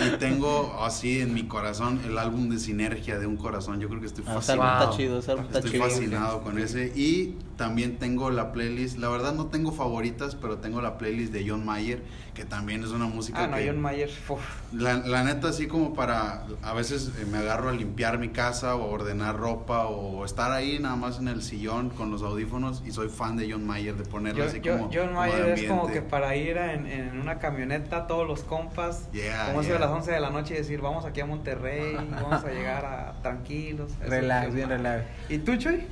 Y 0.05 0.17
tengo 0.17 0.77
así 0.83 1.21
en 1.21 1.33
mi 1.33 1.47
corazón 1.47 1.99
el 2.05 2.17
álbum 2.19 2.49
de 2.49 2.59
Sinergia 2.59 3.17
de 3.17 3.25
un 3.25 3.35
corazón. 3.37 3.79
Yo 3.79 3.87
creo 3.89 3.99
que 3.99 4.05
estoy 4.07 4.23
Ah, 4.27 4.33
fascinado. 4.35 4.83
está 4.83 4.97
chido, 4.97 5.19
está 5.19 5.33
Estoy 5.33 5.71
chido. 5.71 5.83
fascinado 5.85 6.41
con 6.43 6.59
ese. 6.59 6.87
Y 6.95 7.35
también 7.59 7.97
tengo 7.99 8.31
la 8.31 8.51
playlist. 8.51 8.97
La 8.97 9.09
verdad 9.09 9.33
no 9.33 9.47
tengo 9.47 9.71
favoritas, 9.71 10.33
pero 10.35 10.57
tengo 10.57 10.81
la 10.81 10.97
playlist 10.97 11.31
de 11.33 11.47
John 11.47 11.63
Mayer, 11.65 12.01
que 12.33 12.45
también 12.45 12.83
es 12.83 12.89
una 12.91 13.05
música 13.05 13.43
Ah, 13.43 13.47
no, 13.47 13.57
que... 13.57 13.67
John 13.67 13.81
Mayer. 13.81 14.09
uf. 14.29 14.39
La, 14.73 14.95
la 14.95 15.23
neta, 15.25 15.49
así 15.49 15.67
como 15.67 15.93
para. 15.93 16.45
A 16.63 16.73
veces 16.73 17.11
eh, 17.19 17.25
me 17.29 17.37
agarro 17.39 17.69
a 17.69 17.73
limpiar 17.73 18.17
mi 18.17 18.29
casa 18.29 18.75
o 18.75 18.89
ordenar 18.89 19.35
ropa 19.37 19.87
o 19.87 20.23
estar 20.23 20.51
ahí 20.53 20.79
nada 20.79 20.95
más 20.95 21.19
en 21.19 21.27
el 21.27 21.43
sillón 21.43 21.89
con 21.89 22.09
los 22.11 22.23
audífonos 22.23 22.81
y 22.85 22.91
soy 22.91 23.09
fan 23.09 23.35
de 23.35 23.51
John 23.51 23.67
Mayer, 23.67 23.95
de 23.95 24.05
ponerlo 24.05 24.43
Yo- 24.45 24.49
así 24.49 24.61
yo- 24.61 24.71
como. 24.77 24.85
John 24.93 25.07
como 25.09 25.19
Mayer 25.19 25.45
de 25.45 25.53
es 25.55 25.63
como 25.69 25.87
que 25.87 26.01
para 26.01 26.35
ir 26.37 26.55
en, 26.57 26.87
en 26.87 27.19
una 27.19 27.39
camioneta, 27.39 28.07
todos 28.07 28.25
los 28.25 28.41
compas, 28.43 29.09
Yeah, 29.11 29.47
como 29.47 29.59
eso 29.61 29.73
de 29.73 29.77
yeah. 29.77 29.85
las 29.87 29.95
11 29.97 30.11
de 30.13 30.19
la 30.21 30.29
noche 30.29 30.53
y 30.53 30.57
decir, 30.57 30.79
vamos 30.81 31.03
aquí 31.03 31.19
a 31.19 31.25
Monterrey, 31.25 31.93
vamos 32.09 32.41
a 32.43 32.49
llegar 32.51 32.85
a 32.85 33.21
tranquilos. 33.21 33.91
Relax, 34.01 34.47
es 34.47 34.55
bien 34.55 34.69
relax. 34.69 35.03
¿Y 35.27 35.39
tú, 35.39 35.57
Chuy? 35.57 35.83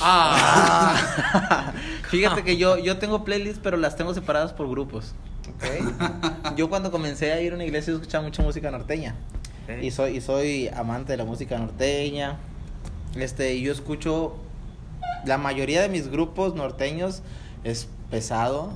Ah, 0.00 1.72
Fíjate 2.10 2.44
que 2.44 2.56
yo, 2.56 2.78
yo 2.78 2.98
tengo 2.98 3.24
playlists, 3.24 3.60
pero 3.62 3.76
las 3.76 3.96
tengo 3.96 4.14
separadas 4.14 4.52
por 4.52 4.68
grupos. 4.68 5.14
Ok. 5.48 6.54
Yo 6.56 6.68
cuando 6.68 6.90
comencé 6.90 7.32
a 7.32 7.40
ir 7.40 7.52
a 7.52 7.54
una 7.54 7.64
iglesia 7.64 7.92
escuchaba 7.94 8.24
mucha 8.24 8.42
música 8.42 8.70
norteña. 8.70 9.14
Y 9.82 9.90
soy, 9.90 10.16
y 10.18 10.20
soy 10.20 10.68
amante 10.68 11.12
de 11.12 11.16
la 11.18 11.24
música 11.24 11.58
norteña. 11.58 12.36
Este, 13.16 13.54
y 13.54 13.62
yo 13.62 13.72
escucho 13.72 14.36
la 15.24 15.38
mayoría 15.38 15.82
de 15.82 15.88
mis 15.88 16.08
grupos 16.08 16.54
norteños 16.54 17.22
es 17.64 17.88
pesado. 18.10 18.72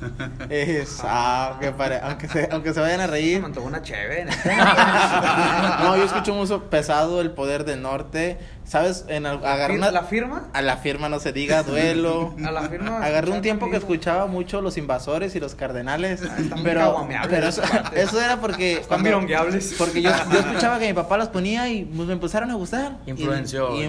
Es, 0.50 1.00
ah, 1.04 1.50
aunque, 1.52 1.70
pare- 1.72 2.00
aunque, 2.02 2.28
se, 2.28 2.48
aunque 2.50 2.74
se 2.74 2.80
vayan 2.80 3.00
a 3.00 3.06
reír. 3.06 3.40
Me 3.40 3.58
una 3.60 3.82
chévere. 3.82 4.26
No, 5.82 5.96
yo 5.96 6.04
escucho 6.04 6.34
mucho 6.34 6.64
pesado, 6.70 7.20
el 7.20 7.30
poder 7.30 7.64
del 7.64 7.82
norte. 7.82 8.38
¿Sabes? 8.66 9.04
En 9.06 9.26
agarré 9.26 9.76
una- 9.76 9.92
¿La 9.92 10.02
firma? 10.02 10.48
a 10.52 10.60
la 10.60 10.76
firma 10.78 11.08
no 11.08 11.20
se 11.20 11.32
diga, 11.32 11.62
duelo. 11.62 12.34
A 12.44 12.50
la 12.50 12.68
firma. 12.68 12.98
Agarré 13.04 13.30
un 13.30 13.40
tiempo 13.40 13.70
que 13.70 13.76
escuchaba 13.76 14.26
mucho 14.26 14.60
los 14.60 14.76
invasores 14.76 15.36
y 15.36 15.40
los 15.40 15.54
cardenales. 15.54 16.22
Ah, 16.28 16.36
están 16.38 16.64
pero 16.64 17.06
pero 17.30 17.46
eso, 17.46 17.62
eso 17.94 18.20
era 18.20 18.40
porque. 18.40 18.72
Están 18.78 19.04
virongueables. 19.04 19.76
Porque 19.78 20.02
yo, 20.02 20.10
yo 20.32 20.38
escuchaba 20.40 20.80
que 20.80 20.88
mi 20.88 20.94
papá 20.94 21.16
las 21.16 21.28
ponía 21.28 21.68
y 21.70 21.84
me 21.84 22.12
empezaron 22.12 22.50
a 22.50 22.54
gustar. 22.54 22.96
Y- 23.06 23.10
Influenció, 23.10 23.68
Y, 23.76 23.84
influenció 23.84 23.86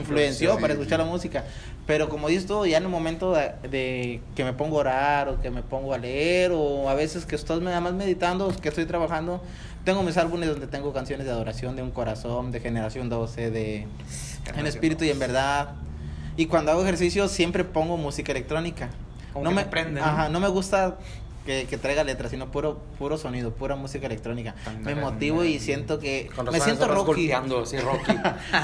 influenció, 0.52 0.56
para 0.62 0.74
sí, 0.76 0.80
escuchar 0.80 1.00
sí. 1.00 1.06
la 1.06 1.12
música. 1.12 1.44
Pero 1.88 2.08
como 2.10 2.28
dices 2.28 2.46
tú, 2.46 2.66
ya 2.68 2.78
en 2.78 2.84
el 2.84 2.90
momento 2.90 3.34
de, 3.34 3.54
de 3.70 4.22
que 4.36 4.44
me 4.44 4.54
pongo 4.54 4.78
a 4.78 4.80
orar 4.82 5.30
o 5.30 5.42
que 5.42 5.50
me 5.50 5.64
pongo 5.64 5.94
a 5.94 5.98
leer 5.98 6.52
o 6.54 6.88
a 6.90 6.94
veces 6.94 7.26
que 7.26 7.36
estoy 7.36 7.62
nada 7.62 7.82
más 7.82 7.94
meditando 7.94 8.48
o 8.48 8.56
que 8.56 8.70
estoy 8.70 8.86
trabajando, 8.86 9.42
tengo 9.86 10.04
mis 10.04 10.18
álbumes 10.18 10.50
donde 10.50 10.68
tengo 10.68 10.92
canciones 10.94 11.26
de 11.26 11.32
adoración 11.32 11.76
de 11.78 11.82
un 11.82 11.92
corazón, 11.92 12.52
de 12.52 12.60
generación 12.60 13.08
12, 13.10 13.52
de 13.52 13.88
en 14.68 14.74
espíritu 14.76 15.04
y 15.06 15.10
en 15.10 15.20
12. 15.20 15.28
verdad. 15.28 15.70
Y 16.36 16.46
cuando 16.46 16.72
hago 16.72 16.84
ejercicio 16.84 17.28
siempre 17.28 17.64
pongo 17.64 17.98
música 17.98 18.32
electrónica. 18.32 18.90
Como 19.34 19.44
no 19.44 19.50
que 19.50 19.56
me 19.56 19.64
te 19.64 19.70
prende, 19.70 20.00
¿no? 20.02 20.06
Ajá, 20.06 20.30
no 20.30 20.40
me 20.40 20.48
gusta 20.48 20.98
que, 21.46 21.66
que 21.66 21.78
traiga 21.78 22.04
letras, 22.04 22.30
sino 22.32 22.52
puro 22.52 22.80
puro 23.00 23.18
sonido, 23.18 23.52
pura 23.54 23.76
música 23.76 24.06
electrónica. 24.06 24.54
Me 24.82 24.96
motivo 24.96 25.44
y 25.46 25.60
siento 25.60 25.98
que 26.00 26.30
con 26.36 26.46
me 26.52 26.60
siento 26.60 26.88
rocky. 26.88 27.32
sí, 27.66 27.78
Rocky. 27.80 28.12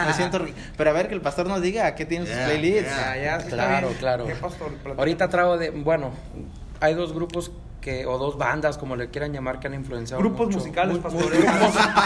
me 0.07 0.13
siento 0.13 0.39
rocky. 0.39 0.53
Pero 0.77 0.89
a 0.89 0.93
ver 0.93 1.07
que 1.07 1.13
el 1.13 1.21
pastor 1.21 1.47
nos 1.47 1.61
diga 1.61 1.95
qué 1.95 2.05
tienen 2.05 2.27
sus 2.27 2.35
Yeah, 2.35 2.45
playlists. 2.47 2.89
yeah. 2.95 3.23
Ya, 3.23 3.39
sí 3.39 3.47
Claro, 3.49 3.89
claro. 3.99 4.25
¿Qué 4.27 4.35
pastor? 4.35 4.71
Ahorita 4.97 5.29
traigo 5.29 5.57
de, 5.57 5.69
bueno, 5.69 6.11
hay 6.81 6.93
dos 6.93 7.13
grupos 7.13 7.51
que, 7.83 8.05
o 8.05 8.17
dos 8.17 8.37
bandas, 8.37 8.77
como 8.77 8.95
le 8.95 9.09
quieran 9.09 9.33
llamar, 9.33 9.59
que 9.59 9.67
han 9.67 9.73
influenciado 9.73 10.21
Grupos 10.21 10.47
mucho. 10.47 10.59
musicales, 10.59 10.95
Mu- 10.95 11.01
pastor. 11.01 11.23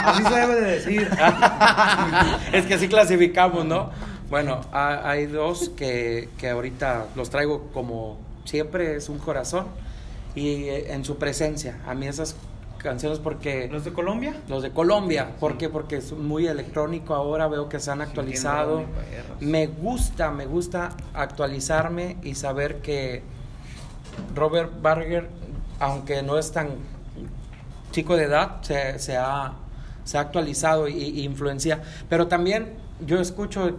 Así 0.04 0.22
se 0.24 0.34
debe 0.34 0.54
de 0.60 0.70
decir. 0.72 1.08
es 2.52 2.66
que 2.66 2.74
así 2.74 2.88
clasificamos, 2.88 3.64
¿no? 3.64 3.90
Bueno, 4.28 4.60
ha- 4.72 5.08
hay 5.08 5.26
dos 5.26 5.68
que, 5.70 6.28
que 6.38 6.50
ahorita 6.50 7.06
los 7.14 7.30
traigo 7.30 7.68
como 7.72 8.18
siempre 8.44 8.96
es 8.96 9.08
un 9.08 9.18
corazón 9.18 9.66
y 10.34 10.64
eh, 10.64 10.92
en 10.92 11.04
su 11.04 11.16
presencia. 11.16 11.78
A 11.86 11.94
mí 11.94 12.06
esas 12.08 12.34
canciones 12.78 13.18
porque... 13.20 13.68
¿Los 13.70 13.84
de 13.84 13.92
Colombia? 13.92 14.34
Los 14.48 14.62
de 14.62 14.70
Colombia, 14.70 15.30
¿por 15.40 15.58
qué? 15.58 15.68
Porque 15.68 15.96
es 15.96 16.12
muy 16.12 16.46
electrónico 16.46 17.14
ahora, 17.14 17.46
veo 17.48 17.68
que 17.68 17.78
se 17.80 17.90
han 17.90 18.00
actualizado. 18.02 18.84
perros. 19.10 19.40
Me 19.40 19.66
gusta, 19.68 20.30
me 20.30 20.46
gusta 20.46 20.90
actualizarme 21.14 22.16
y 22.22 22.34
saber 22.34 22.76
que 22.82 23.22
Robert 24.34 24.72
Barger, 24.82 25.28
aunque 25.78 26.22
no 26.22 26.38
es 26.38 26.52
tan 26.52 26.70
chico 27.90 28.16
de 28.16 28.24
edad, 28.24 28.62
se, 28.62 28.98
se 28.98 29.16
ha, 29.16 29.52
se 30.04 30.18
ha 30.18 30.20
actualizado 30.20 30.88
y, 30.88 30.94
y 30.94 31.24
influencia. 31.24 31.82
Pero 32.08 32.28
también 32.28 32.74
yo 33.06 33.20
escucho 33.20 33.76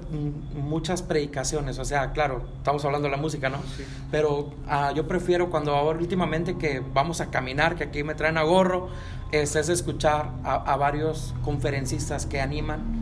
muchas 0.53 1.01
predicaciones, 1.01 1.77
o 1.77 1.85
sea, 1.85 2.11
claro, 2.13 2.43
estamos 2.57 2.83
hablando 2.85 3.07
de 3.07 3.11
la 3.11 3.21
música, 3.21 3.49
¿no? 3.49 3.57
Sí. 3.75 3.83
Pero 4.11 4.53
ah, 4.67 4.93
yo 4.95 5.07
prefiero 5.07 5.49
cuando 5.49 5.75
ahora 5.75 5.99
últimamente 5.99 6.57
que 6.57 6.81
vamos 6.93 7.19
a 7.21 7.29
caminar, 7.29 7.75
que 7.75 7.83
aquí 7.83 8.03
me 8.03 8.15
traen 8.15 8.37
a 8.37 8.43
gorro, 8.43 8.89
es, 9.31 9.55
es 9.55 9.69
escuchar 9.69 10.31
a, 10.43 10.55
a 10.55 10.77
varios 10.77 11.33
conferencistas 11.43 12.25
que 12.25 12.39
animan 12.41 12.98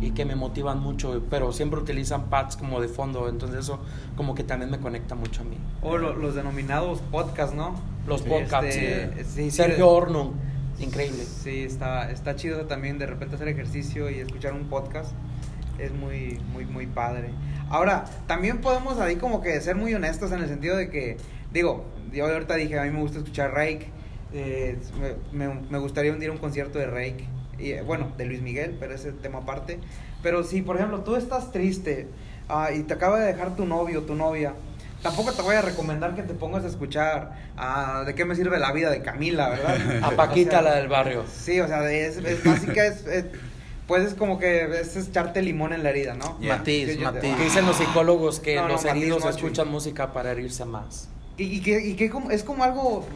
y 0.00 0.12
que 0.12 0.24
me 0.24 0.36
motivan 0.36 0.78
mucho, 0.80 1.22
pero 1.28 1.52
siempre 1.52 1.80
utilizan 1.80 2.30
pads 2.30 2.56
como 2.56 2.80
de 2.80 2.88
fondo, 2.88 3.28
entonces 3.28 3.60
eso 3.60 3.80
como 4.16 4.34
que 4.34 4.44
también 4.44 4.70
me 4.70 4.78
conecta 4.78 5.14
mucho 5.14 5.42
a 5.42 5.44
mí. 5.44 5.56
O 5.82 5.96
lo- 5.98 6.14
los 6.14 6.34
denominados 6.34 7.00
podcasts, 7.10 7.54
¿no? 7.54 7.74
Los 8.06 8.20
Sí, 8.22 8.28
podcasts, 8.28 8.74
este, 8.76 9.24
sí. 9.24 9.30
sí, 9.44 9.50
Sergio 9.50 9.88
Horno, 9.90 10.32
increíble. 10.78 11.24
Sí, 11.24 11.62
está, 11.64 12.10
está 12.10 12.36
chido 12.36 12.66
también 12.66 12.98
de 12.98 13.06
repente 13.06 13.34
hacer 13.34 13.48
ejercicio 13.48 14.08
y 14.10 14.20
escuchar 14.20 14.52
un 14.54 14.64
podcast. 14.68 15.12
Es 15.78 15.92
muy, 15.92 16.40
muy, 16.52 16.64
muy 16.64 16.86
padre. 16.86 17.30
Ahora, 17.70 18.04
también 18.26 18.60
podemos 18.60 18.98
ahí 18.98 19.16
como 19.16 19.40
que 19.42 19.60
ser 19.60 19.76
muy 19.76 19.94
honestos 19.94 20.32
en 20.32 20.40
el 20.42 20.48
sentido 20.48 20.76
de 20.76 20.90
que, 20.90 21.16
digo, 21.52 21.84
yo 22.12 22.26
ahorita 22.26 22.54
dije, 22.54 22.78
a 22.78 22.84
mí 22.84 22.90
me 22.90 23.00
gusta 23.00 23.18
escuchar 23.18 23.52
Rake. 23.52 23.90
eh, 24.32 24.78
me, 25.32 25.46
me- 25.46 25.60
me 25.70 25.78
gustaría 25.78 26.12
un 26.12 26.18
día 26.18 26.26
ir 26.26 26.30
a 26.30 26.34
un 26.34 26.38
concierto 26.40 26.78
de 26.78 26.86
Rake. 26.86 27.26
Y, 27.58 27.72
bueno, 27.80 28.12
de 28.16 28.24
Luis 28.26 28.40
Miguel, 28.42 28.76
pero 28.78 28.94
ese 28.94 29.12
tema 29.12 29.38
aparte. 29.40 29.78
Pero 30.22 30.42
si, 30.44 30.62
por 30.62 30.76
ejemplo, 30.76 31.00
tú 31.00 31.16
estás 31.16 31.52
triste 31.52 32.08
ah, 32.48 32.70
y 32.72 32.82
te 32.82 32.94
acaba 32.94 33.18
de 33.18 33.26
dejar 33.32 33.56
tu 33.56 33.66
novio, 33.66 34.02
tu 34.02 34.14
novia, 34.14 34.54
tampoco 35.02 35.32
te 35.32 35.42
voy 35.42 35.56
a 35.56 35.62
recomendar 35.62 36.14
que 36.14 36.22
te 36.22 36.34
pongas 36.34 36.64
a 36.64 36.68
escuchar 36.68 37.32
ah, 37.56 38.02
de 38.06 38.14
qué 38.14 38.24
me 38.24 38.34
sirve 38.34 38.58
la 38.58 38.72
vida 38.72 38.90
de 38.90 39.02
Camila, 39.02 39.50
¿verdad? 39.50 40.02
A 40.02 40.10
Paquita, 40.12 40.58
O 40.58 40.62
sea, 40.62 40.62
la 40.62 40.74
del 40.76 40.88
barrio. 40.88 41.24
Sí, 41.32 41.60
o 41.60 41.66
sea, 41.68 41.88
es, 41.90 42.16
es 42.18 42.44
básica, 42.44 42.86
es, 42.86 43.06
es- 43.06 43.26
pues 43.86 44.04
es 44.04 44.12
como 44.14 44.38
que 44.38 44.64
es 44.80 44.96
echarte 44.96 45.40
limón 45.40 45.72
en 45.72 45.82
la 45.82 45.88
herida, 45.88 46.12
¿no? 46.12 46.38
Yeah. 46.40 46.58
Matiz, 46.58 47.00
matiz. 47.00 47.34
Que 47.36 47.42
dicen 47.44 47.64
los 47.64 47.76
psicólogos 47.76 48.38
que 48.38 48.56
No, 48.56 48.62
no, 48.62 48.68
los 48.68 48.84
Matiz 48.84 49.02
heridos 49.02 49.24
no, 49.24 49.30
escuchan 49.30 49.68
música 49.68 50.12
para 50.12 50.32
herirse 50.32 50.66
más. 50.66 51.08
Y, 51.38 51.44
y 51.44 51.60
que, 51.62 51.80
y 51.80 51.94
que 51.94 52.10
como, 52.10 52.30
es 52.30 52.44
como 52.44 52.64
algo, 52.64 53.06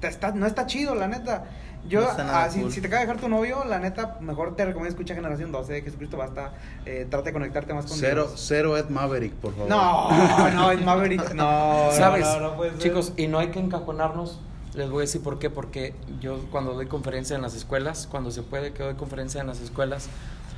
te 0.00 0.08
está, 0.08 0.32
no 0.32 0.46
está 0.46 0.64
chido, 0.66 0.94
la 0.94 1.08
neta. 1.08 1.44
Yo, 1.88 2.00
No 2.00 2.08
ah, 2.18 2.48
si, 2.50 2.60
cool. 2.60 2.72
si 2.72 2.80
te 2.80 2.86
acaba 2.86 3.00
de 3.00 3.06
dejar 3.06 3.20
tu 3.20 3.28
novio, 3.28 3.64
la 3.64 3.78
neta, 3.78 4.18
mejor 4.20 4.56
te 4.56 4.64
recomiendo 4.64 4.88
escuchar 4.88 5.16
Generación 5.16 5.52
12 5.52 5.72
de 5.72 5.82
Jesucristo 5.82 6.16
Basta. 6.16 6.52
Eh, 6.86 7.06
trata 7.10 7.26
de 7.26 7.32
conectarte 7.32 7.74
más 7.74 7.86
con 7.86 7.96
Cero, 7.98 8.26
Dios. 8.28 8.40
cero 8.42 8.76
Ed 8.76 8.88
Maverick, 8.88 9.34
por 9.34 9.52
favor. 9.52 9.68
No, 9.68 10.50
no, 10.50 10.70
es 10.70 10.82
Maverick. 10.82 11.34
No, 11.34 11.88
¿Sabes? 11.92 12.26
no, 12.26 12.40
no 12.40 12.56
puede 12.56 12.70
ser. 12.72 12.80
Chicos, 12.80 13.12
y 13.16 13.26
no 13.26 13.38
hay 13.38 13.48
que 13.48 13.60
encajonarnos. 13.60 14.40
Les 14.74 14.88
voy 14.90 14.98
a 14.98 15.00
decir 15.02 15.22
por 15.22 15.38
qué. 15.38 15.50
Porque 15.50 15.94
yo 16.20 16.38
cuando 16.50 16.72
doy 16.74 16.86
conferencia 16.86 17.36
en 17.36 17.42
las 17.42 17.54
escuelas, 17.54 18.08
cuando 18.10 18.30
se 18.30 18.42
puede 18.42 18.72
que 18.72 18.82
doy 18.82 18.94
conferencia 18.94 19.40
en 19.40 19.46
las 19.46 19.60
escuelas, 19.60 20.08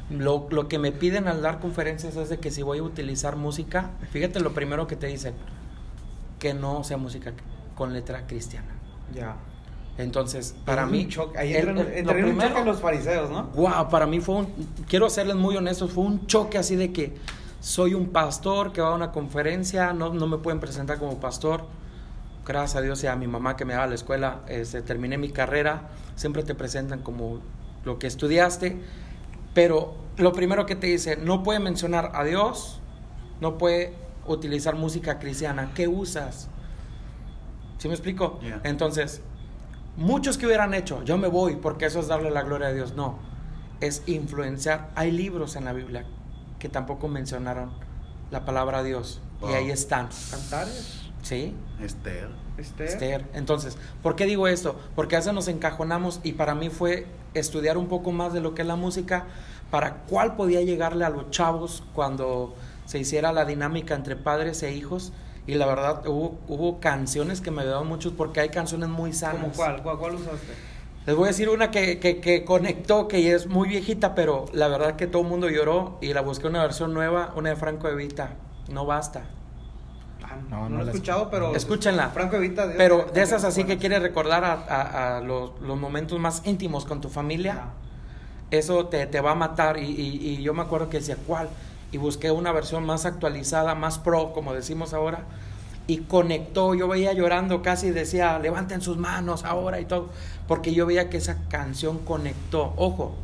lo, 0.08 0.46
lo 0.50 0.68
que 0.68 0.78
me 0.78 0.92
piden 0.92 1.26
al 1.28 1.42
dar 1.42 1.58
conferencias 1.58 2.16
es 2.16 2.28
de 2.28 2.38
que 2.38 2.50
si 2.52 2.62
voy 2.62 2.78
a 2.78 2.82
utilizar 2.84 3.34
música, 3.36 3.90
fíjate 4.12 4.38
lo 4.40 4.52
primero 4.54 4.86
que 4.86 4.94
te 4.96 5.08
dicen, 5.08 5.34
que 6.38 6.54
no 6.54 6.84
sea 6.84 6.96
música 6.96 7.32
con 7.74 7.92
letra 7.92 8.26
cristiana. 8.26 8.68
Ya. 9.12 9.36
Entonces, 9.98 10.54
para 10.64 10.84
mí... 10.86 11.08
Ahí 11.36 11.54
el- 11.54 11.68
el- 11.78 12.06
lo 12.06 12.12
primero- 12.12 12.64
los 12.64 12.80
fariseos, 12.80 13.30
¿no? 13.30 13.44
Wow, 13.54 13.88
para 13.90 14.06
mí 14.06 14.20
fue 14.20 14.36
un, 14.36 14.46
quiero 14.88 15.08
serles 15.08 15.36
muy 15.36 15.56
honestos, 15.56 15.90
fue 15.92 16.04
un 16.04 16.26
choque 16.26 16.58
así 16.58 16.76
de 16.76 16.92
que 16.92 17.16
soy 17.60 17.94
un 17.94 18.08
pastor 18.08 18.72
que 18.72 18.80
va 18.82 18.88
a 18.90 18.94
una 18.94 19.10
conferencia, 19.10 19.92
no, 19.94 20.12
no 20.12 20.26
me 20.26 20.36
pueden 20.38 20.60
presentar 20.60 20.98
como 20.98 21.18
pastor. 21.18 21.64
Gracias 22.46 22.76
a 22.76 22.82
Dios 22.82 23.02
y 23.02 23.06
a 23.08 23.16
mi 23.16 23.26
mamá 23.26 23.56
que 23.56 23.64
me 23.64 23.72
daba 23.72 23.84
a 23.86 23.88
la 23.88 23.94
escuela, 23.96 24.40
este, 24.48 24.82
terminé 24.82 25.18
mi 25.18 25.30
carrera, 25.30 25.88
siempre 26.14 26.42
te 26.44 26.54
presentan 26.54 27.00
como 27.02 27.40
lo 27.84 27.98
que 27.98 28.06
estudiaste, 28.06 28.76
pero 29.54 29.96
lo 30.18 30.32
primero 30.32 30.64
que 30.66 30.76
te 30.76 30.86
dice, 30.86 31.16
no 31.16 31.42
puede 31.42 31.58
mencionar 31.58 32.12
a 32.14 32.22
Dios, 32.22 32.80
no 33.40 33.58
puede 33.58 33.94
utilizar 34.26 34.76
música 34.76 35.18
cristiana, 35.18 35.72
¿qué 35.74 35.88
usas? 35.88 36.48
¿Sí 37.78 37.88
me 37.88 37.94
explico? 37.94 38.38
Yeah. 38.42 38.60
Entonces, 38.64 39.22
muchos 39.96 40.38
que 40.38 40.46
hubieran 40.46 40.74
hecho, 40.74 41.02
yo 41.04 41.18
me 41.18 41.28
voy 41.28 41.56
porque 41.56 41.86
eso 41.86 42.00
es 42.00 42.08
darle 42.08 42.30
la 42.30 42.42
gloria 42.42 42.68
a 42.68 42.72
Dios. 42.72 42.94
No, 42.94 43.18
es 43.80 44.02
influenciar. 44.06 44.90
Hay 44.94 45.10
libros 45.10 45.56
en 45.56 45.64
la 45.64 45.72
Biblia 45.72 46.04
que 46.58 46.68
tampoco 46.68 47.08
mencionaron 47.08 47.70
la 48.30 48.44
palabra 48.44 48.82
Dios 48.82 49.20
y 49.42 49.52
ahí 49.52 49.70
están. 49.70 50.08
Cantares. 50.30 51.02
¿Sí? 51.22 51.54
Esther. 51.82 52.30
Esther. 52.56 52.86
Esther. 52.86 53.24
Entonces, 53.34 53.76
¿por 54.02 54.16
qué 54.16 54.26
digo 54.26 54.46
esto? 54.48 54.78
Porque 54.94 55.16
a 55.16 55.18
veces 55.18 55.34
nos 55.34 55.48
encajonamos 55.48 56.20
y 56.22 56.32
para 56.32 56.54
mí 56.54 56.70
fue 56.70 57.06
estudiar 57.34 57.76
un 57.76 57.88
poco 57.88 58.12
más 58.12 58.32
de 58.32 58.40
lo 58.40 58.54
que 58.54 58.62
es 58.62 58.68
la 58.68 58.76
música, 58.76 59.24
para 59.70 60.04
cuál 60.04 60.36
podía 60.36 60.62
llegarle 60.62 61.04
a 61.04 61.10
los 61.10 61.30
chavos 61.30 61.82
cuando 61.94 62.54
se 62.86 62.98
hiciera 62.98 63.32
la 63.32 63.44
dinámica 63.44 63.94
entre 63.94 64.16
padres 64.16 64.62
e 64.62 64.72
hijos. 64.72 65.12
Y 65.46 65.54
la 65.54 65.66
verdad, 65.66 66.06
hubo, 66.06 66.38
hubo 66.48 66.80
canciones 66.80 67.40
que 67.40 67.50
me 67.50 67.62
ayudaron 67.62 67.86
mucho 67.86 68.16
porque 68.16 68.40
hay 68.40 68.48
canciones 68.48 68.88
muy 68.88 69.12
sanas. 69.12 69.42
¿Cómo 69.42 69.52
cuál? 69.52 69.82
¿Cuál, 69.82 69.98
cuál 69.98 70.14
usaste? 70.16 70.52
Les 71.06 71.14
voy 71.14 71.26
a 71.26 71.28
decir 71.28 71.48
una 71.48 71.70
que, 71.70 72.00
que, 72.00 72.20
que 72.20 72.44
conectó, 72.44 73.06
que 73.06 73.32
es 73.32 73.46
muy 73.46 73.68
viejita, 73.68 74.16
pero 74.16 74.46
la 74.52 74.66
verdad 74.66 74.96
que 74.96 75.06
todo 75.06 75.22
el 75.22 75.28
mundo 75.28 75.48
lloró 75.48 75.98
y 76.00 76.12
la 76.12 76.20
busqué 76.20 76.48
una 76.48 76.62
versión 76.62 76.92
nueva, 76.92 77.32
una 77.36 77.50
de 77.50 77.56
Franco 77.56 77.88
Evita. 77.88 78.30
No 78.68 78.86
basta. 78.86 79.22
Ah, 80.24 80.34
No, 80.50 80.62
no, 80.62 80.68
no 80.70 80.76
lo 80.78 80.82
he 80.82 80.84
la 80.86 80.90
escuchado, 80.90 81.30
pero. 81.30 81.54
Escúchenla. 81.54 82.08
Franco 82.08 82.34
Evita. 82.34 82.64
Dios, 82.64 82.74
Pero 82.76 83.06
de 83.14 83.22
esas 83.22 83.44
así 83.44 83.62
que 83.62 83.78
quieres 83.78 84.02
recordar 84.02 84.42
a, 84.44 84.52
a- 84.54 85.16
a 85.18 85.20
los, 85.20 85.52
los 85.60 85.78
momentos 85.78 86.18
más 86.18 86.42
íntimos 86.44 86.84
con 86.84 87.00
tu 87.00 87.08
familia, 87.08 87.66
eso 88.50 88.86
te, 88.86 89.06
te 89.06 89.20
va 89.20 89.30
a 89.30 89.34
matar. 89.36 89.76
Y, 89.78 89.84
y- 89.84 90.28
y 90.30 90.42
yo 90.42 90.54
me 90.54 90.62
acuerdo 90.62 90.88
que 90.88 90.98
decía, 90.98 91.16
¿cuál? 91.24 91.48
Y 91.92 91.98
busqué 91.98 92.30
una 92.30 92.52
versión 92.52 92.84
más 92.84 93.06
actualizada, 93.06 93.74
más 93.74 93.98
pro, 93.98 94.32
como 94.32 94.52
decimos 94.52 94.92
ahora. 94.92 95.24
Y 95.86 95.98
conectó, 95.98 96.74
yo 96.74 96.88
veía 96.88 97.12
llorando 97.12 97.62
casi, 97.62 97.90
decía, 97.90 98.38
levanten 98.38 98.80
sus 98.80 98.96
manos 98.96 99.44
ahora 99.44 99.80
y 99.80 99.84
todo. 99.84 100.08
Porque 100.48 100.74
yo 100.74 100.86
veía 100.86 101.10
que 101.10 101.16
esa 101.16 101.48
canción 101.48 101.98
conectó. 101.98 102.74
Ojo, 102.76 103.14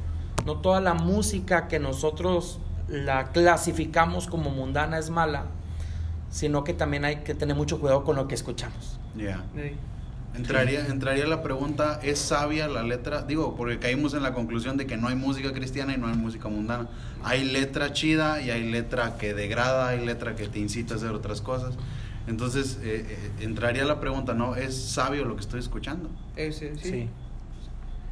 no 0.46 0.58
toda 0.58 0.80
la 0.80 0.94
música 0.94 1.68
que 1.68 1.78
nosotros 1.78 2.60
la 2.88 3.32
clasificamos 3.32 4.26
como 4.26 4.50
mundana 4.50 4.98
es 4.98 5.10
mala, 5.10 5.46
sino 6.30 6.64
que 6.64 6.74
también 6.74 7.04
hay 7.04 7.16
que 7.16 7.34
tener 7.34 7.56
mucho 7.56 7.80
cuidado 7.80 8.04
con 8.04 8.16
lo 8.16 8.28
que 8.28 8.34
escuchamos. 8.34 8.98
Sí. 10.32 10.38
Entraría, 10.38 10.86
entraría 10.86 11.26
la 11.26 11.42
pregunta, 11.42 12.00
¿es 12.02 12.18
sabia 12.18 12.68
la 12.68 12.82
letra? 12.82 13.22
Digo, 13.22 13.54
porque 13.56 13.78
caímos 13.78 14.14
en 14.14 14.22
la 14.22 14.32
conclusión 14.34 14.76
de 14.76 14.86
que 14.86 14.96
no 14.96 15.08
hay 15.08 15.14
música 15.14 15.52
cristiana 15.52 15.94
y 15.94 15.98
no 15.98 16.06
hay 16.08 16.16
música 16.16 16.48
mundana. 16.48 16.88
Hay 17.22 17.44
letra 17.44 17.92
chida 17.92 18.40
y 18.40 18.50
hay 18.50 18.70
letra 18.70 19.18
que 19.18 19.34
degrada, 19.34 19.88
hay 19.88 20.04
letra 20.04 20.34
que 20.36 20.48
te 20.48 20.58
incita 20.58 20.94
a 20.94 20.96
hacer 20.96 21.10
otras 21.10 21.40
cosas. 21.42 21.78
Entonces, 22.26 22.78
eh, 22.82 23.04
eh, 23.08 23.32
entraría 23.40 23.84
la 23.84 24.00
pregunta, 24.00 24.34
¿no? 24.34 24.54
¿Es 24.56 24.74
sabio 24.92 25.24
lo 25.24 25.34
que 25.34 25.42
estoy 25.42 25.60
escuchando? 25.60 26.10
Ese, 26.36 26.76
sí. 26.76 26.90
Sí. 26.90 27.10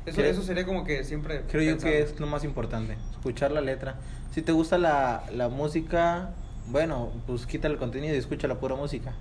Eso, 0.04 0.22
eso 0.22 0.42
sería 0.42 0.66
como 0.66 0.84
que 0.84 1.04
siempre. 1.04 1.44
Creo 1.46 1.62
yo 1.62 1.78
que 1.78 2.02
es 2.02 2.18
lo 2.18 2.26
más 2.26 2.44
importante, 2.44 2.98
escuchar 3.12 3.52
la 3.52 3.60
letra. 3.60 4.00
Si 4.30 4.42
te 4.42 4.52
gusta 4.52 4.78
la, 4.78 5.24
la 5.32 5.48
música, 5.48 6.34
bueno, 6.66 7.12
pues 7.26 7.46
quita 7.46 7.68
el 7.68 7.76
contenido 7.76 8.14
y 8.14 8.18
escucha 8.18 8.48
la 8.48 8.58
pura 8.58 8.76
música. 8.76 9.14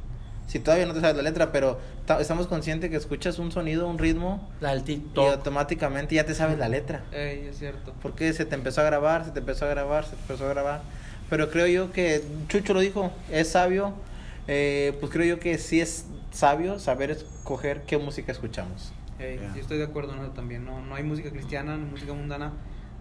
Si 0.49 0.59
todavía 0.59 0.87
no 0.87 0.93
te 0.95 0.99
sabes 1.01 1.15
la 1.15 1.21
letra, 1.21 1.51
pero 1.51 1.77
ta- 2.07 2.19
estamos 2.19 2.47
conscientes 2.47 2.89
que 2.89 2.95
escuchas 2.95 3.37
un 3.37 3.51
sonido, 3.51 3.87
un 3.87 3.99
ritmo, 3.99 4.49
La 4.61 4.71
del 4.71 4.79
y 4.79 4.83
TikTok. 4.83 5.31
automáticamente 5.31 6.15
ya 6.15 6.25
te 6.25 6.33
sabes 6.33 6.57
la 6.57 6.67
letra. 6.69 7.03
Ey, 7.11 7.45
es 7.47 7.59
cierto. 7.59 7.93
Porque 8.01 8.33
se 8.33 8.45
te 8.45 8.55
empezó 8.55 8.81
a 8.81 8.83
grabar, 8.85 9.25
se 9.25 9.31
te 9.31 9.39
empezó 9.39 9.65
a 9.65 9.69
grabar, 9.69 10.05
se 10.05 10.15
te 10.15 10.21
empezó 10.23 10.45
a 10.45 10.49
grabar. 10.49 10.81
Pero 11.29 11.51
creo 11.51 11.67
yo 11.67 11.91
que, 11.91 12.23
Chucho 12.47 12.73
lo 12.73 12.79
dijo, 12.79 13.11
es 13.31 13.49
sabio. 13.49 13.93
eh, 14.47 14.97
pues 14.99 15.11
creo 15.11 15.25
yo 15.35 15.39
que 15.39 15.59
sí 15.59 15.79
es 15.79 16.05
sabio 16.31 16.79
saber 16.79 17.11
escoger 17.11 17.83
qué 17.83 17.99
música 17.99 18.31
escuchamos. 18.31 18.91
Ey, 19.19 19.37
Ya. 19.39 19.53
Yo 19.53 19.61
estoy 19.61 19.77
de 19.77 19.83
acuerdo 19.83 20.13
en 20.13 20.19
eso 20.21 20.31
también. 20.31 20.65
No, 20.65 20.81
no 20.81 20.95
hay 20.95 21.03
música 21.03 21.29
cristiana, 21.29 21.77
ni 21.77 21.85
música 21.85 22.13
mundana. 22.13 22.53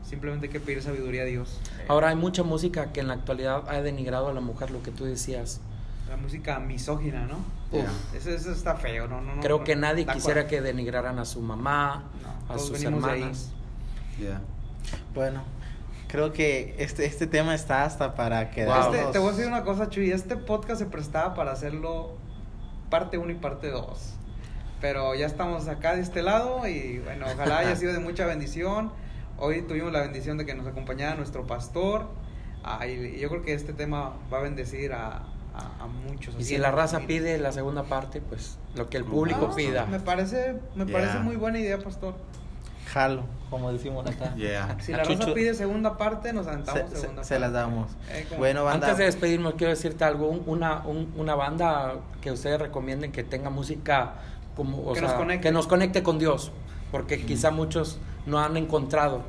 Simplemente 0.07 0.47
hay 0.49 0.53
que 0.53 0.61
pedir 0.61 0.83
sabiduría 0.83 1.23
a 1.23 1.25
Dios. 1.25 1.59
Ahora 1.89 2.09
hay 2.11 2.17
mucha 2.17 2.43
música 2.43 2.93
que 2.93 3.01
en 3.01 3.09
la 3.09 3.15
actualidad 3.15 3.63
ha 3.69 3.81
denigrado 3.81 4.29
a 4.29 4.35
la 4.35 4.41
mujer, 4.43 4.71
lo 4.71 4.83
que 4.83 4.91
tú 4.91 5.07
decías. 5.07 5.63
La 6.09 6.17
música 6.17 6.59
misógina, 6.59 7.27
¿no? 7.27 7.37
Ya. 7.71 7.91
Eso, 8.17 8.31
eso 8.31 8.53
está 8.53 8.77
feo, 8.77 9.09
¿no? 9.09 9.21
no, 9.21 9.37
no 9.37 9.43
Creo 9.43 9.59
no, 9.59 9.65
que 9.65 9.77
nadie 9.77 10.07
quisiera 10.07 10.45
cua- 10.45 10.49
que 10.49 10.61
denigraran 10.63 11.19
a 11.19 11.25
su 11.25 11.41
mamá, 11.43 12.05
No, 12.49 12.55
a 12.55 12.59
sus 12.59 12.83
hermanas. 12.83 13.53
Ya. 14.19 14.41
Bueno, 15.15 15.43
creo 16.09 16.33
que 16.33 16.75
este, 16.79 17.05
este 17.05 17.27
tema 17.27 17.55
está 17.55 17.85
hasta 17.85 18.15
para 18.15 18.51
quedarnos. 18.51 18.95
Este, 18.95 19.13
te 19.13 19.19
voy 19.19 19.29
a 19.29 19.33
decir 19.33 19.47
una 19.47 19.65
cosa, 19.65 19.91
Chuy. 19.91 20.11
Este 20.11 20.37
podcast 20.37 20.81
se 20.81 20.87
prestaba 20.87 21.35
para 21.35 21.53
hacerlo 21.53 22.17
parte 22.89 23.19
1 23.19 23.31
y 23.31 23.35
parte 23.35 23.71
2. 23.71 24.15
Pero 24.81 25.15
ya 25.15 25.27
estamos 25.27 25.69
acá 25.69 25.95
de 25.95 26.01
este 26.03 26.23
lado 26.23 26.67
y 26.67 27.01
bueno, 27.01 27.27
ojalá 27.33 27.59
haya 27.59 27.77
sido 27.77 27.93
de 27.93 27.99
mucha 27.99 28.25
bendición. 28.27 28.93
Hoy 29.37 29.63
tuvimos 29.63 29.93
la 29.93 30.01
bendición 30.01 30.39
de 30.39 30.47
que 30.47 30.55
nos 30.55 30.67
acompañara 30.67 31.17
nuestro 31.17 31.47
pastor. 31.47 32.09
Ah, 32.65 32.87
y 32.87 33.19
yo 33.21 33.29
creo 33.29 33.43
que 33.43 33.55
este 33.55 33.73
tema 33.73 34.15
va 34.33 34.39
a 34.39 34.43
bendecir 34.43 34.93
a, 34.93 35.27
a, 35.59 35.85
a 35.85 35.87
muchos. 35.87 36.35
Y 36.39 36.45
si 36.45 36.57
la 36.59 36.71
raza 36.71 37.01
pide 37.01 37.39
la 37.39 37.53
segunda 37.53 37.83
parte, 37.85 38.21
pues 38.21 38.59
lo 38.75 38.89
que 38.89 38.97
el 38.97 39.05
público 39.05 39.49
Ah, 39.53 39.57
pida. 39.57 39.87
Me 39.87 40.01
parece, 40.01 40.57
me 40.75 40.87
parece 40.87 41.19
muy 41.19 41.37
buena 41.37 41.59
idea, 41.59 41.79
pastor. 41.79 42.15
Jalo, 42.93 43.25
como 43.51 43.71
decimos 43.73 44.07
acá. 44.07 44.35
Yeah. 44.37 44.77
Si 44.81 44.93
la 44.93 45.03
Chucho- 45.03 45.19
raza 45.21 45.35
pide 45.35 45.53
segunda 45.55 45.99
parte, 45.99 46.33
nos 46.33 46.47
aventamos 46.47 46.81
Se, 46.83 46.89
se- 46.89 47.01
segunda 47.03 47.25
se 47.25 47.35
parte. 47.35 47.41
las 47.41 47.53
damos. 47.53 47.91
Eh, 48.11 48.27
Bueno, 48.39 48.65
banda. 48.65 48.87
Antes 48.87 48.99
de 48.99 49.05
despedirnos, 49.05 49.55
quiero 49.55 49.71
decirte 49.73 50.05
algo. 50.05 50.29
un- 50.29 50.43
Una, 50.47 50.79
un- 50.87 51.13
una 51.17 51.35
banda 51.35 51.97
que 52.23 52.31
ustedes 52.33 52.59
recomienden 52.61 53.13
que 53.13 53.25
tenga 53.25 53.51
música 53.51 54.15
como, 54.57 54.79
o 54.79 54.93
Que 54.95 55.01
sea, 55.01 55.09
nos 55.09 55.17
conecte. 55.19 55.43
que 55.49 55.53
nos 55.53 55.67
conecte 55.67 56.03
con 56.03 56.19
Dios. 56.19 56.51
Porque 56.91 57.25
quizá 57.27 57.51
muchos 57.51 57.99
no 58.25 58.39
han 58.39 58.57
encontrado. 58.57 59.23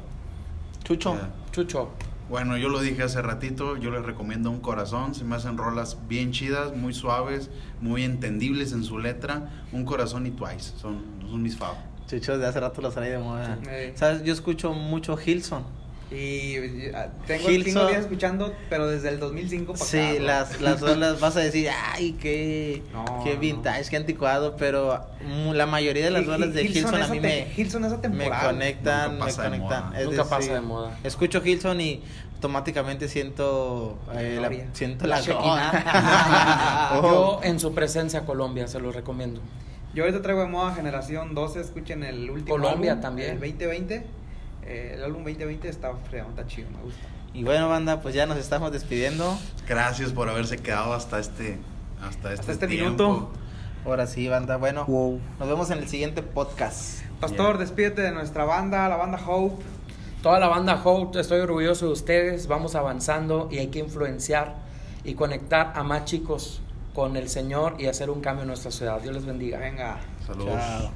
Chucho. 0.85 1.15
Ya. 1.15 1.29
Chucho, 1.51 1.89
Bueno, 2.29 2.57
yo 2.57 2.69
lo 2.69 2.79
dije 2.79 3.01
hace 3.03 3.21
ratito, 3.23 3.75
yo 3.77 3.89
les 3.89 4.03
recomiendo 4.05 4.51
Un 4.51 4.59
Corazón, 4.59 5.15
se 5.15 5.23
me 5.23 5.35
hacen 5.35 5.57
rolas 5.57 5.97
bien 6.07 6.31
chidas, 6.31 6.75
muy 6.75 6.93
suaves, 6.93 7.49
muy 7.81 8.03
entendibles 8.03 8.71
en 8.71 8.83
su 8.83 8.99
letra. 8.99 9.49
Un 9.71 9.83
Corazón 9.83 10.27
y 10.27 10.31
Twice, 10.31 10.73
son, 10.79 11.01
son 11.27 11.41
mis 11.41 11.57
favos. 11.57 11.79
Chucho, 12.07 12.37
de 12.37 12.45
hace 12.45 12.59
rato 12.59 12.81
lo 12.81 12.91
salí 12.91 13.09
de 13.09 13.17
moda. 13.19 13.57
Sí. 13.63 13.91
¿Sabes? 13.95 14.23
Yo 14.23 14.33
escucho 14.33 14.73
mucho 14.73 15.17
Hilson. 15.23 15.63
Y 16.11 16.55
ah, 16.95 17.09
tengo 17.27 17.47
Gilson. 17.49 17.71
cinco 17.73 17.87
días 17.87 17.99
escuchando, 18.01 18.51
pero 18.67 18.87
desde 18.87 19.09
el 19.09 19.19
2005 19.19 19.73
para 19.73 19.85
Sí, 19.85 19.99
acá. 19.99 20.13
¿no? 20.19 20.25
las, 20.25 20.59
las 20.61 20.81
rolas 20.95 21.19
vas 21.19 21.37
a 21.37 21.41
decir, 21.41 21.69
ay, 21.93 22.13
qué, 22.13 22.81
No, 22.91 23.21
qué 23.23 23.35
no. 23.35 23.39
vintage, 23.39 23.91
qué 23.91 23.97
anticuado, 23.97 24.55
pero 24.57 25.05
mm, 25.23 25.51
la 25.51 25.67
mayoría 25.67 26.05
de 26.05 26.09
las 26.09 26.25
rolas 26.25 26.51
de 26.55 26.63
Gilson 26.67 26.95
Hilson 26.95 27.03
a 27.03 27.07
mí 27.09 27.17
ate- 27.19 27.21
me, 27.21 27.53
Hilson 27.55 27.85
es 27.85 27.91
me 28.11 28.27
conectan, 28.27 29.11
Nunca 29.11 29.11
me 29.11 29.19
pasa 29.19 29.43
de 29.43 29.49
conectan. 29.49 29.83
moda. 29.89 29.99
Es 29.99 30.05
Nunca 30.07 30.23
pasa 30.25 30.53
de 30.55 30.61
moda. 30.61 30.99
Escucho 31.03 31.45
Hilson 31.45 31.79
y 31.79 32.01
automáticamente 32.39 33.09
siento, 33.09 33.97
eh, 34.13 34.39
la, 34.41 34.49
siento 34.73 35.05
La 35.07 35.17
la, 35.17 35.21
Shekinah. 35.21 36.91
Oh. 37.01 37.01
yo 37.01 37.39
en 37.43 37.59
su 37.59 37.73
presencia 37.75 38.25
Colombia 38.25 38.67
se 38.69 38.79
los 38.79 38.95
recomiendo. 38.95 39.41
Yo 39.93 40.03
ahorita 40.05 40.21
traigo 40.21 40.41
de 40.41 40.47
moda 40.47 40.73
Generación 40.73 41.35
12, 41.35 41.59
escuchen 41.59 42.03
el 42.03 42.29
último 42.29 42.55
Colombia 42.57 42.91
álbum, 42.93 43.01
también. 43.01 43.31
El 43.31 43.39
2020. 43.39 44.05
Eh, 44.63 44.91
el 44.95 45.03
álbum 45.03 45.23
2020 45.25 45.67
está 45.67 45.93
fregón, 46.09 46.29
está 46.31 46.47
chido, 46.47 46.69
me 46.71 46.81
gusta. 46.83 47.01
Y 47.33 47.43
bueno, 47.43 47.67
banda, 47.67 48.01
pues 48.01 48.15
ya 48.15 48.25
nos 48.25 48.37
estamos 48.37 48.71
despidiendo. 48.71 49.37
Gracias 49.67 50.13
por 50.13 50.29
haberse 50.29 50.57
quedado 50.57 50.93
hasta 50.93 51.19
este, 51.19 51.57
hasta 52.01 52.29
este, 52.31 52.39
Hasta 52.39 52.51
este 52.53 52.67
tiempo. 52.67 53.03
minuto. 53.03 53.31
Ahora 53.85 54.07
sí, 54.07 54.27
banda. 54.29 54.55
Bueno, 54.57 54.85
Wow. 54.85 55.19
nos 55.39 55.47
vemos 55.49 55.69
en 55.71 55.79
el 55.79 55.87
siguiente 55.89 56.21
podcast. 56.23 57.01
Pastor, 57.19 57.55
Ya. 57.55 57.59
despídete 57.61 58.01
de 58.01 58.11
nuestra 58.11 58.45
banda, 58.45 58.87
la 58.87 58.95
banda 58.95 59.19
Hope. 59.27 59.61
Toda 60.21 60.37
la 60.37 60.49
banda 60.49 60.81
Hope, 60.83 61.17
estoy 61.17 61.39
orgulloso 61.39 61.85
de 61.85 61.93
ustedes, 61.93 62.47
vamos 62.47 62.75
avanzando 62.75 63.47
y 63.49 63.59
hay 63.59 63.67
que 63.67 63.79
influenciar 63.79 64.55
y 65.05 65.13
conectar 65.13 65.71
a 65.75 65.83
más 65.83 66.03
chicos 66.03 66.59
con 66.93 67.15
el 67.15 67.29
Señor 67.29 67.75
y 67.79 67.85
hacer 67.85 68.09
un 68.09 68.19
cambio 68.19 68.41
en 68.41 68.49
nuestra 68.49 68.69
ciudad. 68.69 68.99
Dios 68.99 69.15
les 69.15 69.25
bendiga. 69.25 69.59
Venga. 69.59 70.01
Saludos. 70.27 70.91